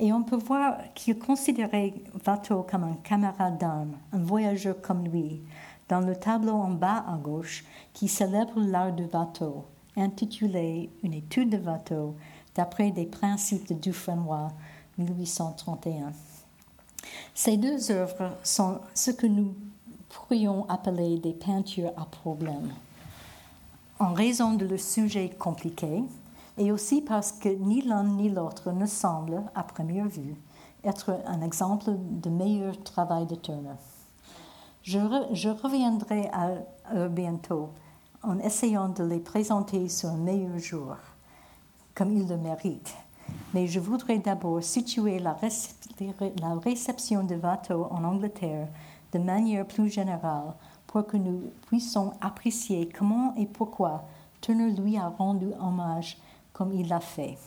Et 0.02 0.14
on 0.14 0.22
peut 0.22 0.36
voir 0.36 0.78
qu'il 0.94 1.18
considérait 1.18 1.92
Watteau 2.26 2.62
comme 2.62 2.84
un 2.84 2.96
camarade 3.04 3.58
d'armes, 3.58 3.98
un 4.12 4.18
voyageur 4.18 4.80
comme 4.80 5.06
lui, 5.06 5.42
dans 5.90 6.00
le 6.00 6.16
tableau 6.16 6.54
en 6.54 6.70
bas 6.70 7.04
à 7.06 7.18
gauche 7.18 7.66
qui 7.92 8.08
célèbre 8.08 8.58
l'art 8.60 8.94
de 8.94 9.04
Watteau, 9.12 9.66
intitulé 9.98 10.88
Une 11.02 11.12
étude 11.12 11.50
de 11.50 11.58
Watteau, 11.58 12.14
d'après 12.54 12.90
des 12.92 13.04
principes 13.04 13.68
de 13.68 13.74
Dufresnoy, 13.74 14.48
1831. 14.96 16.12
Ces 17.34 17.58
deux 17.58 17.90
œuvres 17.90 18.38
sont 18.42 18.80
ce 18.94 19.10
que 19.10 19.26
nous 19.26 19.54
pourrions 20.08 20.66
appeler 20.70 21.18
des 21.18 21.34
peintures 21.34 21.92
à 21.98 22.06
problème, 22.06 22.72
en 23.98 24.14
raison 24.14 24.54
de 24.54 24.64
leur 24.64 24.80
sujet 24.80 25.28
compliqué 25.28 26.04
et 26.58 26.72
aussi 26.72 27.02
parce 27.02 27.32
que 27.32 27.48
ni 27.48 27.82
l'un 27.82 28.04
ni 28.04 28.28
l'autre 28.28 28.72
ne 28.72 28.86
semble, 28.86 29.42
à 29.54 29.62
première 29.62 30.08
vue, 30.08 30.36
être 30.84 31.18
un 31.26 31.42
exemple 31.42 31.92
de 31.96 32.30
meilleur 32.30 32.82
travail 32.82 33.26
de 33.26 33.34
Turner. 33.34 33.76
Je, 34.82 35.48
reviendrai 35.48 36.28
à 36.32 36.52
eux 36.94 37.08
bientôt 37.08 37.70
en 38.22 38.38
essayant 38.38 38.88
de 38.88 39.04
les 39.04 39.20
présenter 39.20 39.88
sur 39.88 40.08
un 40.08 40.16
meilleur 40.16 40.58
jour, 40.58 40.96
comme 41.94 42.16
ils 42.16 42.26
le 42.26 42.36
méritent. 42.36 42.94
Mais 43.54 43.66
je 43.66 43.78
voudrais 43.78 44.18
d'abord 44.18 44.62
situer 44.62 45.18
la, 45.18 45.36
la 46.40 46.54
réception 46.54 47.24
de 47.24 47.36
Watteau 47.36 47.86
en 47.90 48.04
Angleterre 48.04 48.68
de 49.12 49.18
manière 49.18 49.66
plus 49.66 49.88
générale 49.88 50.54
pour 50.86 51.06
que 51.06 51.16
nous 51.16 51.52
puissions 51.66 52.12
apprécier 52.20 52.88
comment 52.88 53.34
et 53.36 53.46
pourquoi 53.46 54.04
Turner 54.40 54.70
lui 54.70 54.96
a 54.96 55.08
rendu 55.08 55.48
hommage 55.60 56.16
comme 56.52 56.72
il 56.72 56.88
l'a 56.88 57.00
fait. 57.00 57.38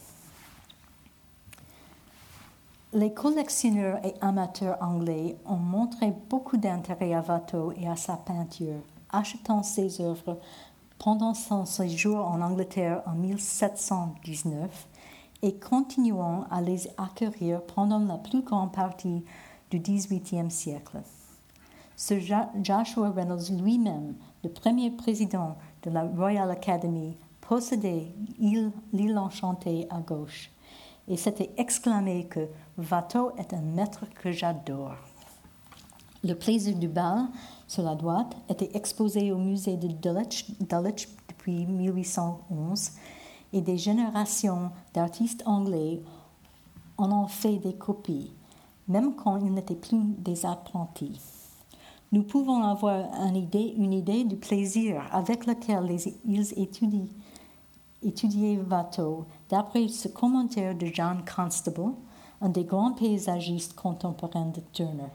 Les 2.93 3.11
collectionneurs 3.11 4.05
et 4.05 4.13
amateurs 4.21 4.77
anglais 4.79 5.35
ont 5.47 5.55
montré 5.55 6.13
beaucoup 6.29 6.57
d'intérêt 6.57 7.13
à 7.13 7.21
Watteau 7.21 7.73
et 7.75 7.87
à 7.87 7.95
sa 7.95 8.17
peinture, 8.17 8.81
achetant 9.09 9.63
ses 9.63 9.99
œuvres 9.99 10.39
pendant 10.99 11.33
son 11.33 11.65
séjour 11.65 12.19
en 12.19 12.39
Angleterre 12.39 13.01
en 13.07 13.15
1719 13.15 14.87
et 15.41 15.55
continuant 15.55 16.45
à 16.49 16.61
les 16.61 16.87
acquérir 16.97 17.61
pendant 17.63 17.99
la 17.99 18.17
plus 18.17 18.41
grande 18.41 18.71
partie 18.71 19.25
du 19.71 19.79
XVIIIe 19.79 20.51
siècle. 20.51 21.01
Ce 21.95 22.15
Joshua 22.19 23.09
Reynolds 23.11 23.51
lui-même, 23.59 24.15
le 24.43 24.49
premier 24.49 24.91
président 24.91 25.57
de 25.81 25.89
la 25.89 26.03
Royal 26.03 26.49
Academy, 26.49 27.17
possédait 27.53 28.07
l'île 28.39 29.15
enchantée 29.19 29.85
à 29.91 29.99
gauche 29.99 30.49
et 31.07 31.15
s'était 31.15 31.51
exclamé 31.57 32.25
que 32.25 32.47
Watteau 32.79 33.29
est 33.37 33.53
un 33.53 33.61
maître 33.61 34.05
que 34.15 34.31
j'adore. 34.31 34.95
Le 36.23 36.33
plaisir 36.33 36.75
du 36.75 36.87
bal, 36.87 37.27
sur 37.67 37.83
la 37.83 37.93
droite, 37.93 38.35
était 38.49 38.75
exposé 38.75 39.31
au 39.31 39.37
musée 39.37 39.77
de 39.77 39.87
Dulwich, 39.87 40.47
depuis 41.29 41.67
1811 41.67 42.89
et 43.53 43.61
des 43.61 43.77
générations 43.77 44.71
d'artistes 44.95 45.43
anglais 45.45 46.01
en 46.97 47.11
ont 47.11 47.27
fait 47.27 47.57
des 47.57 47.75
copies, 47.75 48.31
même 48.87 49.13
quand 49.15 49.37
ils 49.37 49.53
n'étaient 49.53 49.75
plus 49.75 50.01
des 50.17 50.43
apprentis. 50.43 51.21
Nous 52.11 52.23
pouvons 52.23 52.63
avoir 52.63 53.11
une 53.27 53.93
idée 53.93 54.23
du 54.23 54.37
plaisir 54.37 55.03
avec 55.11 55.45
lequel 55.45 55.95
ils 56.25 56.59
étudient 56.59 57.09
étudié 58.03 58.59
Watteau 58.69 59.25
d'après 59.49 59.87
ce 59.87 60.07
commentaire 60.07 60.75
de 60.75 60.87
John 60.87 61.23
Constable, 61.25 61.93
un 62.41 62.49
des 62.49 62.63
grands 62.63 62.93
paysagistes 62.93 63.75
contemporains 63.75 64.51
de 64.53 64.61
Turner. 64.73 65.11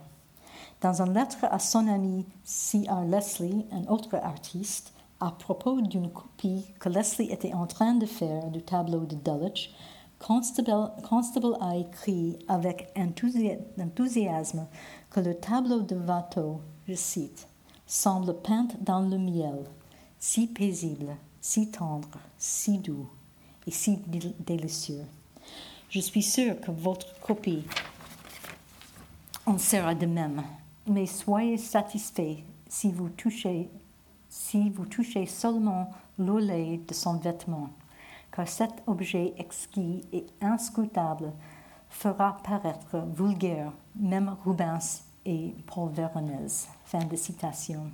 Dans 0.81 1.01
une 1.01 1.13
lettre 1.13 1.45
à 1.49 1.59
son 1.59 1.87
ami 1.87 2.25
C.R. 2.43 3.05
Leslie, 3.05 3.65
un 3.71 3.85
autre 3.91 4.15
artiste, 4.15 4.93
à 5.19 5.31
propos 5.31 5.81
d'une 5.81 6.09
copie 6.09 6.65
que 6.79 6.89
Leslie 6.89 7.31
était 7.31 7.53
en 7.53 7.67
train 7.67 7.95
de 7.95 8.05
faire 8.05 8.49
du 8.49 8.61
tableau 8.61 9.01
de 9.01 9.15
Dulwich, 9.15 9.73
Constable, 10.19 11.57
a 11.61 11.77
écrit 11.77 12.37
avec 12.47 12.93
enthousiasme 12.97 14.67
que 15.09 15.19
le 15.19 15.35
tableau 15.35 15.81
de 15.81 15.95
Watteau, 15.95 16.59
je 16.87 16.93
cite, 16.93 17.47
semble 17.85 18.35
peint 18.41 18.67
dans 18.81 19.01
le 19.01 19.17
miel, 19.17 19.63
si 20.19 20.47
paisible 20.47 21.15
si 21.41 21.69
tendre, 21.69 22.19
si 22.37 22.77
doux 22.77 23.07
et 23.65 23.71
si 23.71 23.97
délicieux. 24.39 25.03
Je 25.89 25.99
suis 25.99 26.23
sûre 26.23 26.59
que 26.61 26.71
votre 26.71 27.19
copie 27.19 27.65
en 29.45 29.57
sera 29.57 29.95
de 29.95 30.05
même, 30.05 30.43
mais 30.87 31.05
soyez 31.05 31.57
satisfait 31.57 32.43
si 32.67 32.91
vous 32.91 33.09
touchez, 33.09 33.69
si 34.29 34.69
vous 34.69 34.85
touchez 34.85 35.25
seulement 35.25 35.91
l'olé 36.19 36.81
de 36.87 36.93
son 36.93 37.15
vêtement, 37.17 37.69
car 38.31 38.47
cet 38.47 38.83
objet 38.85 39.33
exquis 39.37 40.03
et 40.13 40.25
inscrutable 40.41 41.31
fera 41.89 42.37
paraître 42.43 42.97
vulgaire 43.15 43.71
même 43.95 44.35
Rubens 44.45 45.01
et 45.25 45.55
Paul 45.65 45.91
Veronese. 45.91 46.67
Fin 46.85 47.05
de 47.05 47.15
citation. 47.15 47.89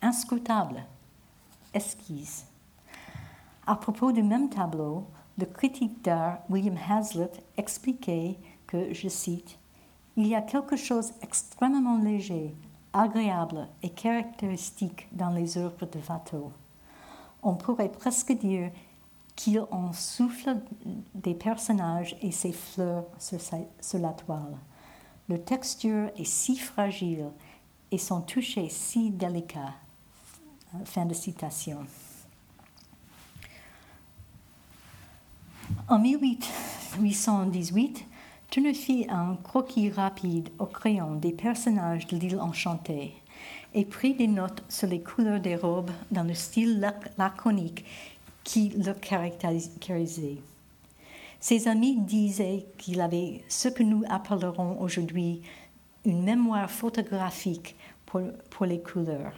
Inscrutable, 0.00 0.84
esquisse, 1.74 2.46
à 3.66 3.74
propos 3.74 4.12
du 4.12 4.22
même 4.22 4.48
tableau, 4.48 5.06
le 5.38 5.46
critique 5.46 6.02
d'art 6.02 6.38
William 6.48 6.78
Hazlitt 6.88 7.42
expliquait 7.56 8.38
que, 8.66 8.94
je 8.94 9.08
cite, 9.08 9.58
Il 10.16 10.26
y 10.26 10.34
a 10.34 10.40
quelque 10.40 10.76
chose 10.76 11.12
extrêmement 11.20 11.98
léger, 11.98 12.54
agréable 12.92 13.68
et 13.82 13.90
caractéristique 13.90 15.08
dans 15.12 15.30
les 15.30 15.58
œuvres 15.58 15.84
de 15.86 15.98
Watteau. 16.08 16.52
On 17.42 17.54
pourrait 17.54 17.90
presque 17.90 18.32
dire 18.32 18.70
qu'il 19.34 19.60
en 19.70 19.92
souffle 19.92 20.56
des 21.14 21.34
personnages 21.34 22.16
et 22.22 22.30
ses 22.30 22.52
fleurs 22.52 23.04
sur, 23.18 23.98
la 23.98 24.12
toile. 24.12 24.56
Le 25.28 25.38
texture 25.38 26.08
est 26.16 26.24
si 26.24 26.56
fragile 26.56 27.26
et 27.90 27.98
son 27.98 28.22
toucher 28.22 28.68
si 28.70 29.10
délicat. 29.10 29.74
Fin 30.84 31.04
de 31.04 31.14
citation. 31.14 31.80
En 35.88 35.98
1818, 35.98 38.04
Turner 38.50 38.74
fit 38.74 39.06
un 39.08 39.36
croquis 39.42 39.90
rapide 39.90 40.50
au 40.58 40.66
crayon 40.66 41.16
des 41.16 41.32
personnages 41.32 42.06
de 42.06 42.16
l'île 42.16 42.40
enchantée 42.40 43.14
et 43.74 43.84
prit 43.84 44.14
des 44.14 44.28
notes 44.28 44.62
sur 44.68 44.88
les 44.88 45.00
couleurs 45.00 45.40
des 45.40 45.56
robes 45.56 45.90
dans 46.10 46.22
le 46.22 46.34
style 46.34 46.80
laconique 47.18 47.84
qui 48.44 48.68
le 48.70 48.94
caractérisait. 48.94 50.38
Ses 51.40 51.68
amis 51.68 52.00
disaient 52.00 52.66
qu'il 52.78 53.00
avait 53.00 53.44
ce 53.48 53.68
que 53.68 53.82
nous 53.82 54.04
appellerons 54.08 54.80
aujourd'hui 54.80 55.42
une 56.04 56.22
mémoire 56.22 56.70
photographique 56.70 57.76
pour, 58.06 58.20
pour 58.50 58.66
les 58.66 58.80
couleurs. 58.80 59.32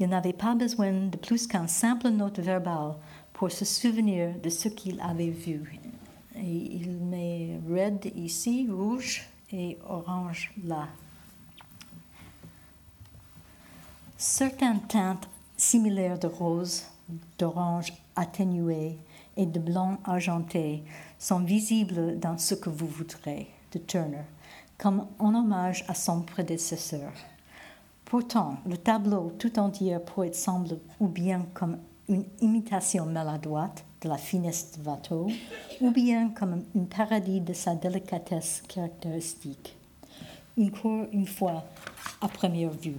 Il 0.00 0.08
n'avait 0.08 0.32
pas 0.32 0.54
besoin 0.54 0.92
de 0.92 1.16
plus 1.16 1.46
qu'un 1.46 1.68
simple 1.68 2.08
note 2.08 2.40
verbale 2.40 2.94
pour 3.32 3.50
se 3.50 3.64
souvenir 3.64 4.34
de 4.42 4.48
ce 4.48 4.68
qu'il 4.68 5.00
avait 5.00 5.30
vu. 5.30 5.78
Il 6.36 6.98
met 6.98 7.60
red 7.68 8.12
ici, 8.16 8.68
rouge 8.70 9.28
et 9.52 9.78
orange 9.86 10.52
là. 10.64 10.88
Certaines 14.16 14.80
teintes 14.82 15.28
similaires 15.56 16.18
de 16.18 16.28
rose, 16.28 16.84
d'orange 17.38 17.92
atténué 18.16 18.96
et 19.36 19.46
de 19.46 19.58
blanc 19.58 19.98
argenté 20.04 20.82
sont 21.18 21.40
visibles 21.40 22.18
dans 22.18 22.38
ce 22.38 22.54
que 22.54 22.70
vous 22.70 22.86
voudrez 22.86 23.48
de 23.72 23.78
Turner, 23.78 24.24
comme 24.78 25.06
en 25.18 25.34
hommage 25.34 25.84
à 25.88 25.94
son 25.94 26.22
prédécesseur. 26.22 27.12
Pourtant, 28.04 28.56
le 28.66 28.76
tableau 28.76 29.32
tout 29.38 29.58
entier 29.58 29.98
pourrait 29.98 30.32
sembler 30.32 30.78
ou 31.00 31.08
bien 31.08 31.46
comme 31.54 31.78
une 32.12 32.24
imitation 32.40 33.06
maladroite 33.06 33.84
de 34.02 34.08
la 34.08 34.18
finesse 34.18 34.78
de 34.78 34.86
Watteau, 34.86 35.28
ou 35.80 35.90
bien 35.90 36.28
comme 36.30 36.64
une 36.74 36.86
parodie 36.86 37.40
de 37.40 37.52
sa 37.52 37.74
délicatesse 37.74 38.62
caractéristique. 38.68 39.76
Une, 40.58 41.26
fois 41.26 41.64
à 42.20 42.28
première 42.28 42.70
vue. 42.70 42.96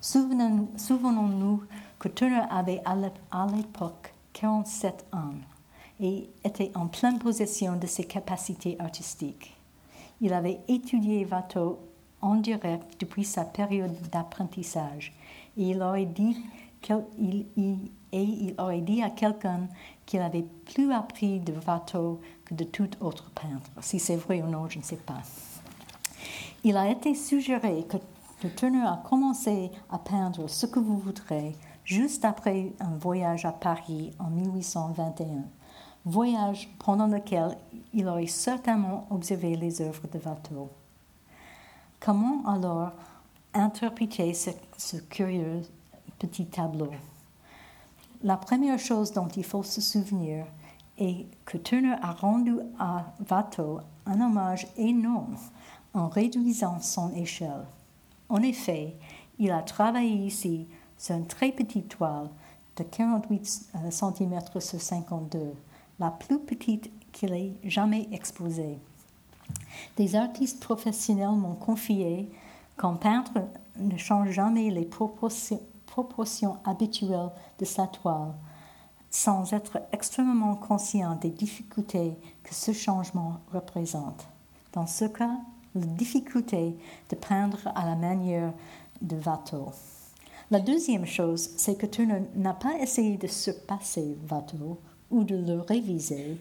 Souvenons-nous 0.00 1.62
que 1.98 2.08
Turner 2.08 2.44
avait 2.50 2.80
à 2.86 2.96
l'époque 3.46 4.14
47 4.32 5.04
ans 5.12 5.34
et 6.00 6.28
était 6.44 6.70
en 6.74 6.86
pleine 6.86 7.18
possession 7.18 7.76
de 7.76 7.86
ses 7.86 8.04
capacités 8.04 8.76
artistiques. 8.78 9.54
Il 10.22 10.32
avait 10.32 10.60
étudié 10.68 11.26
Watteau 11.30 11.78
en 12.22 12.36
direct 12.36 12.98
depuis 12.98 13.24
sa 13.24 13.44
période 13.44 13.94
d'apprentissage 14.10 15.12
et 15.58 15.70
il 15.70 15.82
aurait 15.82 16.06
dit 16.06 16.38
il, 17.18 17.46
et 18.12 18.22
il 18.22 18.54
aurait 18.58 18.80
dit 18.80 19.02
à 19.02 19.10
quelqu'un 19.10 19.68
qu'il 20.04 20.20
avait 20.20 20.46
plus 20.64 20.92
appris 20.92 21.40
de 21.40 21.54
Watteau 21.66 22.20
que 22.44 22.54
de 22.54 22.64
tout 22.64 22.88
autre 23.00 23.30
peintre. 23.30 23.70
Si 23.80 23.98
c'est 23.98 24.16
vrai 24.16 24.42
ou 24.42 24.46
non, 24.46 24.68
je 24.68 24.78
ne 24.78 24.84
sais 24.84 24.96
pas. 24.96 25.22
Il 26.64 26.76
a 26.76 26.90
été 26.90 27.14
suggéré 27.14 27.84
que, 27.88 27.96
le 28.42 28.54
Turner 28.54 28.84
a 28.84 29.02
commencé 29.08 29.70
à 29.90 29.98
peindre 29.98 30.46
ce 30.46 30.66
que 30.66 30.78
vous 30.78 30.98
voudrez 30.98 31.56
juste 31.84 32.24
après 32.24 32.72
un 32.80 32.96
voyage 32.98 33.46
à 33.46 33.52
Paris 33.52 34.12
en 34.18 34.28
1821, 34.28 35.44
voyage 36.04 36.68
pendant 36.78 37.06
lequel 37.06 37.56
il 37.94 38.06
aurait 38.06 38.26
certainement 38.26 39.06
observé 39.10 39.56
les 39.56 39.80
œuvres 39.80 40.06
de 40.12 40.18
Watteau. 40.18 40.70
Comment 41.98 42.46
alors 42.46 42.92
interpréter 43.54 44.34
ce, 44.34 44.96
curieux 45.08 45.62
petit 46.18 46.46
tableau 46.46 46.90
La 48.22 48.36
première 48.36 48.78
chose 48.78 49.12
dont 49.12 49.28
il 49.28 49.44
faut 49.44 49.62
se 49.62 49.80
souvenir 49.80 50.46
est 50.98 51.26
que 51.44 51.58
Turner 51.58 51.96
a 52.00 52.12
rendu 52.12 52.56
à 52.78 53.12
Watteau 53.30 53.80
un 54.06 54.20
hommage 54.20 54.66
énorme 54.76 55.36
en 55.94 56.08
réduisant 56.08 56.80
son 56.80 57.12
échelle. 57.14 57.66
En 58.28 58.42
effet, 58.42 58.96
il 59.38 59.50
a 59.50 59.62
travaillé 59.62 60.26
ici 60.26 60.66
sur 60.98 61.16
une 61.16 61.26
très 61.26 61.52
petite 61.52 61.88
toile 61.88 62.28
de 62.76 62.82
48 62.82 63.70
cm 63.90 64.40
sur 64.58 64.80
52, 64.80 65.54
la 65.98 66.10
plus 66.10 66.38
petite 66.38 66.90
qu'il 67.12 67.32
ait 67.32 67.54
jamais 67.64 68.08
exposée. 68.12 68.78
Des 69.96 70.16
artistes 70.16 70.62
professionnels 70.62 71.30
m'ont 71.30 71.54
confié 71.54 72.28
qu'un 72.78 72.94
peintre 72.94 73.32
ne 73.78 73.96
change 73.96 74.30
jamais 74.30 74.70
les 74.70 74.84
proportions, 74.84 75.62
proportions 75.96 76.58
habituelles 76.66 77.30
de 77.58 77.64
sa 77.64 77.86
toile 77.86 78.34
sans 79.10 79.54
être 79.54 79.78
extrêmement 79.92 80.54
conscient 80.54 81.16
des 81.16 81.30
difficultés 81.30 82.18
que 82.42 82.54
ce 82.54 82.72
changement 82.72 83.40
représente. 83.54 84.26
Dans 84.74 84.86
ce 84.86 85.06
cas, 85.06 85.38
la 85.74 85.86
difficulté 85.86 86.76
de 87.08 87.16
peindre 87.16 87.72
à 87.74 87.86
la 87.86 87.96
manière 87.96 88.52
de 89.00 89.16
Watteau. 89.24 89.72
La 90.50 90.60
deuxième 90.60 91.06
chose, 91.06 91.48
c'est 91.56 91.78
que 91.78 91.86
Turner 91.86 92.20
n'a 92.34 92.52
pas 92.52 92.78
essayé 92.78 93.16
de 93.16 93.26
surpasser 93.26 94.18
Watteau 94.30 94.78
ou 95.10 95.24
de 95.24 95.36
le 95.36 95.62
réviser. 95.62 96.38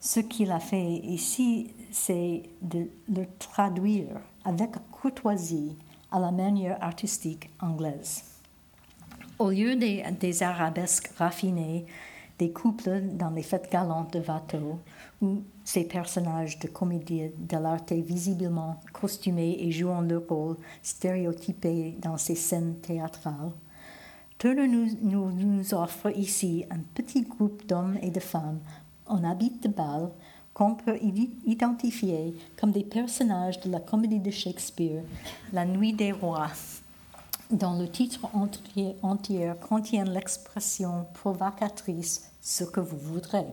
Ce 0.00 0.18
qu'il 0.18 0.50
a 0.50 0.58
fait 0.58 0.94
ici, 0.94 1.70
c'est 1.92 2.42
de 2.60 2.88
le 3.08 3.24
traduire 3.38 4.20
avec 4.44 4.72
courtoisie 4.90 5.76
à 6.16 6.18
la 6.18 6.32
manière 6.32 6.82
artistique 6.82 7.50
anglaise. 7.60 8.24
Au 9.38 9.50
lieu 9.50 9.76
des, 9.76 10.42
arabesques 10.42 11.12
raffinées, 11.18 11.84
des 12.38 12.50
couples 12.52 13.02
dans 13.12 13.28
les 13.28 13.42
fêtes 13.42 13.70
galantes 13.70 14.14
de 14.14 14.20
Watteau, 14.26 14.78
où 15.20 15.42
ces 15.62 15.84
personnages 15.84 16.58
de 16.58 16.68
comédie 16.68 17.30
de 17.36 17.56
l'arte 17.58 17.92
visiblement 17.92 18.80
costumés 18.94 19.58
et 19.60 19.70
jouant 19.70 20.00
leur 20.00 20.22
rôle 20.26 20.56
stéréotypé 20.82 21.98
dans 22.00 22.16
ces 22.16 22.34
scènes 22.34 22.76
théâtrales, 22.76 23.52
Turner 24.38 24.68
nous, 24.68 25.30
nous, 25.32 25.74
offre 25.74 26.10
ici 26.16 26.64
un 26.70 26.80
petit 26.94 27.22
groupe 27.22 27.66
d'hommes 27.66 27.98
et 28.02 28.10
de 28.10 28.20
femmes 28.20 28.60
en 29.06 29.22
habit 29.22 29.52
de 29.62 29.68
bal 29.68 30.10
qu'on 30.56 30.74
peut 30.74 30.98
identifier 31.44 32.34
comme 32.58 32.70
des 32.70 32.82
personnages 32.82 33.60
de 33.60 33.70
la 33.70 33.78
comédie 33.78 34.20
de 34.20 34.30
Shakespeare, 34.30 35.02
La 35.52 35.66
Nuit 35.66 35.92
des 35.92 36.12
Rois, 36.12 36.48
dont 37.50 37.78
le 37.78 37.90
titre 37.90 38.20
entier, 38.32 39.52
contient 39.68 40.04
l'expression 40.04 41.04
provocatrice 41.12 42.32
ce 42.40 42.64
que 42.64 42.80
vous 42.80 42.96
voudrez. 42.96 43.44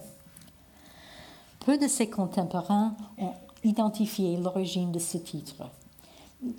Peu 1.66 1.78
de 1.78 1.90
ses 1.90 2.10
contemporains 2.10 2.96
ont 3.18 3.34
identifié 3.66 4.38
l'origine 4.38 4.94
de 4.94 5.00
ce 5.00 5.18
titre. 5.18 5.70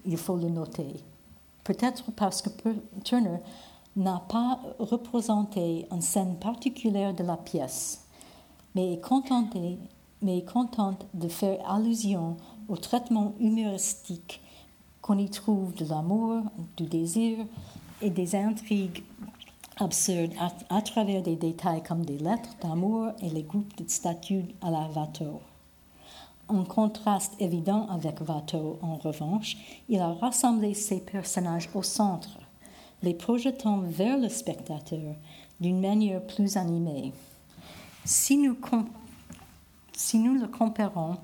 Il 0.05 0.19
faut 0.19 0.37
le 0.37 0.51
noter. 0.51 0.95
Peut-être 1.65 2.13
parce 2.13 2.43
que 2.43 2.51
Turner 3.03 3.39
n'a 3.97 4.23
pas 4.29 4.61
représenté 4.79 5.87
une 5.91 6.03
scène 6.03 6.37
particulière 6.37 7.15
de 7.15 7.25
la 7.25 7.39
pièce, 7.39 8.05
mais 8.75 8.93
est 8.93 9.01
contenté, 9.01 9.79
mais 10.25 10.43
contente 10.43 11.07
de 11.13 11.29
faire 11.29 11.59
allusion 11.71 12.37
au 12.69 12.77
traitement 12.77 13.35
humoristique 13.39 14.41
qu'on 15.03 15.19
y 15.19 15.29
trouve 15.29 15.75
de 15.75 15.85
l'amour, 15.85 16.43
du 16.79 16.85
désir 16.85 17.39
et 18.01 18.09
des 18.09 18.35
intrigues 18.35 19.05
absurdes 19.77 20.33
à, 20.71 20.81
travers 20.81 21.23
des 21.23 21.37
détails 21.37 21.83
comme 21.83 22.07
des 22.07 22.17
lettres 22.17 22.57
d'amour 22.63 23.09
et 23.21 23.29
les 23.29 23.43
groupes 23.43 23.77
de 23.77 23.89
statues 23.89 24.47
à 24.63 24.71
la 24.71 24.89
Watteau. 24.97 25.41
En 26.49 26.65
contraste 26.65 27.35
évident 27.39 27.87
avec 27.89 28.27
Watteau, 28.27 28.79
en 28.81 28.97
revanche, 28.97 29.59
il 29.91 30.01
a 30.01 30.13
rassemblé 30.15 30.73
ses 30.73 31.01
personnages 31.01 31.69
au 31.75 31.83
centre 31.83 32.39
les 33.03 33.15
projetant 33.15 33.81
vers 33.81 34.17
le 34.17 34.31
spectateur 34.31 35.17
d'une 35.61 35.81
manière 35.81 36.23
plus 36.23 36.57
animée. 36.57 37.13
Si 38.07 38.39
nous, 38.39 38.57
si 39.97 40.19
nous 40.19 40.35
le 40.35 40.49
comparons 40.49 41.17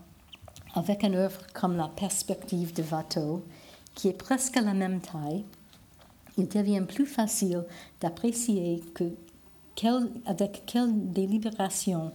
avec 0.74 1.02
une 1.02 1.16
œuvre 1.16 1.40
comme 1.52 1.76
La 1.76 1.88
perspective 1.88 2.72
de 2.72 2.84
Watteau, 2.84 3.44
qui 3.94 4.08
est 4.08 4.12
presque 4.12 4.56
à 4.56 4.60
la 4.60 4.74
même 4.74 5.00
taille, 5.00 5.44
il 6.38 6.48
devient 6.48 6.84
plus 6.86 7.06
facile 7.06 7.64
d'apprécier 8.00 8.82
que 8.94 9.12
avec 10.26 10.64
quelle 10.66 11.10
délibération 11.10 12.12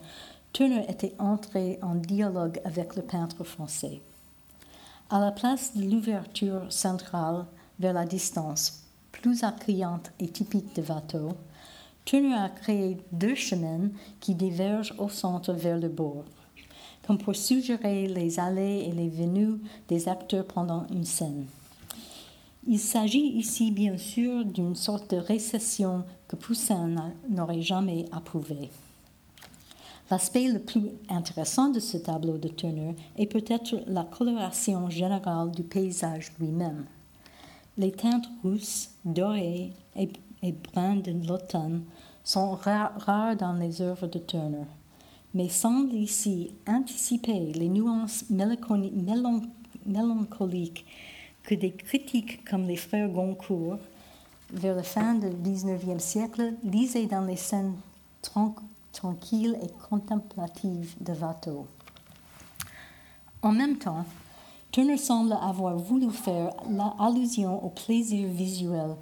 Turner 0.53 0.85
était 0.87 1.15
entré 1.17 1.79
en 1.81 1.95
dialogue 1.95 2.61
avec 2.63 2.95
le 2.95 3.01
peintre 3.01 3.43
français. 3.43 4.01
À 5.09 5.19
la 5.19 5.31
place 5.31 5.75
de 5.75 5.83
l'ouverture 5.83 6.71
centrale 6.71 7.45
vers 7.79 7.93
la 7.93 8.05
distance, 8.05 8.83
plus 9.11 9.43
attrayante 9.43 10.11
et 10.19 10.27
typique 10.27 10.75
de 10.75 10.83
Watteau, 10.83 11.29
Turner 12.05 12.35
a 12.35 12.49
créé 12.49 12.97
deux 13.11 13.33
chemins 13.33 13.89
qui 14.19 14.35
divergent 14.35 14.93
au 14.99 15.09
centre 15.09 15.51
vers 15.51 15.79
le 15.79 15.89
bord, 15.89 16.25
comme 17.05 17.17
pour 17.17 17.35
suggérer 17.35 18.07
les 18.07 18.39
allées 18.39 18.85
et 18.87 18.91
les 18.91 19.09
venues 19.09 19.59
des 19.87 20.07
acteurs 20.07 20.45
pendant 20.45 20.87
une 20.91 21.05
scène. 21.05 21.45
Il 22.67 22.79
s'agit 22.79 23.37
ici 23.37 23.71
bien 23.71 23.97
sûr 23.97 24.43
d'une 24.43 24.75
sorte 24.75 25.11
de 25.13 25.17
récession 25.17 26.03
que 26.27 26.35
Poussin 26.35 27.13
n'aurait 27.29 27.61
jamais 27.61 28.05
approuvée. 28.11 28.71
L'aspect 30.09 30.47
le 30.47 30.59
plus 30.59 30.89
intéressant 31.09 31.69
de 31.69 31.79
ce 31.79 31.97
tableau 31.97 32.37
de 32.37 32.47
Turner 32.47 32.95
est 33.17 33.25
peut-être 33.25 33.75
la 33.87 34.03
coloration 34.03 34.89
générale 34.89 35.51
du 35.51 35.63
paysage 35.63 36.31
lui-même. 36.39 36.85
Les 37.77 37.91
teintes 37.91 38.29
rousses, 38.43 38.91
dorées 39.03 39.73
et, 39.95 40.09
brunes 40.51 41.01
de 41.01 41.27
l'automne 41.27 41.83
sont 42.23 42.51
rares, 42.51 43.35
dans 43.35 43.53
les 43.53 43.81
œuvres 43.81 44.07
de 44.07 44.19
Turner, 44.19 44.65
mais 45.35 45.49
semblent 45.49 45.93
ici 45.93 46.51
anticiper 46.65 47.53
les 47.53 47.67
nuances 47.69 48.25
mélancoliques 49.85 50.85
que 51.43 51.53
des 51.53 51.73
critiques 51.73 52.43
comme 52.49 52.65
les 52.65 52.77
frères 52.77 53.09
Goncourt, 53.09 53.77
vers 54.51 54.75
la 54.75 54.83
fin 54.83 55.13
du 55.15 55.27
XIXe 55.29 56.01
siècle, 56.03 56.53
lisaient 56.63 57.05
dans 57.05 57.25
les 57.25 57.35
scènes 57.35 57.75
tranquilles 58.91 59.59
et 59.61 59.67
contemplatives 59.89 60.95
de 61.01 61.13
Watteau. 61.13 61.67
En 63.41 63.51
même 63.51 63.77
temps, 63.77 64.05
Turner 64.71 64.97
semble 64.97 65.33
avoir 65.33 65.77
voulu 65.77 66.09
faire 66.11 66.51
allusion 66.99 67.63
au 67.63 67.69
plaisir 67.69 68.27
visuel 68.29 68.95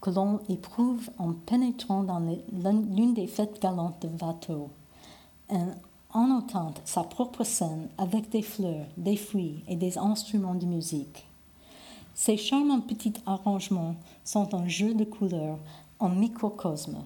que, 0.00 0.10
l'on 0.10 0.40
éprouve 0.48 1.10
en 1.18 1.32
pénétrant 1.34 2.02
dans 2.02 2.18
l'une 2.20 3.14
des 3.14 3.26
fêtes 3.26 3.60
galantes 3.62 4.02
de 4.02 4.08
Watteau, 4.22 4.70
en 5.50 6.26
notant 6.26 6.74
sa 6.84 7.02
propre 7.04 7.44
scène 7.44 7.88
avec 7.98 8.30
des 8.30 8.42
fleurs, 8.42 8.86
des 8.96 9.16
fruits 9.16 9.62
et 9.68 9.76
des 9.76 9.98
instruments 9.98 10.54
de 10.54 10.66
musique. 10.66 11.26
Ces 12.14 12.36
charmants 12.36 12.80
petits 12.80 13.14
arrangements 13.26 13.94
sont 14.24 14.54
un 14.54 14.66
jeu 14.66 14.94
de 14.94 15.04
couleurs 15.04 15.58
en 16.00 16.08
microcosme, 16.08 16.98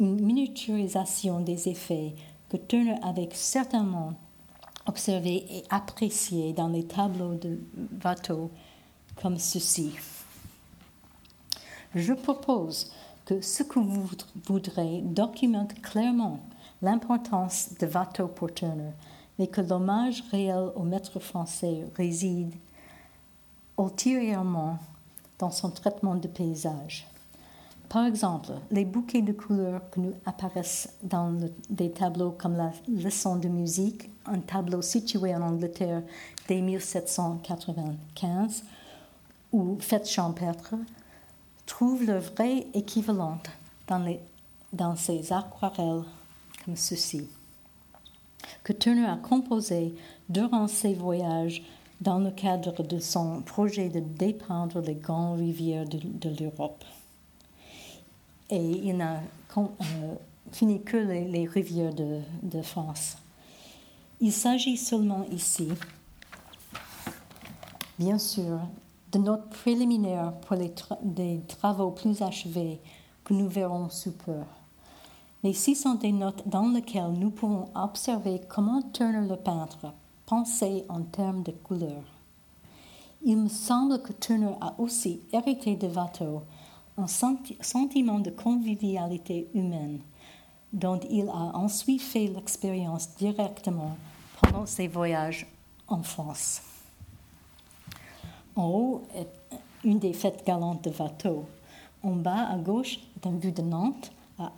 une 0.00 0.20
miniaturisation 0.20 1.40
des 1.40 1.68
effets 1.68 2.14
que 2.48 2.56
Turner 2.56 2.96
avait 3.02 3.28
certainement 3.32 4.14
observé 4.86 5.44
et 5.50 5.64
apprécié 5.70 6.52
dans 6.52 6.68
les 6.68 6.84
tableaux 6.84 7.34
de 7.34 7.60
Watteau 8.02 8.50
comme 9.20 9.38
ceci. 9.38 9.92
Je 11.94 12.12
propose 12.12 12.90
que 13.26 13.40
ce 13.40 13.62
que 13.62 13.78
vous 13.78 14.08
voudrez 14.46 15.02
documente 15.02 15.80
clairement 15.82 16.40
l'importance 16.82 17.70
de 17.78 17.86
Watteau 17.86 18.28
pour 18.28 18.52
Turner, 18.52 18.92
mais 19.38 19.46
que 19.46 19.60
l'hommage 19.60 20.24
réel 20.30 20.70
au 20.74 20.82
maître 20.82 21.18
français 21.18 21.84
réside 21.96 22.54
ultérieurement 23.78 24.78
dans 25.38 25.50
son 25.50 25.70
traitement 25.70 26.16
de 26.16 26.28
paysage. 26.28 27.06
Par 27.88 28.04
exemple, 28.04 28.50
les 28.70 28.84
bouquets 28.84 29.22
de 29.22 29.32
couleurs 29.32 29.80
qui 29.90 30.00
nous 30.00 30.14
apparaissent 30.26 30.92
dans 31.02 31.34
des 31.70 31.90
tableaux 31.90 32.32
comme 32.32 32.56
la 32.56 32.72
leçon 32.86 33.36
de 33.36 33.48
musique, 33.48 34.10
un 34.26 34.40
tableau 34.40 34.82
situé 34.82 35.34
en 35.34 35.40
Angleterre 35.40 36.02
dès 36.48 36.60
1795, 36.60 38.64
ou 39.52 39.78
Fête 39.80 40.08
champêtre, 40.08 40.74
trouvent 41.64 42.04
leur 42.04 42.20
vrai 42.20 42.66
équivalent 42.74 43.38
dans, 43.86 43.98
les, 43.98 44.20
dans 44.72 44.94
ces 44.94 45.32
aquarelles 45.32 46.04
ceci. 46.76 47.28
que 48.64 48.72
Turner 48.72 49.06
a 49.06 49.16
composé 49.16 49.94
durant 50.28 50.68
ses 50.68 50.94
voyages 50.94 51.62
dans 52.00 52.18
le 52.18 52.30
cadre 52.30 52.82
de 52.82 52.98
son 52.98 53.42
projet 53.42 53.88
de 53.88 54.00
dépeindre 54.00 54.80
les 54.80 54.94
grandes 54.94 55.40
rivières 55.40 55.88
de, 55.88 56.28
l'Europe. 56.38 56.84
Et 58.50 58.60
il 58.60 58.96
n'a 58.96 59.20
euh, 59.56 60.14
fini 60.52 60.82
que 60.82 60.96
les, 60.96 61.46
rivières 61.46 61.94
de, 61.94 62.62
France. 62.62 63.16
Il 64.20 64.32
s'agit 64.32 64.76
seulement 64.76 65.26
ici, 65.32 65.68
bien 67.98 68.18
sûr, 68.18 68.60
de 69.12 69.18
notes 69.18 69.48
préliminaires 69.50 70.32
pour 70.42 70.56
les 70.56 70.72
des 71.02 71.40
travaux 71.48 71.90
plus 71.90 72.22
achevés 72.22 72.78
que 73.24 73.34
nous 73.34 73.48
verrons 73.48 73.88
sous 73.90 74.12
peu. 74.12 74.40
Mais 75.42 75.52
ci 75.52 75.74
sont 75.74 75.94
des 75.94 76.12
notes 76.12 76.42
dans 76.46 76.68
lesquelles 76.68 77.12
nous 77.12 77.30
pouvons 77.30 77.66
observer 77.74 78.40
comment 78.48 78.82
Turner 78.92 79.26
le 79.28 79.36
peintre 79.36 79.92
pensait 80.26 80.84
en 80.88 81.02
termes 81.02 81.42
de 81.42 81.52
couleurs. 81.52 82.04
Il 83.22 83.36
me 83.36 83.48
semble 83.48 84.02
que 84.02 84.12
Turner 84.12 84.54
a 84.60 84.74
aussi 84.78 85.20
hérité 85.32 85.76
de 85.76 85.88
Watteau 85.88 86.42
un 86.96 87.06
sentiment 87.06 88.18
de 88.18 88.30
convivialité 88.30 89.48
humaine 89.54 90.00
dont 90.72 91.00
il 91.08 91.28
a 91.28 91.56
ensuite 91.56 92.02
fait 92.02 92.26
l'expérience 92.26 93.14
directement 93.16 93.96
pendant 94.40 94.66
ses 94.66 94.88
voyages 94.88 95.46
en 95.86 96.02
France. 96.02 96.62
En 98.56 98.66
haut 98.66 99.02
est 99.14 99.28
une 99.84 99.98
des 99.98 100.12
fêtes 100.12 100.44
galantes 100.46 100.84
de 100.84 100.90
Watteau. 100.90 101.44
En 102.02 102.16
bas, 102.16 102.48
à 102.48 102.56
gauche, 102.56 102.98
est 103.16 103.26
un 103.26 103.36
vue 103.36 103.52
de 103.52 103.62
Nantes, 103.62 104.10
à, 104.38 104.50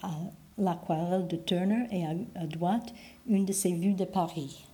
l'aquarelle 0.61 1.26
de 1.26 1.36
Turner, 1.36 1.86
et 1.90 2.04
à, 2.04 2.46
droite, 2.46 2.94
une 3.28 3.44
de 3.44 3.52
ses 3.52 3.72
vues 3.72 3.94
de 3.94 4.04
Paris. 4.04 4.64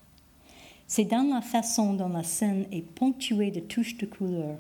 C'est 0.87 1.05
dans 1.05 1.29
la 1.35 1.41
façon 1.41 1.95
dont 1.95 2.09
la 2.09 2.23
scène 2.23 2.67
est 2.71 2.83
ponctuée 2.83 3.51
de 3.51 3.61
touches 3.61 3.97
de 3.97 4.07
couleur 4.07 4.57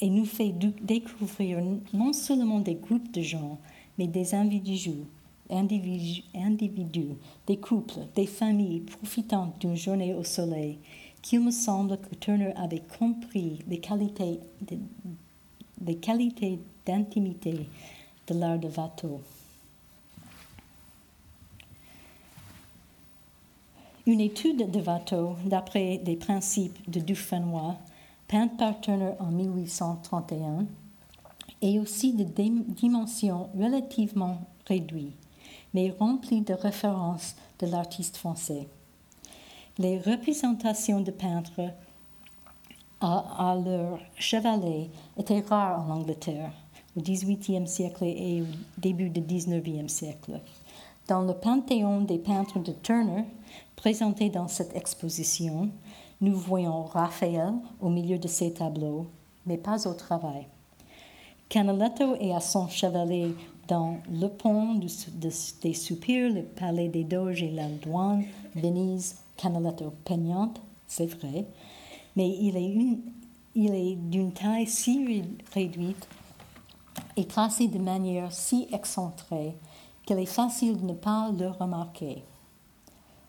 et 0.00 0.08
nous 0.08 0.24
fait 0.24 0.54
découvrir 0.80 1.60
non 1.92 2.12
seulement 2.12 2.60
des 2.60 2.76
groupes 2.76 3.10
de 3.12 3.20
gens, 3.20 3.58
mais 3.98 4.06
des 4.06 4.34
individus, 4.34 5.04
individus, 5.50 6.22
individus 6.34 7.16
des 7.46 7.56
couples, 7.56 8.00
des 8.14 8.26
familles 8.26 8.80
profitant 8.80 9.52
d'une 9.60 9.76
journée 9.76 10.14
au 10.14 10.24
soleil, 10.24 10.78
qu'il 11.20 11.40
me 11.40 11.50
semble 11.50 11.98
que 11.98 12.14
Turner 12.14 12.52
avait 12.56 12.82
compris 12.98 13.58
les 13.68 13.80
qualités, 13.80 14.38
les 15.84 15.96
qualités 15.96 16.58
d'intimité 16.86 17.66
de 18.28 18.34
l'art 18.34 18.58
de 18.58 18.68
Watteau. 18.68 19.20
Une 24.08 24.22
étude 24.22 24.70
de 24.70 24.80
Watteau, 24.80 25.36
d'après 25.44 26.00
les 26.02 26.16
principes 26.16 26.78
de 26.90 26.98
Dufresnoy, 26.98 27.74
peinte 28.26 28.56
par 28.56 28.80
Turner 28.80 29.12
en 29.20 29.26
1831, 29.26 30.64
est 31.60 31.78
aussi 31.78 32.14
de 32.14 32.24
dimensions 32.24 33.50
relativement 33.54 34.40
réduites, 34.66 35.12
mais 35.74 35.94
remplie 36.00 36.40
de 36.40 36.54
références 36.54 37.36
de 37.58 37.66
l'artiste 37.66 38.16
français. 38.16 38.66
Les 39.76 39.98
représentations 39.98 41.02
de 41.02 41.10
peintres 41.10 41.70
à, 43.02 43.58
leur 43.62 43.98
chevalet 44.16 44.88
étaient 45.18 45.44
rares 45.46 45.82
en 45.86 45.96
Angleterre 45.96 46.52
au 46.96 47.02
XVIIIe 47.02 47.68
siècle 47.68 48.04
et 48.04 48.40
au 48.40 48.46
début 48.78 49.10
du 49.10 49.20
XIXe 49.20 49.92
siècle. 49.92 50.40
Dans 51.08 51.22
le 51.22 51.32
panthéon 51.32 52.02
des 52.02 52.18
peintres 52.18 52.58
de 52.58 52.70
Turner, 52.70 53.24
présenté 53.76 54.28
dans 54.28 54.46
cette 54.46 54.76
exposition, 54.76 55.70
nous 56.20 56.36
voyons 56.36 56.84
Raphaël 56.84 57.54
au 57.80 57.88
milieu 57.88 58.18
de 58.18 58.28
ses 58.28 58.52
tableaux, 58.52 59.06
mais 59.46 59.56
pas 59.56 59.88
au 59.88 59.94
travail. 59.94 60.46
Canaletto 61.48 62.14
est 62.16 62.34
à 62.34 62.40
son 62.40 62.68
chevalet 62.68 63.30
dans 63.68 63.96
le 64.10 64.28
pont 64.28 64.74
des 64.74 65.72
soupirs, 65.72 66.30
le 66.30 66.42
palais 66.42 66.88
des 66.88 67.04
Doges 67.04 67.42
et 67.42 67.52
la 67.52 67.68
douane, 67.68 68.24
Venise, 68.54 69.16
Canaletto 69.38 69.94
peignante, 70.04 70.60
c'est 70.86 71.06
vrai, 71.06 71.46
mais 72.16 72.28
il 72.28 72.54
est, 73.66 73.96
d'une 73.96 74.32
taille 74.32 74.66
si 74.66 75.22
réduite 75.54 76.06
et 77.16 77.24
placé 77.24 77.66
de 77.66 77.78
manière 77.78 78.30
si 78.30 78.68
excentrée 78.70 79.54
qu'il 80.08 80.18
est 80.20 80.24
facile 80.24 80.80
de 80.80 80.86
ne 80.86 80.94
pas 80.94 81.30
le 81.38 81.48
remarquer. 81.48 82.24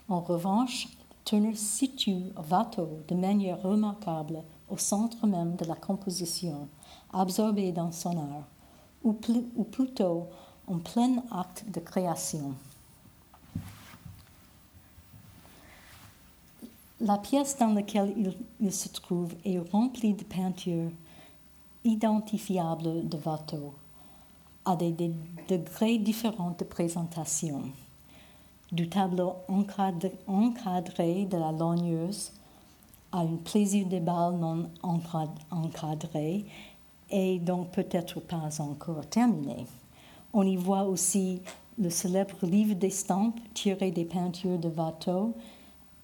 En 0.07 0.21
revanche, 0.21 0.87
Turner 1.25 1.53
situe 1.53 2.31
Watteau 2.49 2.87
de 3.05 3.15
manière 3.15 3.61
remarquable 3.61 4.41
au 4.69 4.77
centre 4.77 5.27
même 5.27 5.57
de 5.57 5.65
la 5.65 5.75
composition, 5.75 6.69
absorbé 7.11 7.73
dans 7.73 7.91
son 7.91 8.17
art, 8.17 8.47
ou, 9.03 9.11
plutôt 9.11 10.27
en 10.67 10.77
plein 10.77 11.21
acte 11.31 11.65
de 11.69 11.81
création. 11.81 12.53
La 17.01 17.17
pièce 17.17 17.57
dans 17.57 17.73
laquelle 17.73 18.13
il, 18.15 18.33
il, 18.61 18.71
se 18.71 18.87
trouve 18.87 19.33
est 19.43 19.59
remplie 19.59 20.13
de 20.13 20.23
peintures 20.23 20.91
identifiables 21.83 23.09
de 23.09 23.17
Watteau, 23.17 23.73
à 24.69 24.75
des 24.75 25.11
degrés 25.47 25.97
différents 25.97 26.55
de 26.57 26.63
présentation 26.63 27.63
du 28.71 28.87
tableau 28.87 29.33
encadré, 29.47 31.25
de 31.25 31.37
la 31.37 31.51
logneuse 31.51 32.31
à 33.11 33.21
un 33.21 33.37
plaisir 33.43 33.87
de 33.87 33.97
bal 33.97 34.35
non 34.35 34.69
encadré 34.83 36.45
et 37.09 37.39
donc 37.39 37.71
peut-être 37.71 38.19
pas 38.19 38.61
encore 38.61 39.07
terminé. 39.07 39.65
On 40.33 40.43
y 40.43 40.55
voit 40.55 40.83
aussi 40.83 41.41
le 41.79 41.89
célèbre 41.89 42.45
livre 42.45 42.75
d'estampes 42.75 43.39
tiré 43.55 43.89
des 43.89 44.05
peintures 44.05 44.59
de 44.59 44.69
Watteau 44.69 45.33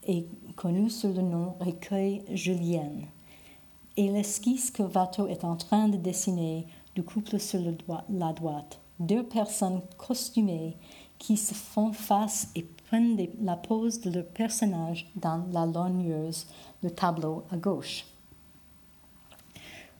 et 0.07 0.25
connu 0.55 0.89
sous 0.89 1.13
le 1.13 1.21
nom 1.21 1.53
Recueil 1.59 2.23
Julienne. 2.33 3.05
Et 3.95 4.09
l'esquisse 4.09 4.71
que 4.71 4.81
Watteau 4.81 5.27
est 5.27 5.43
en 5.43 5.55
train 5.55 5.87
de 5.87 5.97
dessiner 5.97 6.65
du 6.95 7.03
couple 7.03 7.39
sur 7.39 7.59
la 8.09 8.33
droite, 8.33 8.79
deux 8.99 9.23
personnes 9.23 9.81
costumées 9.97 10.75
qui 11.19 11.37
se 11.37 11.53
font 11.53 11.91
face 11.91 12.49
et 12.55 12.63
prennent 12.87 13.17
la 13.41 13.55
pose 13.55 14.01
de 14.01 14.11
leur 14.11 14.25
personnage 14.25 15.07
dans 15.15 15.45
la 15.51 15.65
logneuse, 15.65 16.47
le 16.81 16.89
tableau 16.91 17.43
à 17.51 17.57
gauche. 17.57 18.05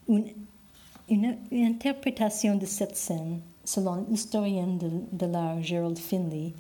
Une, 0.08 1.38
interprétation 1.52 2.56
de 2.56 2.66
cette 2.66 2.96
scène, 2.96 3.40
selon 3.64 4.06
l'historien 4.10 4.68
de, 4.68 5.26
l'art 5.26 5.62
Gerald 5.62 5.98
Finley, 5.98 6.54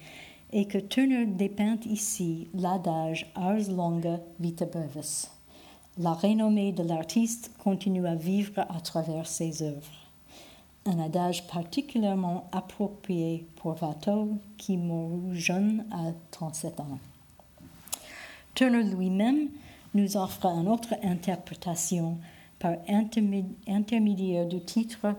est 0.52 0.66
que 0.66 0.78
Turner 0.78 1.26
dépeint 1.26 1.80
ici 1.86 2.48
l'adage 2.54 3.32
Ars 3.36 3.70
longa 3.70 4.20
vita 4.40 4.66
brevis. 4.66 5.30
La 5.98 6.14
renommée 6.14 6.72
de 6.74 6.84
l'artiste 6.84 7.52
continue 7.64 8.06
à 8.06 8.16
vivre 8.16 8.60
à 8.70 8.80
travers 8.82 9.28
ses 9.28 9.64
œuvres 9.64 10.05
un 10.86 11.00
adage 11.00 11.48
particulièrement 11.48 12.48
approprié 12.52 13.48
pour 13.56 13.82
Watteau 13.82 14.38
qui 14.58 14.78
mourut 14.78 15.36
jeune 15.36 15.86
à 15.92 16.12
37 16.32 16.80
ans. 16.80 17.00
Turner 18.54 18.84
lui-même 18.84 19.50
nous 19.94 20.16
offre 20.16 20.46
une 20.46 20.68
autre 20.68 20.94
interprétation 21.04 22.18
par 22.60 22.76
intermédiaire 22.88 24.46
du 24.46 24.62
titre 24.62 25.16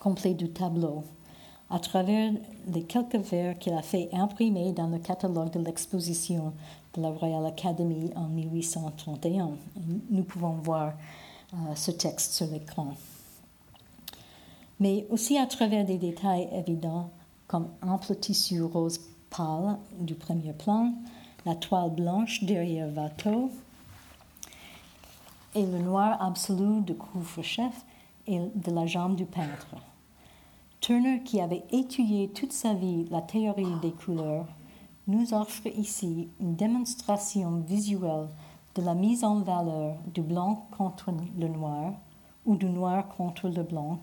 complet 0.00 0.34
du 0.34 0.48
tableau, 0.50 1.04
à 1.70 1.78
travers 1.78 2.32
les 2.66 2.82
quelques 2.84 3.16
vers 3.16 3.58
qu'il 3.58 3.74
a 3.74 3.82
fait 3.82 4.08
imprimer 4.12 4.72
dans 4.72 4.86
le 4.86 4.98
catalogue 4.98 5.50
de 5.50 5.60
l'exposition 5.60 6.54
de 6.94 7.02
la 7.02 7.10
Royal 7.10 7.44
Academy 7.44 8.10
en 8.16 8.28
1831. 8.28 9.50
Nous 10.10 10.24
pouvons 10.24 10.54
voir 10.62 10.94
euh, 11.52 11.74
ce 11.74 11.90
texte 11.90 12.32
sur 12.32 12.46
l'écran 12.46 12.94
mais 14.80 15.06
aussi 15.10 15.38
à 15.38 15.46
travers 15.46 15.84
des 15.84 15.98
détails 15.98 16.48
évidents 16.52 17.10
comme 17.46 17.68
ample 17.82 18.14
tissu 18.16 18.62
rose 18.62 19.00
pâle 19.30 19.78
du 19.98 20.14
premier 20.14 20.52
plan, 20.52 20.92
la 21.44 21.54
toile 21.54 21.90
blanche 21.90 22.44
derrière 22.44 22.88
Watteau 22.94 23.50
et 25.54 25.64
le 25.64 25.78
noir 25.78 26.20
absolu 26.22 26.82
de 26.82 26.92
couvre-chef 26.92 27.72
et 28.26 28.38
de 28.54 28.70
la 28.70 28.86
jambe 28.86 29.16
du 29.16 29.24
peintre. 29.24 29.66
Turner, 30.80 31.22
qui 31.24 31.40
avait 31.40 31.64
étudié 31.72 32.28
toute 32.28 32.52
sa 32.52 32.74
vie 32.74 33.06
la 33.10 33.22
théorie 33.22 33.80
des 33.82 33.90
couleurs, 33.90 34.46
nous 35.06 35.32
offre 35.32 35.66
ici 35.66 36.28
une 36.38 36.54
démonstration 36.54 37.62
visuelle 37.66 38.28
de 38.74 38.82
la 38.82 38.94
mise 38.94 39.24
en 39.24 39.40
valeur 39.40 39.96
du 40.14 40.20
blanc 40.20 40.66
contre 40.76 41.10
le 41.36 41.48
noir 41.48 41.94
ou 42.44 42.54
du 42.56 42.66
noir 42.66 43.08
contre 43.08 43.48
le 43.48 43.62
blanc 43.62 44.00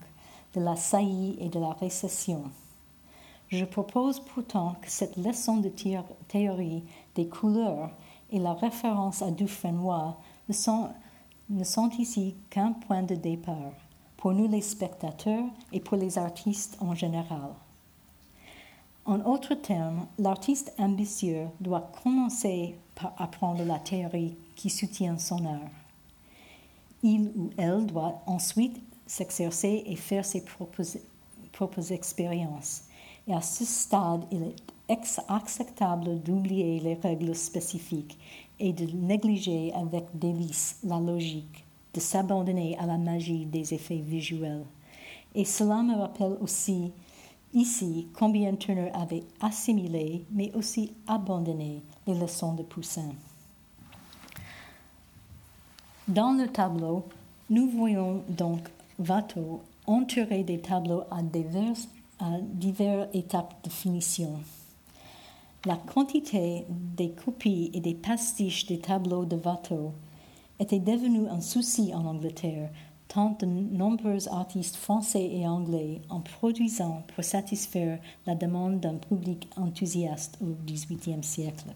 de 0.56 0.62
la 0.62 0.76
saillie 0.76 1.36
et 1.39 1.49
de 1.49 1.60
la 1.60 1.74
récession. 1.74 2.43
Je 3.49 3.66
propose 3.66 4.20
pourtant 4.20 4.76
que 4.82 4.89
cette 4.89 5.18
leçon 5.18 5.58
de 5.58 5.70
théorie 6.28 6.84
des 7.14 7.28
couleurs 7.28 7.91
et 8.32 8.39
la 8.39 8.53
référence 8.53 9.22
à 9.22 9.32
Dufresnoy 9.32 10.16
ne 10.49 10.53
sont, 10.53 10.89
ne 11.49 11.64
sont 11.64 11.89
ici 11.99 12.36
qu'un 12.49 12.72
point 12.72 13.03
de 13.03 13.16
départ 13.16 13.74
pour 14.18 14.34
nous 14.34 14.47
les 14.47 14.62
spectateurs 14.62 15.45
et 15.72 15.80
pour 15.80 15.97
les 15.97 16.18
artistes 16.18 16.78
en 16.82 16.95
général. 16.95 17.51
En 19.06 19.20
autres 19.22 19.53
termes, 19.53 20.08
l'artiste 20.18 20.74
ambitieux 20.80 21.45
doit 21.60 21.91
commencer 22.03 22.76
par 22.95 23.14
apprendre 23.20 23.64
la 23.64 23.78
théorie 23.78 24.36
qui 24.56 24.72
soutient 24.72 25.20
son 25.20 25.45
art. 25.45 25.70
Il 27.03 27.32
ou 27.36 27.51
elle 27.58 27.86
doit 27.86 28.24
ensuite 28.26 28.82
s'exercer 29.06 29.84
et 29.86 29.95
faire 29.95 30.26
ses 30.26 30.43
propres, 30.43 31.91
expériences. 31.91 32.84
Et 33.28 33.34
à 33.34 33.41
ce 33.41 33.66
stade, 33.66 34.26
il 34.32 34.43
est 34.43 34.56
acceptable 35.28 36.22
d'oublier 36.22 36.80
les 36.80 36.95
règles 36.95 37.36
spécifiques 37.36 38.18
et 38.60 38.74
de 38.74 38.86
négliger 38.95 39.74
avec 39.74 40.06
délice 40.14 40.80
la 40.84 40.99
logique, 40.99 41.66
de 41.93 41.99
s'abandonner 41.99 42.78
à 42.78 42.86
la 42.86 42.97
magie 42.97 43.45
des 43.45 43.74
effets 43.74 44.03
visuels. 44.06 44.66
Et 45.34 45.45
cela 45.45 45.82
me 45.82 45.95
rappelle 45.95 46.38
aussi 46.41 46.91
Ici, 47.56 48.10
combien 48.14 48.53
Turner 48.56 48.91
avait 48.93 49.24
assimilé, 49.39 50.26
mais 50.30 50.51
aussi 50.56 50.91
abandonné 51.08 51.82
les 52.06 52.14
leçons 52.14 52.53
de 52.53 52.64
Poussin. 52.64 53.14
Dans 56.06 56.34
le 56.34 56.49
tableau, 56.49 57.06
nous 57.49 57.70
voyons 57.70 58.24
donc 58.28 58.60
Watteau 59.00 59.62
entourer 59.88 60.43
des 60.43 60.60
tableaux 60.60 61.04
à 61.12 61.22
diverses, 61.22 61.89
à 62.20 62.39
diverses 62.41 63.10
étapes 63.14 63.56
de 63.64 63.70
finition. 63.70 64.39
La 65.66 65.76
quantité 65.76 66.66
des 66.70 67.12
copies 67.12 67.72
et 67.74 67.82
des 67.82 67.96
pastiches 67.96 68.66
des 68.68 68.80
tableaux 68.80 69.26
de 69.26 69.36
Watteau 69.36 69.91
était 70.60 70.80
devenue 70.80 71.28
un 71.28 71.41
souci 71.41 71.93
en 71.93 72.06
Angleterre 72.06 72.70
tant 73.08 73.36
de 73.39 73.46
nombreux 73.46 74.28
artistes 74.30 74.78
français 74.78 75.30
et 75.32 75.48
anglais 75.48 76.02
en 76.10 76.22
produisant 76.22 77.04
pour 77.14 77.24
satisfaire 77.24 78.00
la 78.26 78.36
demande 78.36 78.80
d'un 78.80 78.96
public 78.96 79.50
enthousiaste 79.58 80.38
au 80.41 80.56
XVIIIe 80.66 81.24
siècle. 81.24 81.68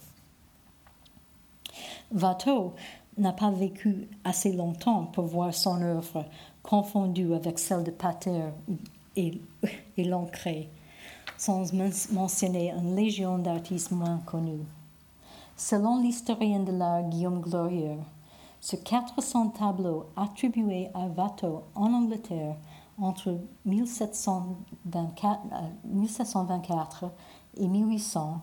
Watteau 2.11 2.73
n'a 3.19 3.33
pas 3.33 3.51
vécu 3.51 4.07
assez 4.23 4.53
longtemps 4.53 5.05
pour 5.05 5.25
voir 5.25 5.53
son 5.53 5.81
œuvre 5.81 6.25
confondue 6.63 7.33
avec 7.33 7.59
celle 7.59 7.83
de 7.83 7.91
Pater 7.91 8.49
et, 9.15 9.41
et 9.97 10.03
Lancret, 10.03 10.69
sans 11.37 11.73
mentionner 12.11 12.71
une 12.71 12.95
légion 12.95 13.37
d'artistes 13.37 13.91
moins 13.91 14.21
connus. 14.25 14.65
Selon 15.55 16.01
l'historien 16.01 16.59
de 16.61 16.71
l'art 16.71 17.03
Guillaume 17.03 17.41
Glorieux, 17.41 17.97
sur 18.61 18.81
400 18.83 19.49
tableaux 19.49 20.05
attribués 20.15 20.89
à 20.93 21.05
Watteau 21.07 21.63
en 21.75 21.93
Angleterre 21.93 22.55
entre 23.01 23.39
1724, 23.65 25.39
1724 25.85 27.03
euh, 27.03 27.07
et 27.57 27.67
1800, 27.67 28.41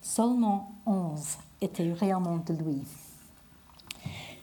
seulement 0.00 0.72
11 0.86 1.38
étaient 1.60 1.92
réellement 1.92 2.38
de 2.38 2.52
lui. 2.54 2.82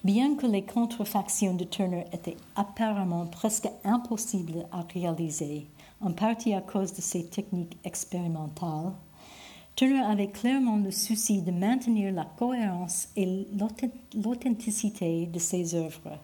Bien 0.03 0.35
que 0.35 0.47
les 0.47 0.63
contrefactions 0.63 1.53
de 1.53 1.63
Turner 1.63 2.05
étaient 2.11 2.37
apparemment 2.55 3.27
presque 3.27 3.69
impossibles 3.83 4.65
à 4.71 4.81
réaliser, 4.81 5.67
en 6.01 6.11
partie 6.11 6.55
à 6.55 6.61
cause 6.61 6.91
de 6.93 7.01
ses 7.01 7.27
techniques 7.27 7.77
expérimentales, 7.83 8.93
Turner 9.75 10.01
avait 10.01 10.31
clairement 10.31 10.77
le 10.77 10.89
souci 10.89 11.43
de 11.43 11.51
maintenir 11.51 12.13
la 12.13 12.25
cohérence 12.25 13.09
et 13.15 13.47
l'authenticité 14.15 15.27
de 15.27 15.39
ses 15.39 15.75
œuvres, 15.75 16.17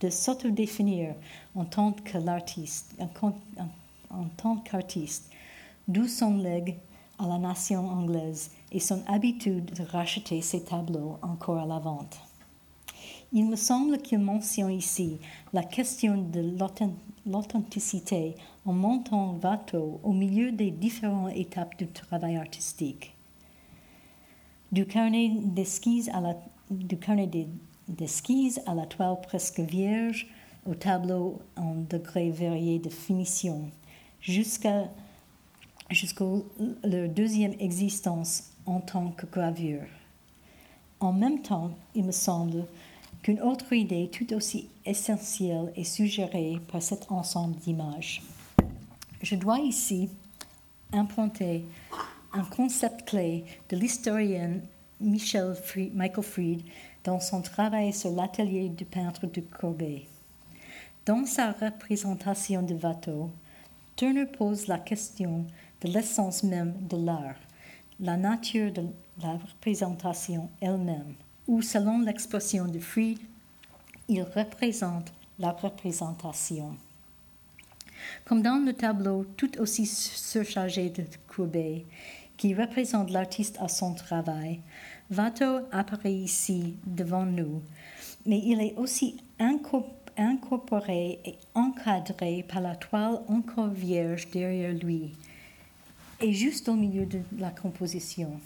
de 0.00 0.10
s'autodéfinir 0.10 1.14
en 1.56 1.64
tant 1.64 1.92
qu'artiste, 1.92 2.96
en, 3.00 4.24
tant 4.36 4.56
qu'artiste, 4.58 5.30
d'où 5.88 6.06
son 6.06 6.38
legs 6.38 6.76
à 7.18 7.26
la 7.26 7.38
nation 7.38 7.88
anglaise 7.88 8.52
et 8.70 8.80
son 8.80 9.02
habitude 9.06 9.74
de 9.74 9.82
racheter 9.82 10.40
ses 10.40 10.62
tableaux 10.62 11.18
encore 11.22 11.58
à 11.58 11.66
la 11.66 11.78
vente. 11.78 12.16
Il 13.32 13.46
me 13.46 13.56
semble 13.56 13.98
qu'il 13.98 14.18
mentionne 14.18 14.72
ici 14.72 15.18
la 15.52 15.62
question 15.62 16.16
de 16.16 16.56
l'authenticité 17.26 18.34
en 18.64 18.72
montant 18.72 19.38
Watteau 19.42 20.00
au 20.02 20.12
milieu 20.12 20.52
des 20.52 20.70
différentes 20.70 21.32
étapes 21.34 21.76
du 21.78 21.86
travail 21.88 22.36
artistique. 22.36 23.14
Du 24.72 24.86
carnet 24.86 25.30
d'esquisse 25.42 26.08
à 26.08 26.20
la, 26.20 26.36
à 28.66 28.74
la 28.74 28.86
toile 28.86 29.20
presque 29.22 29.60
vierge, 29.60 30.28
au 30.66 30.74
tableau 30.74 31.40
en 31.56 31.74
degrés 31.74 32.30
variés 32.30 32.78
de 32.78 32.88
finition, 32.88 33.70
jusqu'à 34.20 34.88
jusqu'à 35.90 36.24
leur 36.82 37.08
deuxième 37.08 37.54
existence 37.60 38.50
en 38.66 38.80
tant 38.80 39.10
que 39.10 39.26
gravure. 39.26 39.86
En 41.00 41.12
même 41.12 41.42
temps, 41.42 41.72
il 41.94 42.04
me 42.04 42.12
semble 42.12 42.64
qu'une 43.24 43.40
autre 43.40 43.72
idée 43.72 44.10
tout 44.12 44.34
aussi 44.34 44.68
essentielle 44.84 45.72
est 45.76 45.84
suggérée 45.84 46.60
par 46.70 46.82
cet 46.82 47.10
ensemble 47.10 47.56
d'images. 47.56 48.22
Je 49.22 49.34
dois 49.34 49.60
ici 49.60 50.10
implanter 50.92 51.64
un 52.34 52.44
concept 52.44 53.08
clé 53.08 53.44
de 53.70 53.76
l'historien 53.76 54.58
Michel 55.00 55.56
Michael 55.94 56.22
Fried 56.22 56.62
dans 57.02 57.18
son 57.18 57.40
travail 57.40 57.94
sur 57.94 58.10
l'atelier 58.10 58.68
du 58.68 58.84
peintre 58.84 59.26
de 59.26 59.40
Courbet. 59.40 60.02
Dans 61.06 61.24
sa 61.24 61.52
représentation 61.52 62.62
de 62.62 62.74
Watteau, 62.74 63.30
Turner 63.96 64.26
pose 64.26 64.66
la 64.66 64.78
question 64.78 65.46
de 65.80 65.88
l'essence 65.88 66.42
même 66.42 66.74
de 66.90 66.98
l'art, 66.98 67.36
la 68.00 68.18
nature 68.18 68.70
de 68.70 68.82
la 69.22 69.32
représentation 69.32 70.50
elle-même, 70.60 71.14
ou 71.46 71.62
selon 71.62 72.00
l'expression 72.00 72.66
de 72.66 72.78
Fried, 72.78 73.18
il 74.08 74.22
représente 74.22 75.12
la 75.38 75.50
représentation. 75.50 76.76
Comme 78.24 78.42
dans 78.42 78.64
le 78.64 78.72
tableau 78.72 79.24
tout 79.36 79.58
aussi 79.58 79.86
surchargé 79.86 80.90
de 80.90 81.04
Courbet, 81.28 81.84
qui 82.36 82.54
représente 82.54 83.10
l'artiste 83.10 83.56
à 83.60 83.68
son 83.68 83.94
travail, 83.94 84.60
Watteau 85.10 85.60
apparaît 85.70 86.12
ici 86.12 86.74
devant 86.86 87.24
nous, 87.24 87.62
mais 88.26 88.40
il 88.44 88.60
est 88.60 88.74
aussi 88.76 89.22
incorporé 89.38 91.20
et 91.24 91.34
encadré 91.54 92.44
par 92.48 92.60
la 92.60 92.74
toile 92.74 93.20
encore 93.28 93.68
vierge 93.68 94.28
derrière 94.30 94.72
lui 94.72 95.12
et 96.20 96.32
juste 96.32 96.68
au 96.68 96.74
milieu 96.74 97.06
de 97.06 97.20
la 97.38 97.50
composition. 97.50 98.40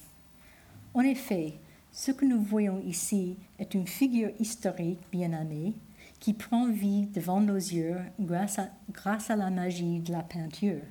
En 0.94 1.02
effet, 1.02 1.54
ce 1.98 2.12
que 2.12 2.24
nous 2.24 2.40
voyons 2.40 2.80
ici 2.86 3.36
est 3.58 3.74
une 3.74 3.88
figure 3.88 4.30
historique 4.38 5.00
bien 5.10 5.32
aimée 5.32 5.72
qui 6.20 6.32
prend 6.32 6.68
vie 6.68 7.06
devant 7.06 7.40
nos 7.40 7.56
yeux 7.56 7.98
grâce 8.20 8.60
à, 8.60 8.68
grâce 8.92 9.30
à 9.30 9.36
la 9.36 9.50
magie 9.50 9.98
de 9.98 10.12
la 10.12 10.22
peinture. 10.22 10.82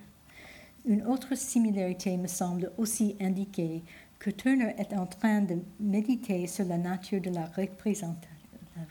Une 0.85 1.07
autre 1.07 1.33
similarité 1.35 2.17
me 2.17 2.27
semble 2.27 2.73
aussi 2.77 3.15
indiquer 3.21 3.83
que 4.19 4.31
Turner 4.31 4.75
est 4.77 4.93
en 4.93 5.05
train 5.05 5.39
de 5.39 5.59
méditer 5.79 6.45
sur 6.45 6.65
la 6.65 6.77
nature 6.77 7.21
de 7.21 7.29
la, 7.29 7.45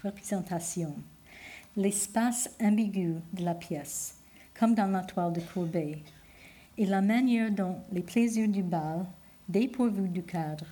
représentation, 0.03 0.95
l'espace 1.77 2.49
ambigu 2.63 3.17
de 3.35 3.45
la 3.45 3.55
pièce, 3.55 4.17
comme 4.59 4.75
dans 4.75 4.91
la 4.91 5.03
toile 5.03 5.35
de 5.35 5.41
Courbet, 5.41 5.99
et 6.79 6.87
la 6.87 7.03
manière 7.03 7.51
dont 7.51 7.77
les 7.93 8.01
plaisirs 8.01 8.49
du 8.49 8.63
bal, 8.63 9.05
dépourvus 9.51 10.09
du 10.09 10.23
cadre, 10.23 10.65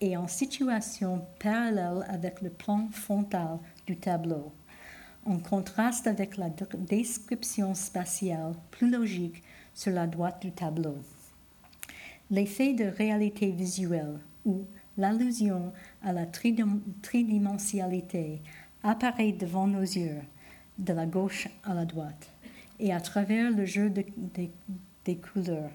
et 0.00 0.16
en 0.16 0.26
situation 0.26 1.24
parallèle 1.38 2.04
avec 2.08 2.40
le 2.40 2.50
plan 2.50 2.88
frontal 2.90 3.58
du 3.86 3.96
tableau, 3.96 4.52
en 5.26 5.38
contraste 5.38 6.06
avec 6.06 6.36
la 6.36 6.48
description 6.48 7.74
spatiale 7.74 8.54
plus 8.70 8.90
logique 8.90 9.42
sur 9.74 9.92
la 9.92 10.06
droite 10.06 10.40
du 10.40 10.52
tableau. 10.52 10.96
L'effet 12.30 12.72
de 12.72 12.84
réalité 12.84 13.50
visuelle 13.50 14.20
ou 14.44 14.64
l'allusion 14.96 15.72
à 16.02 16.12
la 16.12 16.26
tridimensionnalité 16.26 18.40
apparaît 18.82 19.32
devant 19.32 19.66
nos 19.66 19.80
yeux, 19.80 20.22
de 20.78 20.94
la 20.94 21.06
gauche 21.06 21.48
à 21.64 21.74
la 21.74 21.84
droite, 21.84 22.30
et 22.78 22.92
à 22.92 23.00
travers 23.00 23.50
le 23.50 23.66
jeu 23.66 23.90
des 23.90 25.16
couleurs, 25.16 25.72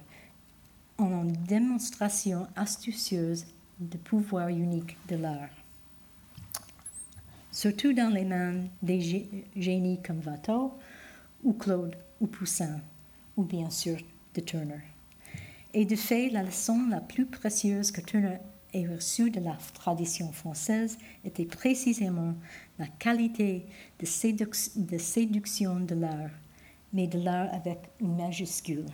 en 0.97 1.25
démonstration 1.25 2.47
astucieuse 2.55 3.45
de 3.79 3.97
pouvoir 3.97 4.49
unique 4.49 4.97
de 5.07 5.15
l'art. 5.15 5.49
Surtout 7.51 7.93
dans 7.93 8.13
les 8.13 8.25
mains 8.25 8.65
des 8.81 9.39
génies 9.55 10.01
comme 10.01 10.21
Watteau 10.25 10.73
ou 11.43 11.53
Claude 11.53 11.95
ou 12.19 12.27
Poussin, 12.27 12.81
ou 13.37 13.43
bien 13.43 13.69
sûr 13.69 13.97
de 14.33 14.41
Turner. 14.41 14.81
Et 15.73 15.85
de 15.85 15.95
fait, 15.95 16.29
la 16.29 16.43
leçon 16.43 16.87
la 16.89 17.01
plus 17.01 17.25
précieuse 17.25 17.91
que 17.91 18.01
Turner 18.01 18.37
ait 18.73 18.87
reçue 18.87 19.29
de 19.29 19.39
la 19.39 19.57
tradition 19.73 20.31
française 20.31 20.97
était 21.23 21.45
précisément 21.45 22.33
la 22.77 22.87
qualité 22.87 23.65
de, 23.99 24.05
de 24.75 24.97
séduction 24.97 25.79
de 25.79 25.95
l'art, 25.95 26.31
mais 26.93 27.07
de 27.07 27.19
l'art 27.19 27.53
avec 27.53 27.79
une 28.01 28.15
majuscule. 28.15 28.85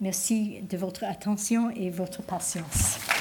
Merci 0.00 0.60
de 0.68 0.76
votre 0.76 1.04
attention 1.04 1.70
et 1.70 1.90
votre 1.90 2.22
patience. 2.22 3.13